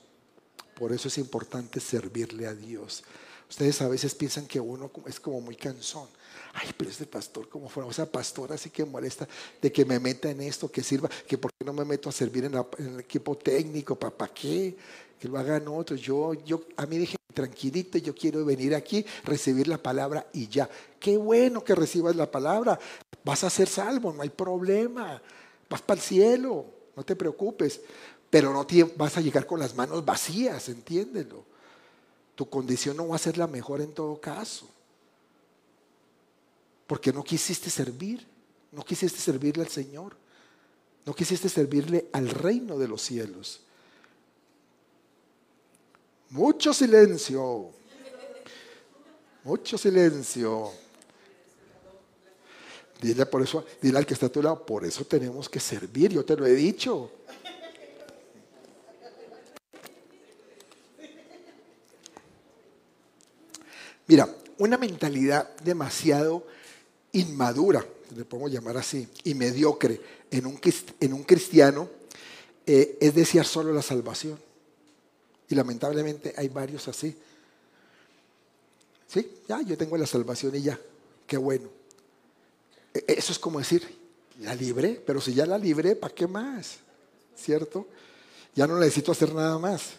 por 0.77 0.91
eso 0.91 1.07
es 1.07 1.17
importante 1.17 1.79
servirle 1.79 2.45
a 2.45 2.53
Dios, 2.53 3.03
Ustedes 3.49 3.81
a 3.81 3.87
veces 3.87 4.13
piensan 4.13 4.45
que 4.45 4.59
uno 4.59 4.91
es 5.05 5.19
como 5.19 5.41
muy 5.41 5.55
cansón. 5.55 6.07
Ay, 6.59 6.73
pero 6.75 6.89
este 6.89 7.05
pastor, 7.05 7.47
como 7.49 7.69
fuera, 7.69 7.87
o 7.87 7.93
sea, 7.93 8.07
pastor 8.07 8.51
así 8.51 8.71
que 8.71 8.83
molesta 8.83 9.27
de 9.61 9.71
que 9.71 9.85
me 9.85 9.99
meta 9.99 10.31
en 10.31 10.41
esto, 10.41 10.71
que 10.71 10.81
sirva, 10.81 11.07
que 11.27 11.37
por 11.37 11.51
qué 11.53 11.63
no 11.63 11.71
me 11.71 11.85
meto 11.85 12.09
a 12.09 12.11
servir 12.11 12.45
en, 12.45 12.55
el 12.79 12.99
equipo 12.99 13.37
técnico, 13.37 13.95
¿para 13.95 14.33
qué? 14.33 14.75
Que 15.19 15.27
lo 15.27 15.37
hagan 15.37 15.67
otros. 15.67 16.01
Yo, 16.01 16.33
yo, 16.33 16.63
a 16.75 16.87
mí 16.87 16.97
dije, 16.97 17.15
tranquilito, 17.31 17.99
yo 17.99 18.15
quiero 18.15 18.43
venir 18.43 18.73
aquí, 18.73 19.05
recibir 19.23 19.67
la 19.67 19.77
palabra 19.77 20.25
y 20.33 20.47
ya. 20.47 20.67
Qué 20.99 21.15
bueno 21.15 21.63
que 21.63 21.75
recibas 21.75 22.15
la 22.15 22.31
palabra. 22.31 22.79
Vas 23.23 23.43
a 23.43 23.51
ser 23.51 23.67
salvo, 23.67 24.11
no 24.11 24.23
hay 24.23 24.29
problema. 24.29 25.21
Vas 25.69 25.83
para 25.83 25.99
el 25.99 26.03
cielo, 26.03 26.65
no 26.95 27.05
te 27.05 27.15
preocupes. 27.15 27.81
Pero 28.31 28.51
no 28.51 28.65
vas 28.95 29.15
a 29.15 29.21
llegar 29.21 29.45
con 29.45 29.59
las 29.59 29.75
manos 29.75 30.03
vacías, 30.03 30.69
entiéndelo. 30.69 31.45
Tu 32.33 32.49
condición 32.49 32.97
no 32.97 33.09
va 33.09 33.15
a 33.15 33.19
ser 33.19 33.37
la 33.37 33.45
mejor 33.45 33.79
en 33.79 33.93
todo 33.93 34.19
caso. 34.19 34.67
Porque 36.87 37.11
no 37.11 37.23
quisiste 37.23 37.69
servir, 37.69 38.25
no 38.71 38.83
quisiste 38.83 39.19
servirle 39.19 39.63
al 39.63 39.69
Señor, 39.69 40.15
no 41.05 41.13
quisiste 41.13 41.49
servirle 41.49 42.07
al 42.13 42.29
reino 42.29 42.77
de 42.77 42.87
los 42.87 43.01
cielos. 43.01 43.61
Mucho 46.29 46.73
silencio, 46.73 47.71
mucho 49.43 49.77
silencio. 49.77 50.71
Dile 53.01 53.25
por 53.27 53.43
eso, 53.43 53.65
dile 53.81 53.99
al 53.99 54.05
que 54.05 54.13
está 54.13 54.25
a 54.25 54.29
tu 54.29 54.41
lado, 54.41 54.65
por 54.65 54.83
eso 54.83 55.05
tenemos 55.05 55.47
que 55.47 55.59
servir, 55.59 56.11
yo 56.11 56.25
te 56.25 56.35
lo 56.35 56.45
he 56.45 56.53
dicho. 56.53 57.11
Mira, 64.07 64.27
una 64.57 64.77
mentalidad 64.77 65.55
demasiado 65.57 66.47
inmadura, 67.19 67.85
le 68.15 68.25
podemos 68.25 68.51
llamar 68.51 68.77
así, 68.77 69.07
y 69.23 69.33
mediocre 69.33 69.99
en 70.31 70.45
un, 70.45 70.59
en 70.99 71.13
un 71.13 71.23
cristiano 71.23 71.89
eh, 72.65 72.97
es 72.99 73.15
desear 73.15 73.45
solo 73.45 73.73
la 73.73 73.81
salvación. 73.81 74.39
Y 75.49 75.55
lamentablemente 75.55 76.33
hay 76.35 76.49
varios 76.49 76.87
así. 76.87 77.15
Sí, 79.07 79.39
ya, 79.47 79.61
yo 79.61 79.77
tengo 79.77 79.97
la 79.97 80.05
salvación 80.05 80.55
y 80.55 80.61
ya, 80.61 80.79
qué 81.25 81.37
bueno. 81.37 81.69
E, 82.93 83.05
eso 83.07 83.31
es 83.31 83.39
como 83.39 83.59
decir, 83.59 83.87
la 84.41 84.53
libré, 84.53 85.01
pero 85.05 85.21
si 85.21 85.33
ya 85.33 85.45
la 85.45 85.57
libré, 85.57 85.95
¿para 85.95 86.13
qué 86.13 86.27
más? 86.27 86.77
¿Cierto? 87.35 87.87
Ya 88.53 88.67
no 88.67 88.77
necesito 88.77 89.11
hacer 89.11 89.33
nada 89.33 89.57
más. 89.57 89.91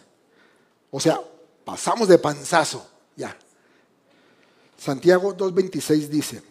O 0.91 0.99
sea, 0.99 1.19
pasamos 1.65 2.07
de 2.07 2.19
panzazo, 2.19 2.87
ya. 3.15 3.35
Santiago 4.77 5.35
2.26 5.35 6.07
dice, 6.07 6.41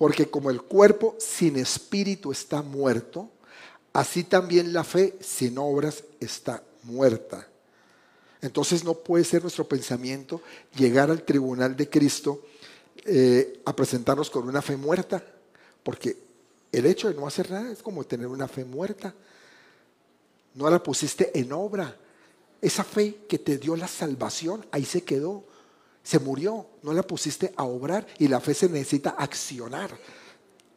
porque 0.00 0.30
como 0.30 0.48
el 0.48 0.62
cuerpo 0.62 1.14
sin 1.18 1.58
espíritu 1.58 2.32
está 2.32 2.62
muerto, 2.62 3.28
así 3.92 4.24
también 4.24 4.72
la 4.72 4.82
fe 4.82 5.18
sin 5.20 5.58
obras 5.58 6.04
está 6.20 6.62
muerta. 6.84 7.46
Entonces 8.40 8.82
no 8.82 8.94
puede 8.94 9.24
ser 9.24 9.42
nuestro 9.42 9.68
pensamiento 9.68 10.40
llegar 10.74 11.10
al 11.10 11.22
tribunal 11.22 11.76
de 11.76 11.90
Cristo 11.90 12.46
eh, 13.04 13.60
a 13.66 13.76
presentarnos 13.76 14.30
con 14.30 14.48
una 14.48 14.62
fe 14.62 14.74
muerta, 14.74 15.22
porque 15.82 16.16
el 16.72 16.86
hecho 16.86 17.08
de 17.08 17.14
no 17.14 17.26
hacer 17.26 17.50
nada 17.50 17.70
es 17.70 17.82
como 17.82 18.02
tener 18.04 18.28
una 18.28 18.48
fe 18.48 18.64
muerta. 18.64 19.14
No 20.54 20.70
la 20.70 20.82
pusiste 20.82 21.38
en 21.38 21.52
obra. 21.52 21.94
Esa 22.62 22.84
fe 22.84 23.18
que 23.28 23.38
te 23.38 23.58
dio 23.58 23.76
la 23.76 23.86
salvación, 23.86 24.64
ahí 24.70 24.86
se 24.86 25.02
quedó 25.02 25.44
se 26.02 26.18
murió, 26.18 26.66
no 26.82 26.92
la 26.92 27.02
pusiste 27.02 27.52
a 27.56 27.64
obrar 27.64 28.06
y 28.18 28.28
la 28.28 28.40
fe 28.40 28.54
se 28.54 28.68
necesita 28.68 29.10
accionar. 29.10 29.90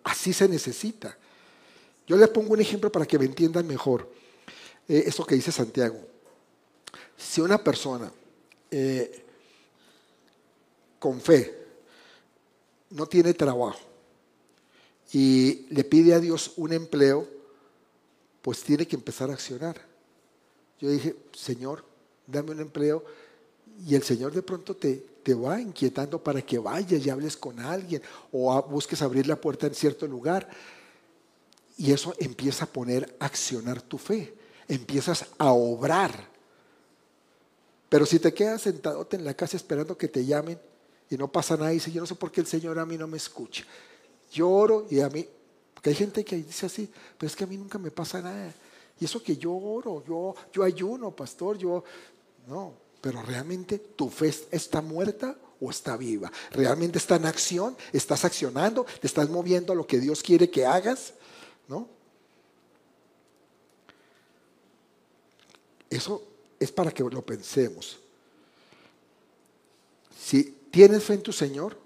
Así 0.03 0.33
se 0.33 0.47
necesita. 0.47 1.17
Yo 2.05 2.17
le 2.17 2.27
pongo 2.27 2.53
un 2.53 2.61
ejemplo 2.61 2.91
para 2.91 3.05
que 3.05 3.17
me 3.17 3.25
entiendan 3.25 3.65
mejor. 3.65 4.09
Eh, 4.87 5.03
eso 5.07 5.25
que 5.25 5.35
dice 5.35 5.51
Santiago. 5.51 5.97
Si 7.15 7.39
una 7.39 7.63
persona 7.63 8.11
eh, 8.69 9.25
con 10.99 11.21
fe 11.21 11.57
no 12.89 13.05
tiene 13.05 13.33
trabajo 13.33 13.79
y 15.13 15.67
le 15.69 15.83
pide 15.83 16.13
a 16.13 16.19
Dios 16.19 16.53
un 16.57 16.73
empleo, 16.73 17.27
pues 18.41 18.61
tiene 18.61 18.85
que 18.85 18.95
empezar 18.95 19.29
a 19.29 19.33
accionar. 19.33 19.79
Yo 20.79 20.89
dije, 20.89 21.15
Señor, 21.31 21.85
dame 22.27 22.51
un 22.51 22.59
empleo 22.59 23.05
y 23.85 23.95
el 23.95 24.03
Señor 24.03 24.33
de 24.33 24.41
pronto 24.41 24.75
te, 24.75 24.95
te 25.23 25.33
va 25.33 25.59
inquietando 25.59 26.21
para 26.21 26.41
que 26.41 26.59
vayas 26.59 27.05
y 27.05 27.09
hables 27.09 27.37
con 27.37 27.59
alguien 27.59 28.01
o 28.31 28.61
busques 28.63 29.01
abrir 29.01 29.27
la 29.27 29.35
puerta 29.35 29.67
en 29.67 29.73
cierto 29.73 30.05
lugar. 30.05 30.47
Y 31.77 31.91
eso 31.91 32.13
empieza 32.19 32.65
a 32.65 32.67
poner 32.67 33.15
accionar 33.19 33.81
tu 33.81 33.97
fe, 33.97 34.33
empiezas 34.67 35.25
a 35.37 35.51
obrar. 35.51 36.29
Pero 37.89 38.05
si 38.05 38.19
te 38.19 38.33
quedas 38.33 38.61
sentado 38.61 39.07
en 39.11 39.23
la 39.23 39.33
casa 39.33 39.57
esperando 39.57 39.97
que 39.97 40.07
te 40.07 40.25
llamen 40.25 40.59
y 41.09 41.17
no 41.17 41.31
pasa 41.31 41.55
nada, 41.55 41.71
y 41.71 41.75
dice, 41.75 41.91
yo 41.91 42.01
no 42.01 42.07
sé 42.07 42.15
por 42.15 42.31
qué 42.31 42.41
el 42.41 42.47
Señor 42.47 42.77
a 42.79 42.85
mí 42.85 42.97
no 42.97 43.07
me 43.07 43.17
escucha. 43.17 43.63
Lloro 44.31 44.87
y 44.89 44.99
a 44.99 45.09
mí, 45.09 45.27
porque 45.73 45.91
hay 45.91 45.95
gente 45.95 46.23
que 46.23 46.37
dice 46.37 46.65
así, 46.65 46.89
pero 47.17 47.27
es 47.27 47.35
que 47.35 47.43
a 47.43 47.47
mí 47.47 47.57
nunca 47.57 47.77
me 47.77 47.91
pasa 47.91 48.21
nada. 48.21 48.53
Y 48.99 49.05
eso 49.05 49.21
que 49.21 49.37
yo 49.37 49.53
oro, 49.53 50.03
yo, 50.07 50.35
yo 50.51 50.63
ayuno, 50.63 51.11
pastor, 51.11 51.57
yo, 51.57 51.83
no, 52.47 52.73
pero 53.03 53.21
realmente 53.21 53.79
tu 53.79 54.09
fe 54.09 54.33
está 54.49 54.81
muerta 54.81 55.35
o 55.59 55.69
está 55.69 55.97
viva. 55.97 56.31
¿Realmente 56.51 56.99
está 56.99 57.17
en 57.17 57.25
acción? 57.25 57.75
¿Estás 57.91 58.23
accionando? 58.23 58.85
¿Te 59.01 59.07
estás 59.07 59.29
moviendo 59.29 59.73
a 59.73 59.75
lo 59.75 59.85
que 59.85 59.99
Dios 59.99 60.23
quiere 60.23 60.49
que 60.49 60.65
hagas? 60.65 61.11
¿No? 61.67 61.89
Eso 65.89 66.23
es 66.57 66.71
para 66.71 66.91
que 66.91 67.03
lo 67.03 67.21
pensemos. 67.21 67.99
Si 70.17 70.55
tienes 70.71 71.03
fe 71.03 71.15
en 71.15 71.23
tu 71.23 71.33
Señor, 71.33 71.77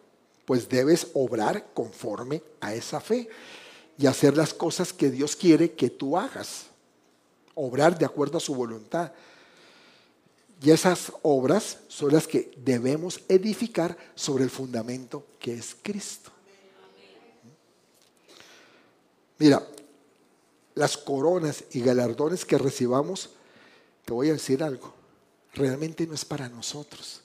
pues 0.45 0.70
debes 0.70 1.07
obrar 1.15 1.74
conforme 1.74 2.43
a 2.61 2.76
esa 2.76 3.01
fe 3.01 3.28
y 3.97 4.05
hacer 4.05 4.38
las 4.38 4.53
cosas 4.53 4.93
que 4.93 5.09
Dios 5.09 5.36
quiere 5.36 5.72
que 5.72 5.89
tú 5.89 6.15
hagas. 6.15 6.68
Obrar 7.55 7.97
de 7.97 8.05
acuerdo 8.05 8.38
a 8.38 8.39
su 8.39 8.53
voluntad. 8.53 9.11
Y 10.62 10.72
esas 10.72 11.12
obras 11.22 11.80
son 11.88 12.14
las 12.14 12.28
que 12.28 12.51
debemos 12.58 13.22
edificar 13.28 13.95
sobre 14.16 14.43
el 14.43 14.49
fundamento 14.49 15.28
que 15.39 15.53
es 15.53 15.76
Cristo. 15.82 16.32
Mira, 19.38 19.66
las 20.74 20.97
coronas 20.97 21.64
y 21.72 21.82
galardones 21.82 22.43
que 22.43 22.58
recibamos, 22.58 23.30
te 24.03 24.14
voy 24.14 24.30
a 24.30 24.34
decir 24.34 24.64
algo, 24.64 24.93
realmente 25.53 26.08
no 26.08 26.16
es 26.16 26.26
para 26.26 26.49
nosotros. 26.49 27.22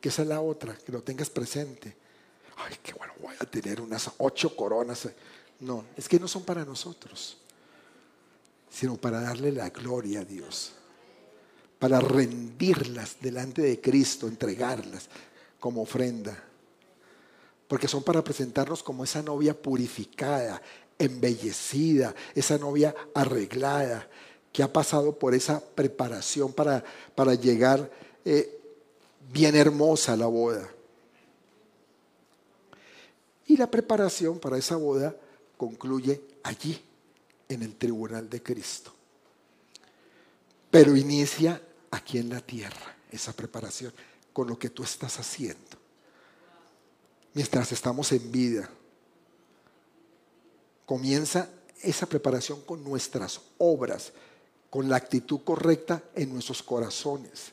Que 0.00 0.10
esa 0.10 0.22
es 0.22 0.28
la 0.28 0.40
otra, 0.40 0.76
que 0.76 0.92
lo 0.92 1.02
tengas 1.02 1.30
presente. 1.30 1.96
Ay, 2.58 2.76
qué 2.80 2.92
bueno, 2.92 3.12
voy 3.20 3.34
a 3.40 3.44
tener 3.44 3.80
unas 3.80 4.08
ocho 4.18 4.54
coronas. 4.54 5.08
No, 5.58 5.84
es 5.96 6.08
que 6.08 6.20
no 6.20 6.28
son 6.28 6.44
para 6.44 6.64
nosotros, 6.64 7.38
sino 8.70 8.96
para 8.96 9.20
darle 9.20 9.50
la 9.50 9.70
gloria 9.70 10.20
a 10.20 10.24
Dios 10.24 10.74
para 11.78 12.00
rendirlas 12.00 13.16
delante 13.20 13.62
de 13.62 13.80
Cristo, 13.80 14.28
entregarlas 14.28 15.08
como 15.60 15.82
ofrenda. 15.82 16.42
Porque 17.68 17.88
son 17.88 18.02
para 18.02 18.22
presentarnos 18.22 18.82
como 18.82 19.04
esa 19.04 19.22
novia 19.22 19.60
purificada, 19.60 20.62
embellecida, 20.98 22.14
esa 22.34 22.58
novia 22.58 22.94
arreglada, 23.14 24.08
que 24.52 24.62
ha 24.62 24.72
pasado 24.72 25.18
por 25.18 25.34
esa 25.34 25.60
preparación 25.60 26.52
para, 26.52 26.82
para 27.14 27.34
llegar 27.34 27.90
eh, 28.24 28.58
bien 29.32 29.54
hermosa 29.54 30.14
a 30.14 30.16
la 30.16 30.26
boda. 30.26 30.70
Y 33.46 33.56
la 33.56 33.70
preparación 33.70 34.38
para 34.38 34.56
esa 34.56 34.76
boda 34.76 35.14
concluye 35.56 36.20
allí, 36.42 36.80
en 37.48 37.62
el 37.62 37.76
tribunal 37.76 38.28
de 38.28 38.42
Cristo. 38.42 38.92
Pero 40.70 40.96
inicia 40.96 41.60
aquí 41.90 42.18
en 42.18 42.30
la 42.30 42.40
tierra 42.40 42.96
esa 43.10 43.32
preparación 43.32 43.92
con 44.32 44.48
lo 44.48 44.58
que 44.58 44.70
tú 44.70 44.82
estás 44.82 45.18
haciendo. 45.18 45.76
Mientras 47.32 47.72
estamos 47.72 48.12
en 48.12 48.32
vida, 48.32 48.68
comienza 50.84 51.50
esa 51.82 52.06
preparación 52.06 52.60
con 52.62 52.82
nuestras 52.82 53.40
obras, 53.58 54.12
con 54.70 54.88
la 54.88 54.96
actitud 54.96 55.40
correcta 55.44 56.02
en 56.14 56.32
nuestros 56.32 56.62
corazones. 56.62 57.52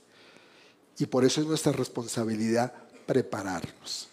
Y 0.98 1.06
por 1.06 1.26
eso 1.26 1.42
es 1.42 1.48
nuestra 1.48 1.72
responsabilidad 1.72 2.74
prepararnos. 3.06 4.08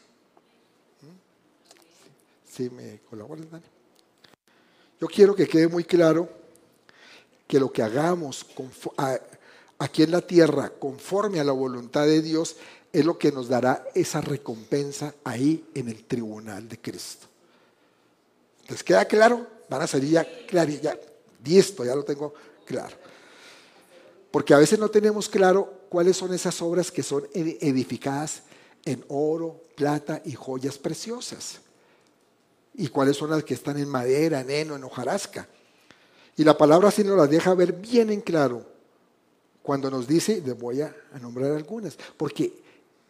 ¿Sí 2.51 2.69
me 2.71 2.99
colaboras, 3.09 3.51
Dani? 3.51 3.65
Yo 5.01 5.07
quiero 5.07 5.35
que 5.35 5.47
quede 5.47 5.69
muy 5.69 5.85
claro 5.85 6.29
que 7.47 7.59
lo 7.59 7.73
que 7.73 7.83
hagamos 7.83 8.45
aquí 9.81 10.03
en 10.03 10.11
la 10.11 10.21
tierra 10.21 10.71
conforme 10.79 11.41
a 11.41 11.45
la 11.45 11.53
voluntad 11.53 12.05
de 12.05 12.21
Dios 12.23 12.57
es 12.93 13.05
lo 13.05 13.19
que 13.19 13.33
nos 13.33 13.49
dará 13.49 13.85
esa 13.95 14.21
recompensa 14.21 15.15
ahí 15.25 15.65
en 15.75 15.89
el 15.89 16.05
tribunal 16.05 16.69
de 16.69 16.79
Cristo. 16.79 17.27
¿Les 18.69 18.85
queda 18.85 19.07
claro? 19.07 19.47
Van 19.69 19.83
a 19.83 19.87
salir 19.87 20.11
ya 20.11 20.27
claro, 20.47 20.71
ya, 20.71 20.99
esto 21.47 21.85
ya 21.85 21.95
lo 21.95 22.05
tengo 22.05 22.35
claro. 22.67 22.95
Porque 24.31 24.53
a 24.53 24.59
veces 24.59 24.79
no 24.79 24.91
tenemos 24.91 25.29
claro 25.29 25.73
cuáles 25.89 26.17
son 26.17 26.35
esas 26.35 26.61
obras 26.61 26.93
que 26.93 27.03
son 27.03 27.27
edificadas 27.33 28.43
en 28.85 29.03
oro, 29.09 29.63
plata 29.77 30.21
y 30.25 30.35
joyas 30.35 30.77
preciosas. 30.77 31.61
Y 32.75 32.89
cuáles 32.89 33.17
son 33.17 33.31
las 33.31 33.45
que 33.45 33.55
están 33.55 33.79
en 33.79 33.89
madera, 33.89 34.41
en 34.41 34.51
heno, 34.51 34.77
en 34.77 34.85
hojarasca. 34.85 35.49
Y 36.37 36.45
la 36.45 36.57
palabra 36.59 36.89
así 36.89 37.03
nos 37.03 37.17
las 37.17 37.31
deja 37.31 37.55
ver 37.55 37.73
bien 37.73 38.11
en 38.11 38.21
claro 38.21 38.70
cuando 39.63 39.91
nos 39.91 40.07
dice, 40.07 40.43
les 40.45 40.59
voy 40.59 40.81
a, 40.81 40.95
nombrar 41.21 41.53
algunas, 41.53 41.97
porque, 42.17 42.53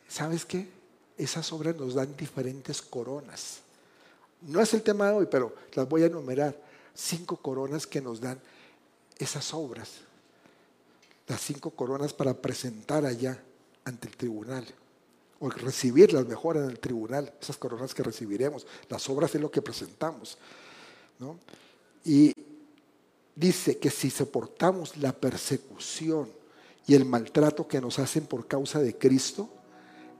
¿sabes 0.08 0.44
qué? 0.44 0.68
Esas 1.16 1.52
obras 1.52 1.76
nos 1.76 1.94
dan 1.94 2.16
diferentes 2.16 2.82
coronas. 2.82 3.60
No 4.42 4.60
es 4.60 4.72
el 4.74 4.82
tema 4.82 5.08
de 5.08 5.12
hoy, 5.12 5.28
pero 5.30 5.54
las 5.74 5.88
voy 5.88 6.02
a 6.02 6.06
enumerar. 6.06 6.56
Cinco 6.94 7.36
coronas 7.36 7.86
que 7.86 8.00
nos 8.00 8.20
dan 8.20 8.40
esas 9.18 9.52
obras. 9.54 10.00
Las 11.28 11.40
cinco 11.42 11.70
coronas 11.70 12.12
para 12.12 12.34
presentar 12.34 13.04
allá 13.04 13.40
ante 13.84 14.08
el 14.08 14.16
tribunal. 14.16 14.66
O 15.38 15.50
recibirlas 15.50 16.26
mejor 16.26 16.56
en 16.56 16.64
el 16.64 16.80
tribunal. 16.80 17.32
Esas 17.40 17.58
coronas 17.58 17.94
que 17.94 18.02
recibiremos. 18.02 18.66
Las 18.88 19.08
obras 19.10 19.34
es 19.34 19.40
lo 19.40 19.50
que 19.50 19.62
presentamos. 19.62 20.38
Y 22.04 22.32
dice 23.34 23.78
que 23.78 23.90
si 23.90 24.10
soportamos 24.10 24.96
la 24.96 25.12
persecución 25.12 26.39
y 26.86 26.94
el 26.94 27.04
maltrato 27.04 27.68
que 27.68 27.80
nos 27.80 27.98
hacen 27.98 28.26
por 28.26 28.46
causa 28.46 28.80
de 28.80 28.96
Cristo, 28.96 29.48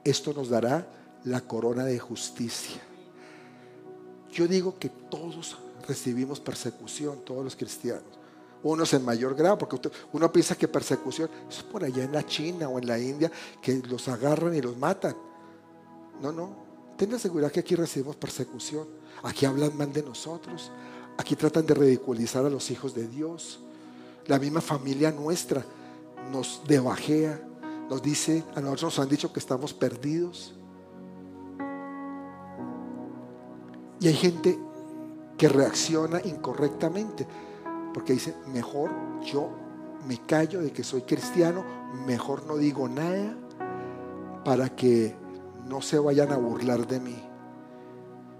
esto 0.05 0.33
nos 0.33 0.49
dará 0.49 0.87
la 1.25 1.41
corona 1.41 1.85
de 1.85 1.99
justicia. 1.99 2.81
Yo 4.33 4.47
digo 4.47 4.79
que 4.79 4.89
todos 4.89 5.59
recibimos 5.87 6.41
persecución, 6.41 7.25
todos 7.25 7.45
los 7.45 7.57
cristianos. 7.57 8.05
Unos 8.63 8.93
en 8.93 9.05
mayor 9.05 9.35
grado, 9.35 9.59
porque 9.59 9.91
uno 10.13 10.31
piensa 10.31 10.55
que 10.55 10.69
persecución 10.69 11.31
es 11.49 11.63
por 11.63 11.83
allá 11.83 12.05
en 12.05 12.13
la 12.13 12.25
China 12.25 12.69
o 12.69 12.79
en 12.79 12.87
la 12.87 12.99
India, 12.99 13.31
que 13.61 13.83
los 13.89 14.07
agarran 14.09 14.55
y 14.55 14.61
los 14.61 14.77
matan. 14.77 15.17
No, 16.21 16.31
no. 16.31 16.71
Ten 16.97 17.11
la 17.11 17.19
seguridad 17.19 17.51
que 17.51 17.61
aquí 17.61 17.75
recibimos 17.75 18.17
persecución. 18.17 18.87
Aquí 19.23 19.47
hablan 19.47 19.77
mal 19.77 19.93
de 19.93 20.03
nosotros. 20.03 20.71
Aquí 21.17 21.35
tratan 21.35 21.67
de 21.67 21.75
ridiculizar 21.75 22.45
a 22.45 22.51
los 22.51 22.71
hijos 22.71 22.95
de 22.95 23.09
Dios. 23.09 23.61
La 24.27 24.39
misma 24.39 24.61
familia 24.61 25.11
nuestra 25.11 25.65
nos 26.31 26.63
debajea, 26.67 27.41
nos 27.89 28.03
dice, 28.03 28.45
a 28.55 28.61
nosotros 28.61 28.83
nos 28.83 28.99
han 29.01 29.09
dicho 29.09 29.33
que 29.33 29.41
estamos 29.41 29.75
perdidos. 29.75 30.55
Y 34.01 34.09
hay 34.09 34.15
gente 34.15 34.59
que 35.37 35.49
reacciona 35.49 36.21
incorrectamente, 36.25 37.27
porque 37.93 38.13
dice, 38.13 38.35
mejor 38.53 38.91
yo 39.25 39.51
me 40.07 40.19
callo 40.19 40.61
de 40.61 40.73
que 40.73 40.85
soy 40.85 41.03
cristiano, 41.03 41.65
mejor 42.07 42.47
no 42.47 42.57
digo 42.57 42.89
nada 42.89 43.37
para 44.45 44.69
que 44.71 45.15
no 45.67 45.83
se 45.83 45.99
vayan 45.99 46.33
a 46.33 46.37
burlar 46.37 46.87
de 46.87 47.01
mí. 47.01 47.23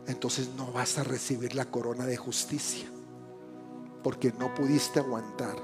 Entonces 0.07 0.51
no 0.57 0.73
vas 0.73 0.99
a 0.99 1.05
recibir 1.05 1.55
la 1.55 1.67
corona 1.67 2.07
de 2.07 2.17
justicia, 2.17 2.89
porque 4.03 4.33
no 4.39 4.55
pudiste 4.55 5.01
aguantar. 5.01 5.57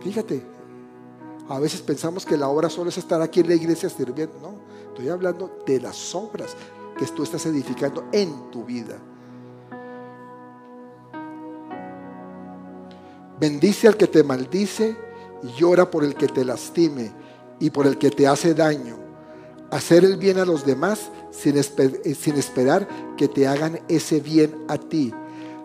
Fíjate, 0.00 0.42
a 1.50 1.58
veces 1.58 1.82
pensamos 1.82 2.24
que 2.24 2.36
la 2.36 2.48
obra 2.48 2.70
solo 2.70 2.90
es 2.90 2.98
estar 2.98 3.20
aquí 3.20 3.40
en 3.40 3.48
la 3.48 3.56
iglesia 3.56 3.90
sirviendo. 3.90 4.38
No, 4.40 4.54
estoy 4.86 5.08
hablando 5.08 5.58
de 5.66 5.80
las 5.80 6.14
obras 6.14 6.54
que 6.96 7.04
tú 7.06 7.24
estás 7.24 7.44
edificando 7.44 8.04
en 8.12 8.52
tu 8.52 8.64
vida. 8.64 8.98
Bendice 13.40 13.88
al 13.88 13.96
que 13.96 14.06
te 14.06 14.22
maldice 14.22 14.96
y 15.42 15.48
llora 15.58 15.90
por 15.90 16.04
el 16.04 16.14
que 16.14 16.28
te 16.28 16.44
lastime 16.44 17.10
y 17.58 17.70
por 17.70 17.88
el 17.88 17.98
que 17.98 18.12
te 18.12 18.28
hace 18.28 18.54
daño. 18.54 18.96
Hacer 19.72 20.04
el 20.04 20.18
bien 20.18 20.38
a 20.38 20.44
los 20.44 20.64
demás 20.64 21.10
sin, 21.32 21.58
eh, 21.58 21.64
esperar 22.36 22.86
que 23.16 23.26
te 23.26 23.48
hagan 23.48 23.80
ese 23.88 24.20
bien 24.20 24.56
a 24.68 24.78
ti. 24.78 25.12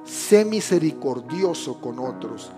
Sé 0.04 0.46
misericordioso 0.46 1.80
con 1.80 2.00
otros. 2.00 2.50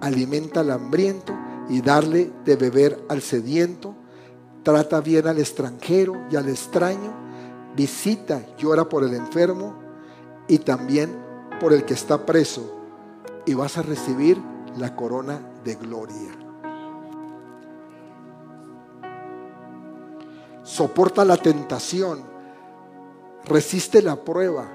Alimenta 0.00 0.60
al 0.60 0.70
hambriento 0.70 1.34
y 1.68 1.80
darle 1.80 2.30
de 2.44 2.56
beber 2.56 3.04
al 3.08 3.22
sediento, 3.22 3.94
trata 4.62 5.00
bien 5.00 5.26
al 5.26 5.38
extranjero 5.38 6.26
y 6.30 6.36
al 6.36 6.48
extraño, 6.48 7.12
visita, 7.76 8.42
llora 8.56 8.88
por 8.88 9.04
el 9.04 9.14
enfermo 9.14 9.74
y 10.48 10.58
también 10.58 11.16
por 11.60 11.72
el 11.72 11.84
que 11.84 11.94
está 11.94 12.26
preso, 12.26 12.82
y 13.46 13.54
vas 13.54 13.78
a 13.78 13.82
recibir 13.82 14.40
la 14.76 14.94
corona 14.96 15.40
de 15.64 15.74
gloria. 15.76 16.32
Soporta 20.62 21.24
la 21.24 21.36
tentación, 21.36 22.22
resiste 23.44 24.02
la 24.02 24.16
prueba. 24.16 24.66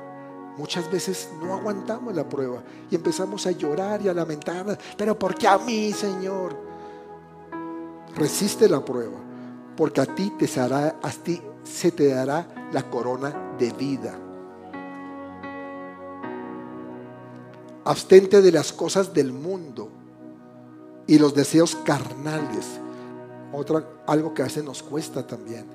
Muchas 0.58 0.92
veces 0.92 1.30
no 1.42 1.54
aguantamos 1.54 2.14
la 2.14 2.28
prueba 2.28 2.62
y 2.92 2.96
empezamos 2.96 3.48
a 3.48 3.52
llorar 3.52 4.02
y 4.02 4.10
a 4.10 4.14
lamentarnos, 4.14 4.78
pero 4.98 5.18
¿por 5.18 5.36
qué 5.36 5.48
a 5.48 5.58
mí, 5.58 5.92
Señor? 5.94 6.69
Resiste 8.16 8.68
la 8.68 8.84
prueba, 8.84 9.18
porque 9.78 10.02
a 10.02 10.06
ti, 10.06 10.34
te 10.38 10.48
será, 10.48 11.00
a 11.02 11.10
ti 11.12 11.42
se 11.64 11.92
te 11.92 12.08
dará 12.08 12.48
la 12.72 12.90
corona 12.90 13.56
de 13.58 13.72
vida. 13.72 14.18
Abstente 17.86 18.42
de 18.42 18.52
las 18.52 18.74
cosas 18.74 19.14
del 19.14 19.32
mundo 19.34 19.90
y 21.08 21.18
los 21.18 21.34
deseos 21.34 21.76
carnales. 21.76 22.80
Otra, 23.52 23.84
algo 24.06 24.34
que 24.34 24.44
a 24.44 24.46
veces 24.46 24.64
nos 24.64 24.84
cuesta 24.84 25.26
también. 25.26 25.66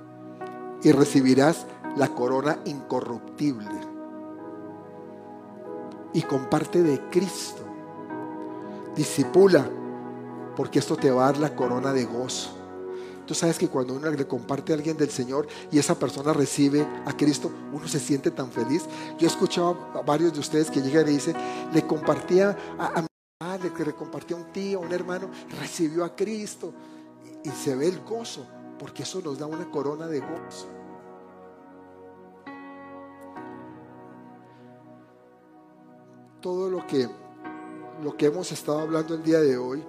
Y 0.82 0.93
recibirás 0.93 1.66
la 1.97 2.09
corona 2.09 2.59
incorruptible. 2.66 3.80
Y 6.12 6.22
comparte 6.22 6.82
de 6.82 7.01
Cristo. 7.11 7.62
Disipula 8.95 9.68
porque 10.57 10.78
esto 10.78 10.96
te 10.96 11.11
va 11.11 11.24
a 11.24 11.32
dar 11.32 11.38
la 11.38 11.55
corona 11.55 11.92
de 11.92 12.05
gozo. 12.05 12.64
Tú 13.26 13.34
sabes 13.34 13.59
que 13.59 13.68
cuando 13.68 13.94
uno 13.94 14.11
le 14.11 14.26
comparte 14.26 14.72
a 14.72 14.76
alguien 14.76 14.96
del 14.96 15.11
Señor 15.11 15.46
y 15.70 15.78
esa 15.78 15.98
persona 15.98 16.32
recibe 16.32 16.86
a 17.07 17.16
Cristo, 17.16 17.50
uno 17.72 17.88
se 17.88 17.98
siente 17.98 18.30
tan 18.30 18.50
feliz. 18.50 18.84
Yo 19.18 19.26
he 19.26 19.30
escuchado 19.30 19.78
a 19.94 20.02
varios 20.02 20.34
de 20.34 20.40
ustedes 20.40 20.70
que 20.70 20.82
llegan 20.82 21.09
y 21.09 21.12
dicen, 21.12 21.34
le 21.72 21.86
compartía 21.86 22.57
a, 22.78 23.00
mi 23.00 23.09
madre, 23.40 23.72
que 23.72 23.84
le 23.84 23.94
compartía 23.94 24.36
a 24.36 24.40
un 24.40 24.52
tío, 24.52 24.78
a 24.78 24.82
un 24.82 24.92
hermano, 24.92 25.30
recibió 25.59 26.05
a 26.05 26.14
Cristo. 26.14 26.74
Y, 27.44 27.48
y 27.48 27.52
se 27.52 27.74
ve 27.74 27.88
el 27.88 28.00
gozo, 28.00 28.46
porque 28.78 29.05
eso 29.05 29.22
nos 29.22 29.38
da 29.38 29.46
una 29.46 29.70
corona 29.70 30.07
de 30.07 30.20
gozo. 30.20 30.68
Todo 36.42 36.68
lo 36.68 36.86
que, 36.86 37.09
lo 38.02 38.14
que 38.18 38.26
hemos 38.26 38.52
estado 38.52 38.80
hablando 38.80 39.14
el 39.14 39.22
día 39.22 39.40
de 39.40 39.57
hoy 39.57 39.82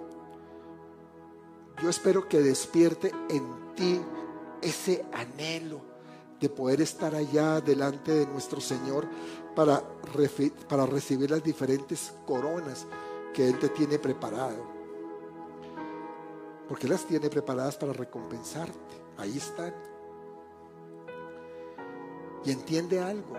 yo 1.81 1.89
espero 1.89 2.27
que 2.27 2.41
despierte 2.41 3.11
en 3.29 3.75
ti 3.75 4.01
ese 4.61 5.05
anhelo 5.13 5.81
de 6.39 6.49
poder 6.49 6.81
estar 6.81 7.15
allá 7.15 7.61
delante 7.61 8.11
de 8.11 8.27
nuestro 8.27 8.59
Señor 8.61 9.07
para, 9.55 9.81
para 10.67 10.85
recibir 10.85 11.31
las 11.31 11.43
diferentes 11.43 12.13
coronas 12.25 12.85
que 13.33 13.47
Él 13.47 13.59
te 13.59 13.69
tiene 13.69 13.99
preparado. 13.99 14.75
Porque 16.67 16.87
las 16.87 17.05
tiene 17.05 17.29
preparadas 17.29 17.77
para 17.77 17.93
recompensarte. 17.93 18.95
Ahí 19.17 19.37
están. 19.37 19.73
Y 22.43 22.51
entiende 22.51 22.99
algo. 22.99 23.35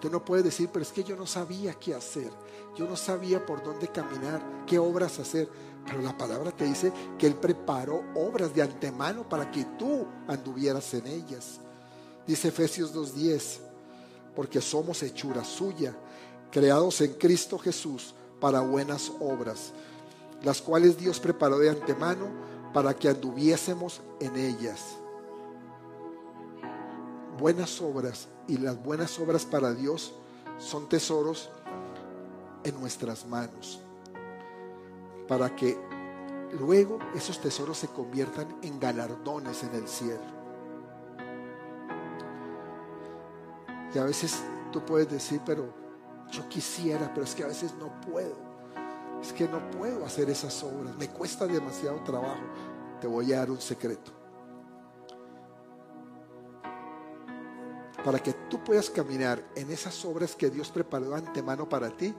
Tú 0.00 0.08
no 0.10 0.24
puedes 0.24 0.44
decir, 0.44 0.70
pero 0.72 0.82
es 0.82 0.92
que 0.92 1.04
yo 1.04 1.14
no 1.14 1.26
sabía 1.26 1.74
qué 1.74 1.94
hacer. 1.94 2.30
Yo 2.74 2.86
no 2.86 2.96
sabía 2.96 3.44
por 3.44 3.62
dónde 3.62 3.88
caminar, 3.88 4.64
qué 4.66 4.78
obras 4.78 5.18
hacer. 5.18 5.48
Pero 5.86 6.02
la 6.02 6.16
palabra 6.16 6.52
te 6.52 6.64
dice 6.64 6.92
que 7.18 7.26
Él 7.26 7.34
preparó 7.34 8.04
obras 8.14 8.54
de 8.54 8.62
antemano 8.62 9.28
para 9.28 9.50
que 9.50 9.64
tú 9.78 10.06
anduvieras 10.28 10.92
en 10.94 11.06
ellas. 11.06 11.60
Dice 12.26 12.48
Efesios 12.48 12.94
2.10, 12.94 13.58
porque 14.36 14.60
somos 14.60 15.02
hechura 15.02 15.44
suya, 15.44 15.94
creados 16.50 17.00
en 17.00 17.14
Cristo 17.14 17.58
Jesús 17.58 18.14
para 18.40 18.60
buenas 18.60 19.10
obras, 19.20 19.72
las 20.42 20.62
cuales 20.62 20.96
Dios 20.96 21.18
preparó 21.18 21.58
de 21.58 21.70
antemano 21.70 22.28
para 22.72 22.94
que 22.94 23.08
anduviésemos 23.08 24.00
en 24.20 24.36
ellas. 24.36 24.96
Buenas 27.38 27.80
obras 27.80 28.28
y 28.46 28.58
las 28.58 28.80
buenas 28.82 29.18
obras 29.18 29.44
para 29.44 29.72
Dios 29.72 30.12
son 30.58 30.88
tesoros 30.88 31.48
en 32.64 32.78
nuestras 32.78 33.26
manos 33.26 33.80
para 35.30 35.54
que 35.54 35.78
luego 36.58 36.98
esos 37.14 37.40
tesoros 37.40 37.78
se 37.78 37.86
conviertan 37.86 38.58
en 38.62 38.80
galardones 38.80 39.62
en 39.62 39.76
el 39.76 39.86
cielo. 39.86 40.24
Y 43.94 43.98
a 43.98 44.02
veces 44.02 44.42
tú 44.72 44.84
puedes 44.84 45.08
decir, 45.08 45.40
pero 45.46 45.72
yo 46.32 46.48
quisiera, 46.48 47.14
pero 47.14 47.22
es 47.22 47.36
que 47.36 47.44
a 47.44 47.46
veces 47.46 47.72
no 47.78 48.00
puedo. 48.00 48.34
Es 49.22 49.32
que 49.32 49.46
no 49.46 49.70
puedo 49.70 50.04
hacer 50.04 50.28
esas 50.28 50.64
obras. 50.64 50.96
Me 50.96 51.08
cuesta 51.08 51.46
demasiado 51.46 52.02
trabajo. 52.02 52.42
Te 53.00 53.06
voy 53.06 53.32
a 53.32 53.38
dar 53.38 53.52
un 53.52 53.60
secreto. 53.60 54.10
Para 58.04 58.18
que 58.18 58.32
tú 58.48 58.64
puedas 58.64 58.90
caminar 58.90 59.40
en 59.54 59.70
esas 59.70 60.04
obras 60.04 60.34
que 60.34 60.50
Dios 60.50 60.72
preparó 60.72 61.14
antemano 61.14 61.68
para 61.68 61.88
ti, 61.96 62.12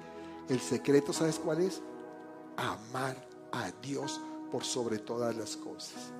el 0.47 0.61
secreto, 0.61 1.11
¿sabes 1.11 1.37
cuál 1.39 1.59
es? 1.59 1.81
Amar 2.61 3.27
a 3.51 3.71
Dios 3.81 4.21
por 4.51 4.63
sobre 4.63 4.99
todas 4.99 5.35
las 5.35 5.57
cosas 5.57 6.13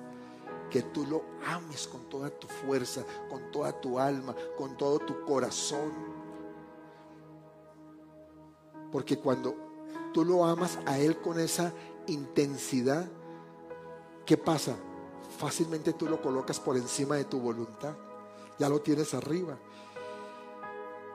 que 0.72 0.82
tú 0.82 1.04
lo 1.04 1.22
ames 1.46 1.86
con 1.86 2.08
toda 2.08 2.30
tu 2.30 2.46
fuerza, 2.46 3.04
con 3.28 3.50
toda 3.50 3.78
tu 3.78 3.98
alma, 3.98 4.34
con 4.56 4.74
todo 4.78 4.98
tu 4.98 5.22
corazón. 5.26 5.92
Porque 8.90 9.18
cuando 9.18 9.54
tú 10.14 10.24
lo 10.24 10.46
amas 10.46 10.78
a 10.86 10.98
Él 10.98 11.18
con 11.18 11.38
esa 11.38 11.74
intensidad, 12.06 13.06
¿qué 14.24 14.38
pasa? 14.38 14.74
Fácilmente 15.38 15.92
tú 15.92 16.06
lo 16.06 16.22
colocas 16.22 16.58
por 16.58 16.78
encima 16.78 17.16
de 17.16 17.24
tu 17.24 17.38
voluntad. 17.38 17.94
Ya 18.58 18.70
lo 18.70 18.80
tienes 18.80 19.12
arriba. 19.12 19.58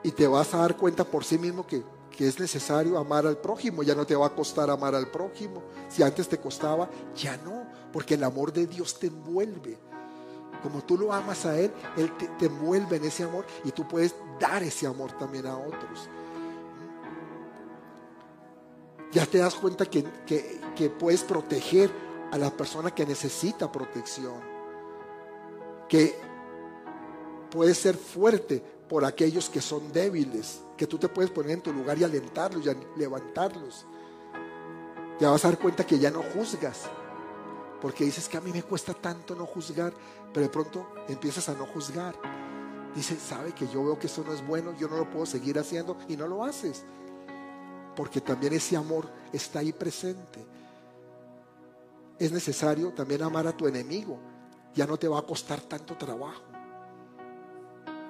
Y 0.04 0.12
te 0.12 0.28
vas 0.28 0.54
a 0.54 0.60
dar 0.60 0.78
cuenta 0.78 1.04
por 1.04 1.24
sí 1.24 1.40
mismo 1.40 1.66
que, 1.66 1.84
que 2.18 2.28
es 2.28 2.40
necesario 2.40 2.98
amar 2.98 3.28
al 3.28 3.38
prójimo. 3.38 3.84
Ya 3.84 3.94
no 3.94 4.06
te 4.06 4.16
va 4.16 4.26
a 4.26 4.36
costar 4.36 4.72
amar 4.72 4.96
al 4.96 5.12
prójimo. 5.12 5.62
Si 5.88 6.02
antes 6.02 6.28
te 6.28 6.40
costaba, 6.40 6.90
ya 7.16 7.38
no 7.38 7.68
porque 7.94 8.16
el 8.16 8.24
amor 8.24 8.52
de 8.52 8.66
Dios 8.66 8.98
te 9.00 9.08
envuelve. 9.08 9.78
Como 10.64 10.84
tú 10.84 10.98
lo 10.98 11.14
amas 11.14 11.46
a 11.46 11.58
Él, 11.60 11.72
Él 11.96 12.12
te, 12.40 12.48
envuelve 12.48 12.98
en 12.98 13.06
ese 13.06 13.24
amor 13.24 13.46
y 13.64 13.72
tú 13.72 13.88
puedes 13.88 14.16
dar 14.40 14.64
ese 14.64 14.88
amor 14.88 15.12
también 15.18 15.46
a 15.46 15.56
otros. 15.56 16.10
Ya 19.12 19.26
te 19.28 19.38
das 19.38 19.54
cuenta 19.54 19.86
que, 19.86 20.04
que 20.76 20.90
puedes 20.90 21.24
proteger 21.24 21.92
a 22.32 22.38
la 22.38 22.50
persona 22.50 22.94
que 22.94 23.06
necesita 23.06 23.72
protección. 23.72 24.42
Que 25.88 26.20
puedes 27.52 27.78
ser 27.78 27.96
fuerte 27.96 28.62
por 28.90 29.06
aquellos 29.06 29.50
que 29.50 29.62
son 29.62 29.92
débiles. 29.92 30.62
Que 30.78 30.88
tú 30.88 30.98
te 30.98 31.10
puedes 31.10 31.32
poner 31.32 31.52
en 31.52 31.62
tu 31.62 31.74
lugar 31.74 31.98
y 31.98 32.04
alentarlos 32.04 32.66
y 32.66 33.00
levantarlos. 33.00 33.86
Ya 35.20 35.32
vas 35.32 35.44
a 35.44 35.50
dar 35.50 35.60
cuenta 35.60 35.86
que 35.86 35.98
ya 35.98 36.12
no 36.12 36.22
juzgas, 36.22 36.84
porque 37.82 38.06
dices 38.06 38.30
que 38.30 38.38
a 38.38 38.42
mí 38.42 38.52
me 38.52 38.62
cuesta 38.62 38.94
tanto 38.94 39.36
no 39.36 39.46
juzgar, 39.48 39.92
pero 40.32 40.46
de 40.46 40.52
pronto 40.52 40.92
empiezas 41.08 41.50
a 41.50 41.54
no 41.54 41.66
juzgar. 41.66 42.16
Dices, 42.96 43.20
sabe 43.22 43.52
que 43.54 43.68
yo 43.68 43.84
veo 43.84 44.00
que 44.00 44.08
eso 44.08 44.24
no 44.24 44.34
es 44.34 44.46
bueno, 44.46 44.76
yo 44.78 44.88
no 44.88 44.98
lo 44.98 45.10
puedo 45.10 45.26
seguir 45.26 45.58
haciendo 45.60 45.98
y 46.08 46.16
no 46.16 46.28
lo 46.28 46.44
haces. 46.44 46.84
Porque 47.96 48.22
también 48.22 48.54
ese 48.54 48.78
amor 48.78 49.10
está 49.34 49.60
ahí 49.60 49.74
presente. 49.74 50.46
Es 52.20 52.32
necesario 52.32 52.92
también 52.92 53.22
amar 53.24 53.48
a 53.48 53.56
tu 53.56 53.68
enemigo. 53.68 54.20
Ya 54.74 54.86
no 54.86 54.98
te 54.98 55.08
va 55.08 55.20
a 55.20 55.24
costar 55.24 55.62
tanto 55.62 55.96
trabajo. 55.96 56.44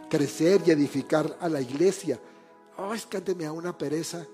Crecer 0.09 0.61
y 0.65 0.72
edificar 0.72 1.38
a 1.39 1.49
la 1.49 1.61
iglesia. 1.61 2.20
Oh, 2.78 2.94
es 2.94 3.06
que 3.06 3.18
una 3.50 3.78
pereza 3.78 4.26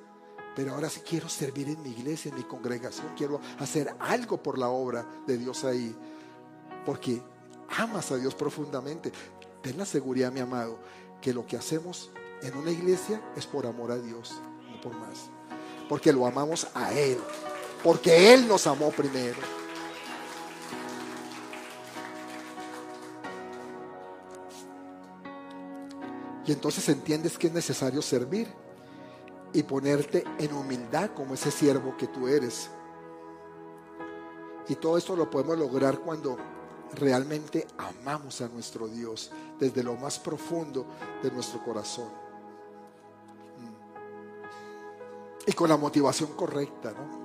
pero 0.56 0.74
ahora 0.74 0.90
sí 0.90 1.02
quiero 1.02 1.28
servir 1.30 1.70
en 1.70 1.82
mi 1.82 1.90
iglesia, 1.90 2.30
en 2.30 2.38
mi 2.38 2.44
congregación, 2.44 3.14
quiero 3.18 3.40
hacer 3.60 3.96
algo 4.00 4.42
por 4.42 4.58
la 4.58 4.70
obra 4.70 5.06
de 5.26 5.38
Dios 5.38 5.64
ahí, 5.64 5.96
porque 6.86 7.22
amas 7.78 8.12
a 8.12 8.18
Dios 8.18 8.36
profundamente. 8.36 9.12
Ten 9.62 9.78
la 9.78 9.86
seguridad, 9.86 10.32
mi 10.32 10.42
amado, 10.42 10.78
que 11.22 11.34
lo 11.34 11.46
que 11.48 11.58
hacemos 11.58 12.12
en 12.42 12.56
una 12.56 12.72
iglesia 12.72 13.22
es 13.36 13.48
por 13.48 13.66
amor 13.66 13.92
a 13.92 13.98
Dios, 13.98 14.36
no 14.70 14.80
por 14.82 14.94
más. 14.96 15.30
Porque 15.90 16.14
lo 16.14 16.28
amamos 16.28 16.68
a 16.76 16.94
Él, 16.94 17.18
porque 17.84 18.34
Él 18.34 18.48
nos 18.48 18.68
amó 18.68 18.92
primero. 18.92 19.63
Y 26.46 26.52
entonces 26.52 26.88
entiendes 26.90 27.38
que 27.38 27.48
es 27.48 27.54
necesario 27.54 28.02
servir 28.02 28.48
y 29.54 29.64
ponerte 29.64 30.24
en 30.40 30.54
humildad 30.54 31.12
como 31.16 31.36
ese 31.36 31.52
siervo 31.52 31.96
que 31.96 32.08
tú 32.08 32.28
eres. 32.28 32.70
Y 34.68 34.76
todo 34.76 34.98
esto 34.98 35.16
lo 35.16 35.30
podemos 35.30 35.58
lograr 35.58 36.00
cuando 36.00 36.38
realmente 36.96 37.68
amamos 37.78 38.42
a 38.42 38.48
nuestro 38.50 38.88
Dios 38.88 39.32
desde 39.60 39.84
lo 39.84 39.96
más 39.96 40.20
profundo 40.20 40.86
de 41.22 41.32
nuestro 41.32 41.64
corazón. 41.64 42.10
Mm. 43.60 43.74
Y 45.50 45.54
con 45.54 45.70
la 45.70 45.78
motivación 45.78 46.34
correcta, 46.34 46.92
¿no? 46.92 47.24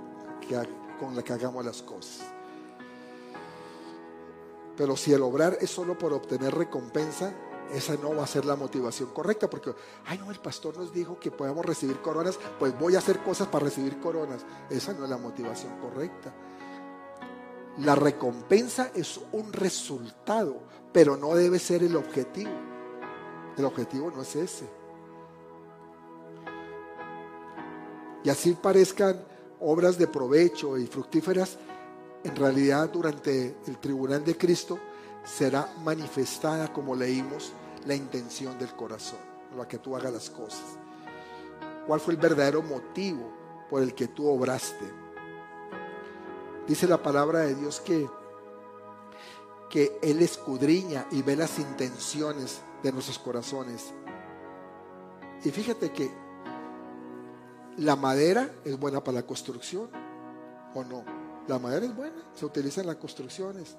con 0.98 1.14
la 1.14 1.22
que 1.22 1.32
hagamos 1.32 1.64
las 1.64 1.82
cosas. 1.82 2.26
Pero 4.76 4.96
si 4.96 5.12
el 5.12 5.22
obrar 5.22 5.58
es 5.60 5.70
solo 5.70 5.98
por 5.98 6.12
obtener 6.12 6.54
recompensa, 6.54 7.34
esa 7.72 7.96
no 7.96 8.14
va 8.14 8.24
a 8.24 8.26
ser 8.26 8.44
la 8.44 8.56
motivación 8.56 9.10
correcta, 9.10 9.48
porque, 9.48 9.74
ay, 10.06 10.18
no, 10.18 10.30
el 10.30 10.38
pastor 10.38 10.76
nos 10.76 10.92
dijo 10.92 11.18
que 11.18 11.30
podemos 11.30 11.64
recibir 11.64 12.00
coronas, 12.00 12.38
pues 12.58 12.78
voy 12.78 12.94
a 12.94 12.98
hacer 12.98 13.18
cosas 13.20 13.48
para 13.48 13.66
recibir 13.66 13.98
coronas. 14.00 14.44
Esa 14.70 14.92
no 14.94 15.04
es 15.04 15.10
la 15.10 15.18
motivación 15.18 15.78
correcta. 15.78 16.32
La 17.78 17.94
recompensa 17.94 18.90
es 18.94 19.20
un 19.32 19.52
resultado, 19.52 20.56
pero 20.92 21.16
no 21.16 21.34
debe 21.34 21.58
ser 21.58 21.82
el 21.82 21.96
objetivo. 21.96 22.50
El 23.56 23.64
objetivo 23.64 24.10
no 24.10 24.22
es 24.22 24.34
ese. 24.36 24.68
Y 28.24 28.30
así 28.30 28.52
parezcan 28.54 29.24
obras 29.60 29.98
de 29.98 30.06
provecho 30.06 30.76
y 30.76 30.86
fructíferas, 30.86 31.56
en 32.24 32.34
realidad 32.34 32.88
durante 32.88 33.56
el 33.66 33.78
tribunal 33.78 34.24
de 34.24 34.36
Cristo 34.36 34.78
será 35.24 35.72
manifestada, 35.82 36.72
como 36.72 36.94
leímos, 36.94 37.52
la 37.86 37.94
intención 37.94 38.58
del 38.58 38.74
corazón, 38.74 39.18
la 39.56 39.66
que 39.66 39.78
tú 39.78 39.96
hagas 39.96 40.12
las 40.12 40.30
cosas. 40.30 40.64
¿Cuál 41.86 42.00
fue 42.00 42.14
el 42.14 42.20
verdadero 42.20 42.62
motivo 42.62 43.32
por 43.70 43.82
el 43.82 43.94
que 43.94 44.08
tú 44.08 44.28
obraste? 44.28 44.84
Dice 46.66 46.86
la 46.86 47.02
palabra 47.02 47.40
de 47.40 47.54
Dios 47.54 47.80
que, 47.80 48.08
que 49.70 49.98
Él 50.02 50.20
escudriña 50.20 51.06
y 51.10 51.22
ve 51.22 51.34
las 51.34 51.58
intenciones 51.58 52.60
de 52.82 52.92
nuestros 52.92 53.18
corazones. 53.18 53.92
Y 55.44 55.50
fíjate 55.50 55.90
que 55.92 56.10
la 57.78 57.96
madera 57.96 58.50
es 58.64 58.78
buena 58.78 59.02
para 59.02 59.20
la 59.20 59.26
construcción, 59.26 59.88
¿o 60.74 60.84
no? 60.84 61.04
La 61.46 61.58
madera 61.58 61.86
es 61.86 61.96
buena, 61.96 62.22
se 62.34 62.44
utiliza 62.44 62.82
en 62.82 62.88
las 62.88 62.96
construcciones 62.96 63.76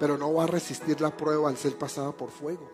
pero 0.00 0.16
no 0.16 0.32
va 0.32 0.44
a 0.44 0.46
resistir 0.46 0.98
la 1.02 1.14
prueba 1.14 1.50
al 1.50 1.58
ser 1.58 1.76
pasada 1.76 2.10
por 2.10 2.30
fuego. 2.30 2.66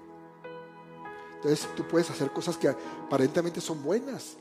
Entonces 1.35 1.68
tú 1.74 1.87
puedes 1.87 2.09
hacer 2.09 2.33
cosas 2.33 2.57
que 2.57 2.68
aparentemente 2.68 3.61
son 3.61 3.83
buenas, 3.83 4.37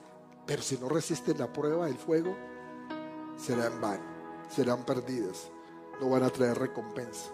pero 0.45 0.61
si 0.61 0.77
no 0.77 0.87
resisten 0.87 1.39
la 1.39 1.51
prueba 1.51 1.87
del 1.87 1.97
fuego, 1.97 2.35
serán 3.35 3.81
van, 3.81 3.99
serán 4.55 4.85
perdidas, 4.85 5.49
no 5.99 6.11
van 6.11 6.23
a 6.23 6.29
traer 6.29 6.59
recompensa. 6.59 7.31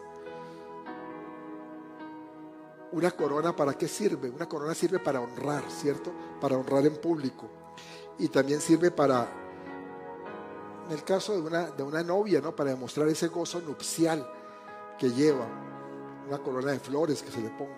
Una 2.93 3.11
corona, 3.11 3.53
¿para 3.53 3.73
qué 3.73 3.89
sirve? 3.89 4.29
Una 4.29 4.47
corona 4.47 4.73
sirve 4.73 4.99
para 4.99 5.19
honrar, 5.19 5.63
¿cierto? 5.69 6.11
Para 6.39 6.57
honrar 6.57 6.85
en 6.85 6.95
público. 6.95 7.49
Y 8.19 8.29
también 8.29 8.61
sirve 8.61 8.91
para, 8.91 9.27
en 10.87 10.93
el 10.93 11.03
caso 11.03 11.33
de 11.33 11.41
una, 11.41 11.71
de 11.71 11.83
una 11.83 12.03
novia, 12.03 12.39
¿no? 12.41 12.55
Para 12.55 12.71
demostrar 12.71 13.07
ese 13.09 13.27
gozo 13.27 13.61
nupcial 13.61 14.25
que 15.01 15.09
lleva, 15.09 15.47
una 16.27 16.37
corona 16.37 16.73
de 16.73 16.79
flores 16.79 17.23
que 17.23 17.31
se 17.31 17.41
le 17.41 17.49
ponga, 17.49 17.73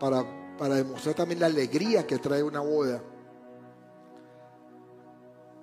para, 0.00 0.56
para 0.58 0.74
demostrar 0.74 1.14
también 1.14 1.38
la 1.38 1.46
alegría 1.46 2.04
que 2.04 2.18
trae 2.18 2.42
una 2.42 2.58
boda. 2.58 3.00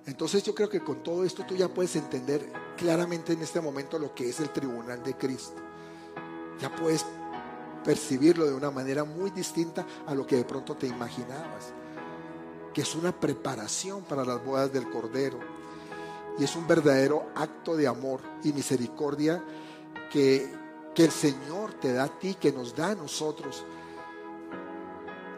Entonces 0.06 0.42
yo 0.42 0.54
creo 0.54 0.70
que 0.70 0.80
con 0.80 1.02
todo 1.02 1.24
esto 1.24 1.44
tú 1.46 1.54
ya 1.56 1.68
puedes 1.68 1.94
entender 1.96 2.50
claramente 2.78 3.34
en 3.34 3.42
este 3.42 3.60
momento 3.60 3.98
lo 3.98 4.14
que 4.14 4.30
es 4.30 4.40
el 4.40 4.48
tribunal 4.48 5.02
de 5.02 5.14
Cristo. 5.14 5.60
Ya 6.58 6.74
puedes 6.74 7.04
percibirlo 7.84 8.46
de 8.46 8.54
una 8.54 8.70
manera 8.70 9.04
muy 9.04 9.28
distinta 9.28 9.84
a 10.06 10.14
lo 10.14 10.26
que 10.26 10.36
de 10.36 10.44
pronto 10.46 10.74
te 10.74 10.86
imaginabas. 10.86 11.74
Que 12.72 12.80
es 12.80 12.94
una 12.94 13.12
preparación 13.12 14.04
para 14.04 14.24
las 14.24 14.42
bodas 14.42 14.72
del 14.72 14.88
Cordero. 14.88 15.38
Y 16.38 16.44
es 16.44 16.56
un 16.56 16.66
verdadero 16.66 17.26
acto 17.34 17.76
de 17.76 17.86
amor 17.86 18.20
y 18.42 18.54
misericordia 18.54 19.44
que, 20.10 20.64
el 20.96 21.10
Señor 21.10 21.74
te 21.74 21.92
da 21.92 22.04
a 22.04 22.18
ti, 22.18 22.34
que 22.34 22.52
nos 22.52 22.74
da 22.74 22.90
a 22.90 22.94
nosotros, 22.94 23.64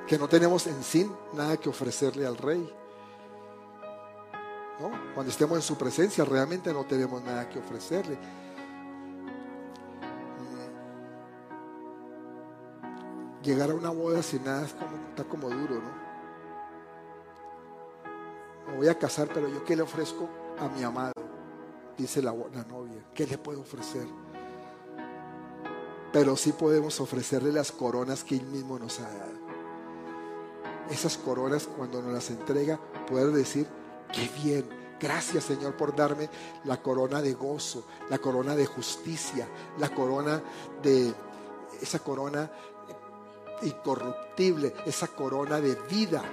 que 0.07 0.19
no 0.19 0.29
tenemos 0.29 0.67
en 0.67 0.83
sí 0.83 1.11
nada 1.33 1.57
que 1.57 1.69
ofrecerle 1.69 2.27
al 2.27 2.37
Rey. 2.37 2.71
¿no? 4.81 4.91
Cuando 5.15 5.33
estemos 5.33 5.57
en 5.57 5.63
su 5.63 5.77
presencia 5.77 6.25
realmente 6.25 6.73
no 6.73 6.85
tenemos 6.85 7.23
nada 7.23 7.49
que 7.49 7.59
ofrecerle. 7.59 8.19
Mm. 13.41 13.43
Llegar 13.43 13.71
a 13.71 13.75
una 13.75 13.91
boda 13.91 14.23
sin 14.23 14.45
nada 14.45 14.67
está 14.67 15.25
como 15.25 15.49
duro, 15.49 15.77
¿no? 15.77 16.07
Me 18.69 18.77
voy 18.77 18.89
a 18.89 18.99
casar, 18.99 19.29
pero 19.33 19.49
yo 19.49 19.65
qué 19.65 19.75
le 19.77 19.83
ofrezco 19.83 20.29
a 20.59 20.69
mi 20.69 20.83
amado, 20.83 21.13
dice 21.97 22.21
la, 22.21 22.35
la 22.53 22.65
novia, 22.65 23.03
¿qué 23.15 23.27
le 23.27 23.39
puedo 23.39 23.61
ofrecer? 23.61 24.07
Pero 26.17 26.35
sí 26.35 26.53
podemos 26.53 26.99
ofrecerle 27.03 27.53
las 27.53 27.73
coronas 27.73 28.25
que 28.25 28.37
Él 28.37 28.47
mismo 28.47 28.79
nos 28.79 29.01
ha 29.01 29.03
dado. 29.03 29.37
Esas 30.91 31.19
coronas 31.19 31.67
cuando 31.67 32.01
nos 32.01 32.11
las 32.11 32.31
entrega, 32.31 32.81
poder 33.07 33.33
decir, 33.33 33.67
qué 34.15 34.27
bien, 34.43 34.67
gracias 34.99 35.45
Señor 35.45 35.77
por 35.77 35.95
darme 35.95 36.31
la 36.65 36.81
corona 36.81 37.21
de 37.21 37.35
gozo, 37.35 37.85
la 38.09 38.17
corona 38.17 38.57
de 38.57 38.65
justicia, 38.65 39.47
la 39.79 39.91
corona 39.91 40.43
de, 40.83 41.13
esa 41.83 41.99
corona 41.99 42.51
incorruptible, 43.61 44.73
esa 44.87 45.09
corona 45.09 45.61
de 45.61 45.75
vida 45.91 46.25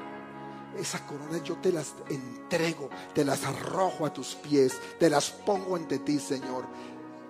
esa 0.80 1.06
corona 1.06 1.38
yo 1.44 1.56
te 1.58 1.72
las 1.72 1.94
entrego, 2.10 2.90
te 3.14 3.24
las 3.24 3.44
arrojo 3.46 4.06
a 4.06 4.14
tus 4.14 4.36
pies, 4.36 4.74
te 5.00 5.10
las 5.10 5.30
pongo 5.30 5.76
ante 5.76 6.00
ti, 6.00 6.20
Señor, 6.20 6.66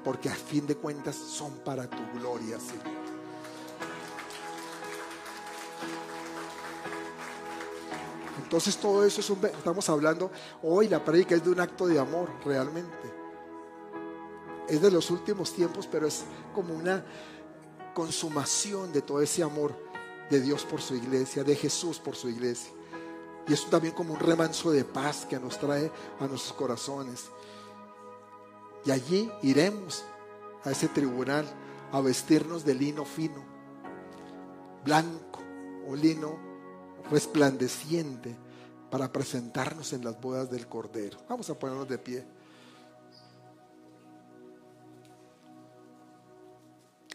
porque 0.04 0.30
a 0.30 0.36
fin 0.36 0.68
de 0.68 0.76
cuentas 0.76 1.16
son 1.16 1.52
para 1.60 1.90
tu 1.90 2.20
gloria, 2.20 2.60
Señor. 2.60 3.04
Entonces 8.54 8.78
todo 8.78 9.04
eso 9.04 9.22
es 9.22 9.30
un, 9.32 9.44
estamos 9.46 9.90
hablando, 9.90 10.30
hoy 10.62 10.88
la 10.88 11.04
prédica 11.04 11.34
es 11.34 11.44
de 11.44 11.50
un 11.50 11.60
acto 11.60 11.88
de 11.88 11.98
amor, 11.98 12.30
realmente. 12.46 13.12
Es 14.68 14.80
de 14.80 14.92
los 14.92 15.10
últimos 15.10 15.54
tiempos, 15.54 15.88
pero 15.88 16.06
es 16.06 16.24
como 16.54 16.76
una 16.76 17.04
consumación 17.96 18.94
de 18.94 19.02
todo 19.02 19.22
ese 19.22 19.42
amor 19.42 19.74
de 20.30 20.40
Dios 20.40 20.66
por 20.66 20.82
su 20.82 20.96
iglesia, 20.96 21.44
de 21.44 21.56
Jesús 21.56 21.98
por 21.98 22.16
su 22.16 22.30
iglesia. 22.30 22.72
Y 23.48 23.54
es 23.54 23.68
también 23.70 23.94
como 23.94 24.14
un 24.14 24.20
remanso 24.20 24.72
de 24.72 24.86
paz 24.86 25.26
que 25.28 25.40
nos 25.40 25.60
trae 25.60 25.92
a 26.20 26.28
nuestros 26.28 26.54
corazones. 26.54 27.32
Y 28.86 28.92
allí 28.92 29.32
iremos 29.42 30.04
a 30.64 30.72
ese 30.72 30.88
tribunal 30.88 31.46
a 31.92 32.02
vestirnos 32.02 32.66
de 32.66 32.76
lino 32.76 33.06
fino, 33.06 33.44
blanco 34.84 35.40
o 35.88 35.96
lino 35.96 36.38
resplandeciente 37.10 38.36
para 38.90 39.12
presentarnos 39.12 39.94
en 39.94 40.04
las 40.04 40.20
bodas 40.20 40.50
del 40.50 40.68
Cordero. 40.68 41.18
Vamos 41.30 41.50
a 41.50 41.58
ponernos 41.58 41.88
de 41.88 41.98
pie. 41.98 42.26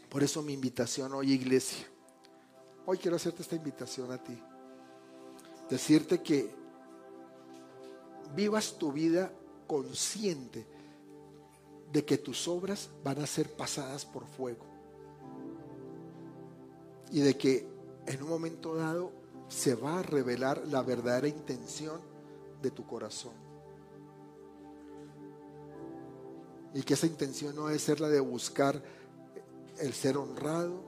Por 0.09 0.23
eso 0.23 0.43
mi 0.43 0.55
invitación 0.55 1.13
hoy, 1.13 1.33
iglesia. 1.33 1.87
Hoy 2.87 2.97
quiero 2.99 3.17
hacerte 3.17 3.43
esta 3.43 3.57
invitación 3.57 4.11
a 4.11 4.19
ti 4.19 4.41
decirte 5.69 6.23
que 6.23 6.51
vivas 8.35 8.79
tu 8.79 8.93
vida 8.93 9.31
consciente 9.67 10.67
de 11.93 12.05
que 12.05 12.19
tus 12.19 12.49
obras 12.49 12.91
van 13.03 13.21
a 13.21 13.27
ser 13.27 13.51
pasadas 13.51 14.05
por 14.05 14.27
fuego 14.27 14.67
y 17.11 17.21
de 17.21 17.37
que 17.37 17.67
en 18.07 18.23
un 18.23 18.29
momento 18.29 18.75
dado 18.75 19.13
se 19.49 19.75
va 19.75 20.01
a 20.01 20.03
revelar 20.03 20.63
la 20.67 20.83
verdadera 20.83 21.29
intención 21.29 22.01
de 22.61 22.71
tu 22.71 22.87
corazón. 22.87 23.33
Y 26.75 26.83
que 26.83 26.95
esa 26.95 27.07
intención 27.07 27.57
no 27.57 27.67
debe 27.67 27.79
ser 27.79 28.01
la 28.01 28.09
de 28.09 28.21
buscar 28.21 28.83
el 29.79 29.95
ser 29.95 30.19
honrado, 30.19 30.83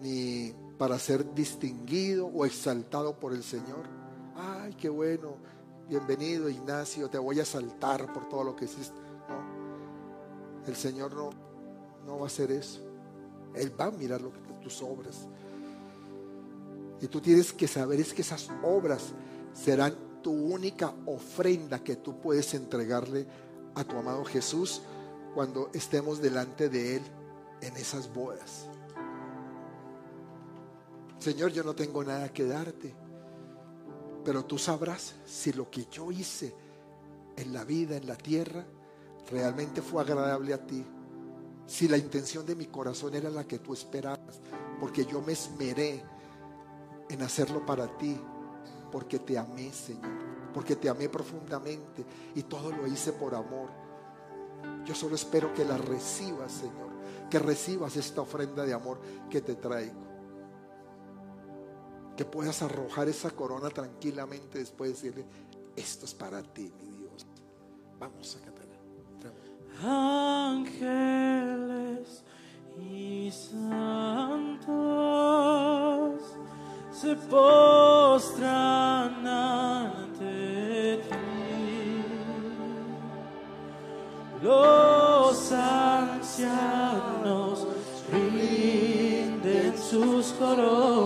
ni 0.00 0.54
para 0.78 0.98
ser 0.98 1.34
distinguido 1.34 2.26
o 2.26 2.46
exaltado 2.46 3.18
por 3.18 3.32
el 3.32 3.42
Señor. 3.42 3.84
Ay, 4.34 4.74
qué 4.74 4.88
bueno, 4.88 5.36
bienvenido 5.88 6.48
Ignacio, 6.48 7.10
te 7.10 7.18
voy 7.18 7.40
a 7.40 7.44
saltar 7.44 8.12
por 8.12 8.28
todo 8.28 8.44
lo 8.44 8.56
que 8.56 8.66
hiciste. 8.66 9.07
El 10.68 10.76
Señor 10.76 11.14
no, 11.14 11.30
no 12.06 12.18
va 12.18 12.24
a 12.24 12.26
hacer 12.26 12.52
eso. 12.52 12.80
Él 13.54 13.72
va 13.78 13.86
a 13.86 13.90
mirar 13.90 14.20
lo 14.20 14.30
que, 14.32 14.38
tus 14.62 14.82
obras. 14.82 15.26
Y 17.00 17.06
tú 17.06 17.20
tienes 17.20 17.52
que 17.52 17.66
saber 17.66 17.98
es 18.00 18.12
que 18.12 18.22
esas 18.22 18.50
obras 18.62 19.12
serán 19.54 19.94
tu 20.22 20.30
única 20.30 20.92
ofrenda 21.06 21.82
que 21.82 21.96
tú 21.96 22.20
puedes 22.20 22.52
entregarle 22.52 23.26
a 23.74 23.82
tu 23.84 23.96
amado 23.96 24.24
Jesús 24.24 24.82
cuando 25.34 25.70
estemos 25.72 26.20
delante 26.20 26.68
de 26.68 26.96
Él 26.96 27.02
en 27.62 27.76
esas 27.76 28.12
bodas. 28.12 28.66
Señor, 31.18 31.50
yo 31.52 31.64
no 31.64 31.74
tengo 31.74 32.04
nada 32.04 32.28
que 32.30 32.44
darte, 32.44 32.94
pero 34.24 34.44
tú 34.44 34.58
sabrás 34.58 35.14
si 35.24 35.52
lo 35.52 35.70
que 35.70 35.86
yo 35.90 36.12
hice 36.12 36.54
en 37.36 37.52
la 37.54 37.64
vida, 37.64 37.96
en 37.96 38.06
la 38.06 38.16
tierra, 38.16 38.66
realmente 39.30 39.82
fue 39.82 40.02
agradable 40.02 40.54
a 40.54 40.66
ti. 40.66 40.84
Si 41.66 41.88
la 41.88 41.98
intención 41.98 42.46
de 42.46 42.54
mi 42.54 42.66
corazón 42.66 43.14
era 43.14 43.30
la 43.30 43.44
que 43.44 43.58
tú 43.58 43.72
esperabas, 43.72 44.40
porque 44.80 45.04
yo 45.04 45.20
me 45.20 45.32
esmeré 45.32 46.02
en 47.08 47.22
hacerlo 47.22 47.64
para 47.64 47.86
ti, 47.98 48.18
porque 48.90 49.18
te 49.18 49.36
amé, 49.36 49.72
Señor, 49.72 50.50
porque 50.54 50.76
te 50.76 50.88
amé 50.88 51.08
profundamente 51.08 52.04
y 52.34 52.42
todo 52.44 52.70
lo 52.72 52.86
hice 52.86 53.12
por 53.12 53.34
amor. 53.34 53.70
Yo 54.84 54.94
solo 54.94 55.14
espero 55.14 55.52
que 55.52 55.64
la 55.64 55.76
recibas, 55.76 56.52
Señor, 56.52 56.88
que 57.30 57.38
recibas 57.38 57.96
esta 57.96 58.22
ofrenda 58.22 58.64
de 58.64 58.72
amor 58.72 59.00
que 59.28 59.42
te 59.42 59.54
traigo 59.54 60.08
que 62.18 62.24
puedas 62.24 62.62
arrojar 62.62 63.08
esa 63.08 63.30
corona 63.30 63.70
tranquilamente 63.70 64.58
después 64.58 64.90
de 64.90 64.94
decirle, 64.96 65.24
esto 65.76 66.04
es 66.04 66.14
para 66.14 66.42
ti, 66.42 66.72
mi 66.76 66.90
Dios. 66.90 67.24
Vamos 67.96 68.34
a 68.34 68.44
cantar. 68.44 68.57
Ángeles 69.84 70.88
y 72.80 73.30
santos 73.30 74.66
se 76.90 77.14
postran 77.14 78.34
ante 79.24 80.96
ti. 80.96 82.02
Los 84.42 85.52
ancianos 85.52 86.48
rinden 88.10 89.78
sus 89.78 90.32
coronas 90.32 90.97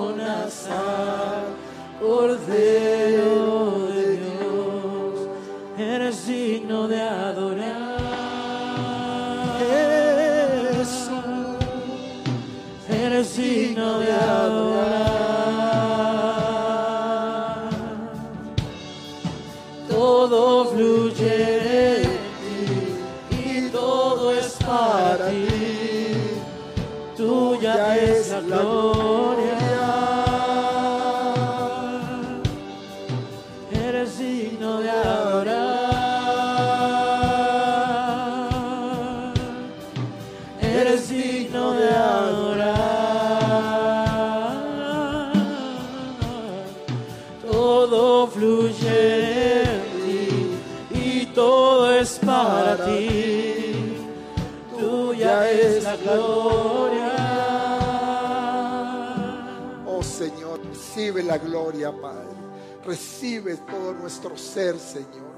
Recibe 63.23 63.57
todo 63.57 63.95
nuestro 63.95 64.37
ser, 64.37 64.77
Señor. 64.81 65.37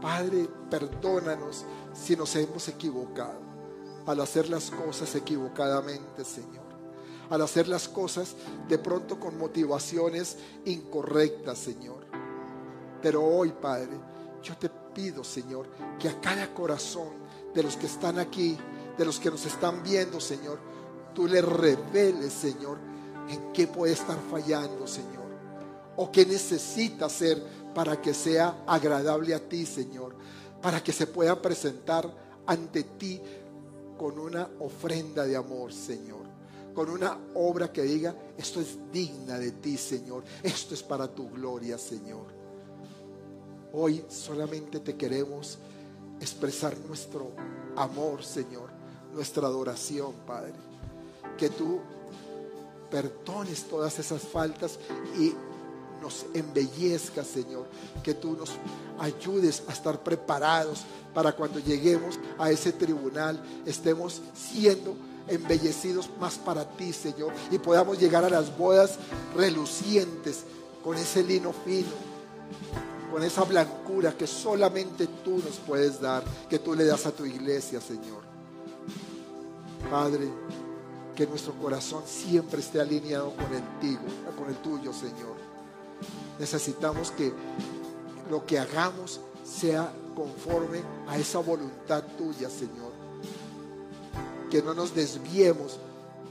Padre, 0.00 0.48
perdónanos 0.70 1.66
si 1.92 2.16
nos 2.16 2.34
hemos 2.34 2.66
equivocado 2.68 3.40
al 4.06 4.22
hacer 4.22 4.48
las 4.48 4.70
cosas 4.70 5.14
equivocadamente, 5.14 6.24
Señor. 6.24 6.64
Al 7.28 7.42
hacer 7.42 7.68
las 7.68 7.90
cosas 7.90 8.34
de 8.70 8.78
pronto 8.78 9.20
con 9.20 9.36
motivaciones 9.36 10.38
incorrectas, 10.64 11.58
Señor. 11.58 12.06
Pero 13.02 13.22
hoy, 13.22 13.52
Padre, 13.52 14.00
yo 14.42 14.56
te 14.56 14.70
pido, 14.70 15.22
Señor, 15.24 15.66
que 15.98 16.08
a 16.08 16.18
cada 16.22 16.54
corazón 16.54 17.08
de 17.54 17.64
los 17.64 17.76
que 17.76 17.84
están 17.84 18.18
aquí, 18.18 18.56
de 18.96 19.04
los 19.04 19.20
que 19.20 19.30
nos 19.30 19.44
están 19.44 19.82
viendo, 19.82 20.20
Señor, 20.20 20.58
tú 21.14 21.26
le 21.26 21.42
reveles, 21.42 22.32
Señor, 22.32 22.78
en 23.28 23.52
qué 23.52 23.66
puede 23.66 23.92
estar 23.92 24.16
fallando, 24.30 24.86
Señor, 24.86 25.23
o 25.96 26.10
qué 26.10 26.26
necesita 26.26 27.06
hacer 27.06 27.42
para 27.74 28.00
que 28.00 28.14
sea 28.14 28.64
agradable 28.66 29.34
a 29.34 29.48
ti, 29.48 29.66
Señor, 29.66 30.14
para 30.62 30.82
que 30.82 30.92
se 30.92 31.06
pueda 31.06 31.40
presentar 31.40 32.10
ante 32.46 32.84
ti 32.84 33.20
con 33.96 34.18
una 34.18 34.48
ofrenda 34.60 35.24
de 35.24 35.36
amor, 35.36 35.72
Señor, 35.72 36.22
con 36.74 36.90
una 36.90 37.18
obra 37.34 37.72
que 37.72 37.82
diga, 37.82 38.14
esto 38.36 38.60
es 38.60 38.78
digna 38.92 39.38
de 39.38 39.52
ti, 39.52 39.76
Señor, 39.76 40.24
esto 40.42 40.74
es 40.74 40.82
para 40.82 41.08
tu 41.08 41.30
gloria, 41.30 41.78
Señor. 41.78 42.26
Hoy 43.72 44.04
solamente 44.08 44.80
te 44.80 44.96
queremos 44.96 45.58
expresar 46.20 46.76
nuestro 46.78 47.32
amor, 47.76 48.22
Señor, 48.24 48.70
nuestra 49.12 49.46
adoración, 49.46 50.12
Padre. 50.26 50.54
Que 51.36 51.50
tú 51.50 51.80
perdones 52.90 53.64
todas 53.64 53.98
esas 53.98 54.22
faltas 54.22 54.78
y 55.18 55.34
nos 56.00 56.26
embellezca, 56.34 57.24
Señor. 57.24 57.66
Que 58.02 58.14
tú 58.14 58.36
nos 58.36 58.50
ayudes 58.98 59.62
a 59.68 59.72
estar 59.72 60.02
preparados 60.02 60.84
para 61.14 61.32
cuando 61.32 61.60
lleguemos 61.60 62.18
a 62.38 62.50
ese 62.50 62.72
tribunal, 62.72 63.40
estemos 63.64 64.20
siendo 64.34 64.96
embellecidos 65.28 66.10
más 66.20 66.34
para 66.34 66.64
ti, 66.64 66.92
Señor, 66.92 67.32
y 67.50 67.58
podamos 67.58 67.98
llegar 67.98 68.24
a 68.24 68.30
las 68.30 68.56
bodas 68.56 68.98
relucientes 69.34 70.44
con 70.82 70.96
ese 70.96 71.22
lino 71.22 71.52
fino, 71.64 71.88
con 73.10 73.22
esa 73.22 73.44
blancura 73.44 74.12
que 74.12 74.26
solamente 74.26 75.06
tú 75.24 75.38
nos 75.38 75.56
puedes 75.66 76.00
dar, 76.00 76.24
que 76.50 76.58
tú 76.58 76.74
le 76.74 76.84
das 76.84 77.06
a 77.06 77.12
tu 77.12 77.24
iglesia, 77.24 77.80
Señor. 77.80 78.22
Padre, 79.90 80.28
que 81.14 81.26
nuestro 81.26 81.54
corazón 81.54 82.02
siempre 82.06 82.60
esté 82.60 82.80
alineado 82.80 83.32
con 83.34 83.46
el, 83.54 83.98
con 84.36 84.48
el 84.48 84.56
tuyo, 84.56 84.92
Señor. 84.92 85.43
Necesitamos 86.38 87.10
que 87.10 87.32
lo 88.30 88.44
que 88.44 88.58
hagamos 88.58 89.20
sea 89.44 89.92
conforme 90.14 90.82
a 91.08 91.18
esa 91.18 91.38
voluntad 91.38 92.02
tuya, 92.16 92.48
Señor. 92.48 92.92
Que 94.50 94.62
no 94.62 94.74
nos 94.74 94.94
desviemos 94.94 95.78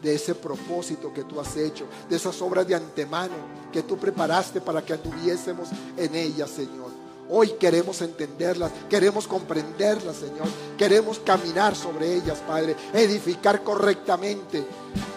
de 0.02 0.16
ese 0.16 0.36
propósito 0.36 1.14
que 1.14 1.24
tú 1.24 1.40
has 1.40 1.56
hecho, 1.56 1.86
de 2.10 2.16
esas 2.16 2.42
obras 2.42 2.68
de 2.68 2.76
antemano 2.76 3.36
que 3.72 3.84
tú 3.84 3.98
preparaste 3.98 4.62
para 4.62 4.84
que 4.84 4.94
anduviésemos 4.94 5.70
en 5.98 6.16
ellas, 6.16 6.50
Señor. 6.50 6.92
Hoy 7.30 7.54
queremos 7.60 8.02
entenderlas, 8.02 8.72
queremos 8.90 9.28
comprenderlas, 9.28 10.18
Señor. 10.18 10.48
Queremos 10.78 11.20
caminar 11.20 11.76
sobre 11.76 12.14
ellas, 12.14 12.40
Padre. 12.46 12.76
Edificar 12.94 13.64
correctamente 13.64 14.64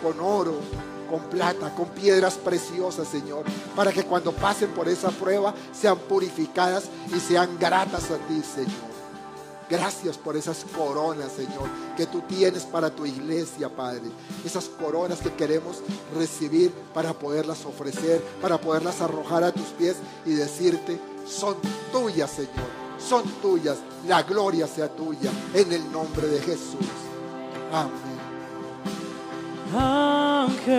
con 0.02 0.20
oro, 0.20 0.54
con 1.06 1.20
plata, 1.30 1.74
con 1.74 1.88
piedras 1.88 2.34
preciosas, 2.34 3.08
Señor. 3.08 3.44
Para 3.74 3.92
que 3.92 4.04
cuando 4.04 4.32
pasen 4.32 4.70
por 4.70 4.88
esa 4.88 5.10
prueba 5.10 5.54
sean 5.72 5.98
purificadas 5.98 6.84
y 7.14 7.20
sean 7.20 7.58
gratas 7.58 8.10
a 8.10 8.18
ti, 8.26 8.42
Señor. 8.42 8.96
Gracias 9.68 10.16
por 10.16 10.36
esas 10.36 10.64
coronas, 10.76 11.32
Señor, 11.32 11.68
que 11.96 12.06
tú 12.06 12.20
tienes 12.20 12.62
para 12.64 12.88
tu 12.88 13.04
iglesia, 13.04 13.68
Padre. 13.68 14.04
Esas 14.44 14.66
coronas 14.66 15.18
que 15.18 15.32
queremos 15.32 15.78
recibir 16.14 16.70
para 16.94 17.12
poderlas 17.12 17.64
ofrecer, 17.64 18.22
para 18.40 18.58
poderlas 18.58 19.00
arrojar 19.00 19.42
a 19.42 19.50
tus 19.50 19.66
pies 19.68 19.96
y 20.24 20.34
decirte, 20.34 21.00
son 21.26 21.56
tuyas, 21.90 22.30
Señor. 22.30 22.86
Son 22.98 23.24
tuyas. 23.42 23.78
La 24.06 24.22
gloria 24.22 24.66
sea 24.66 24.88
tuya. 24.88 25.30
En 25.52 25.72
el 25.72 25.90
nombre 25.90 26.28
de 26.28 26.40
Jesús. 26.40 26.86
Amén. 27.72 28.15
Ángeles 29.74 30.76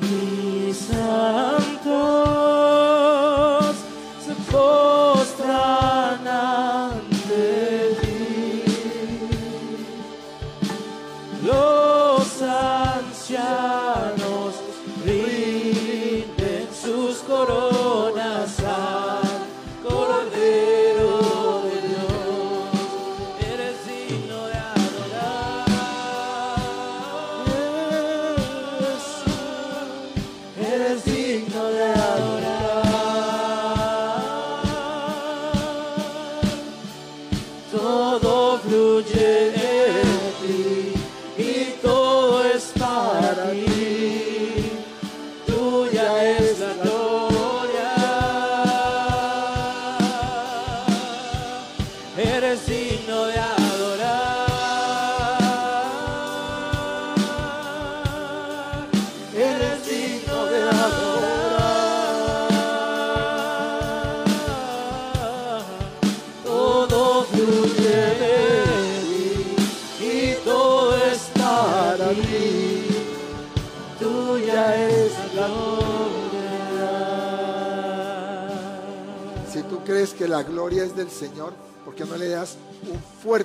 y 0.00 0.72
santos 0.72 2.45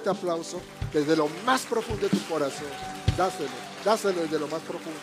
fuerte 0.02 0.10
aplauso 0.10 0.62
desde 0.92 1.16
lo 1.16 1.28
más 1.46 1.66
profundo 1.66 2.08
de 2.08 2.10
tu 2.10 2.26
corazón? 2.28 2.68
Dáselo, 3.18 3.50
dáselo 3.86 4.22
desde 4.22 4.40
lo 4.40 4.48
más 4.48 4.62
profundo. 4.62 5.00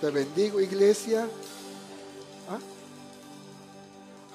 Te 0.00 0.10
bendigo, 0.10 0.60
iglesia. 0.60 1.26
¿Ah? 2.48 2.58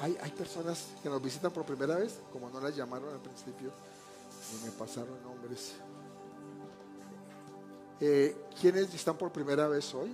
Hay, 0.02 0.18
hay 0.22 0.32
personas 0.32 0.88
que 1.02 1.10
nos 1.10 1.22
visitan 1.22 1.52
por 1.52 1.64
primera 1.64 1.96
vez, 1.96 2.20
como 2.32 2.50
no 2.50 2.60
las 2.60 2.76
llamaron 2.76 3.14
al 3.14 3.22
principio, 3.22 3.72
y 4.52 4.66
me 4.66 4.72
pasaron 4.72 5.22
nombres. 5.24 5.74
Eh, 8.02 8.36
¿Quiénes 8.60 8.94
están 8.94 9.18
por 9.18 9.32
primera 9.32 9.68
vez 9.68 9.94
hoy? 9.94 10.14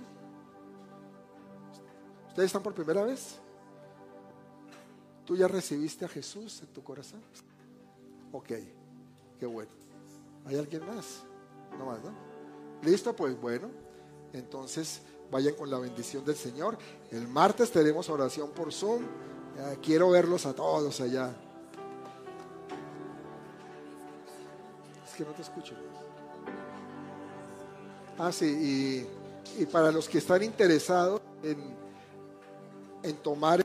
¿Ustedes 2.28 2.46
están 2.46 2.62
por 2.62 2.74
primera 2.74 3.02
vez? 3.02 3.39
¿Tú 5.24 5.36
ya 5.36 5.46
recibiste 5.48 6.04
a 6.04 6.08
Jesús 6.08 6.60
en 6.62 6.68
tu 6.68 6.82
corazón? 6.82 7.20
Ok, 8.32 8.48
qué 9.38 9.46
bueno. 9.46 9.70
¿Hay 10.46 10.56
alguien 10.56 10.86
más? 10.86 11.22
No 11.78 11.86
más, 11.86 12.02
¿no? 12.02 12.12
¿Listo? 12.82 13.14
Pues 13.14 13.40
bueno, 13.40 13.68
entonces 14.32 15.02
vayan 15.30 15.54
con 15.54 15.70
la 15.70 15.78
bendición 15.78 16.24
del 16.24 16.36
Señor. 16.36 16.78
El 17.10 17.28
martes 17.28 17.70
tenemos 17.70 18.08
oración 18.08 18.50
por 18.50 18.72
Zoom. 18.72 19.04
Quiero 19.82 20.10
verlos 20.10 20.46
a 20.46 20.54
todos 20.54 21.00
allá. 21.00 21.30
Es 25.06 25.14
que 25.14 25.24
no 25.24 25.32
te 25.32 25.42
escucho. 25.42 25.74
Ah, 28.18 28.32
sí, 28.32 29.06
y, 29.56 29.62
y 29.62 29.66
para 29.66 29.90
los 29.90 30.08
que 30.08 30.18
están 30.18 30.42
interesados 30.42 31.20
en, 31.42 31.74
en 33.02 33.16
tomar 33.16 33.64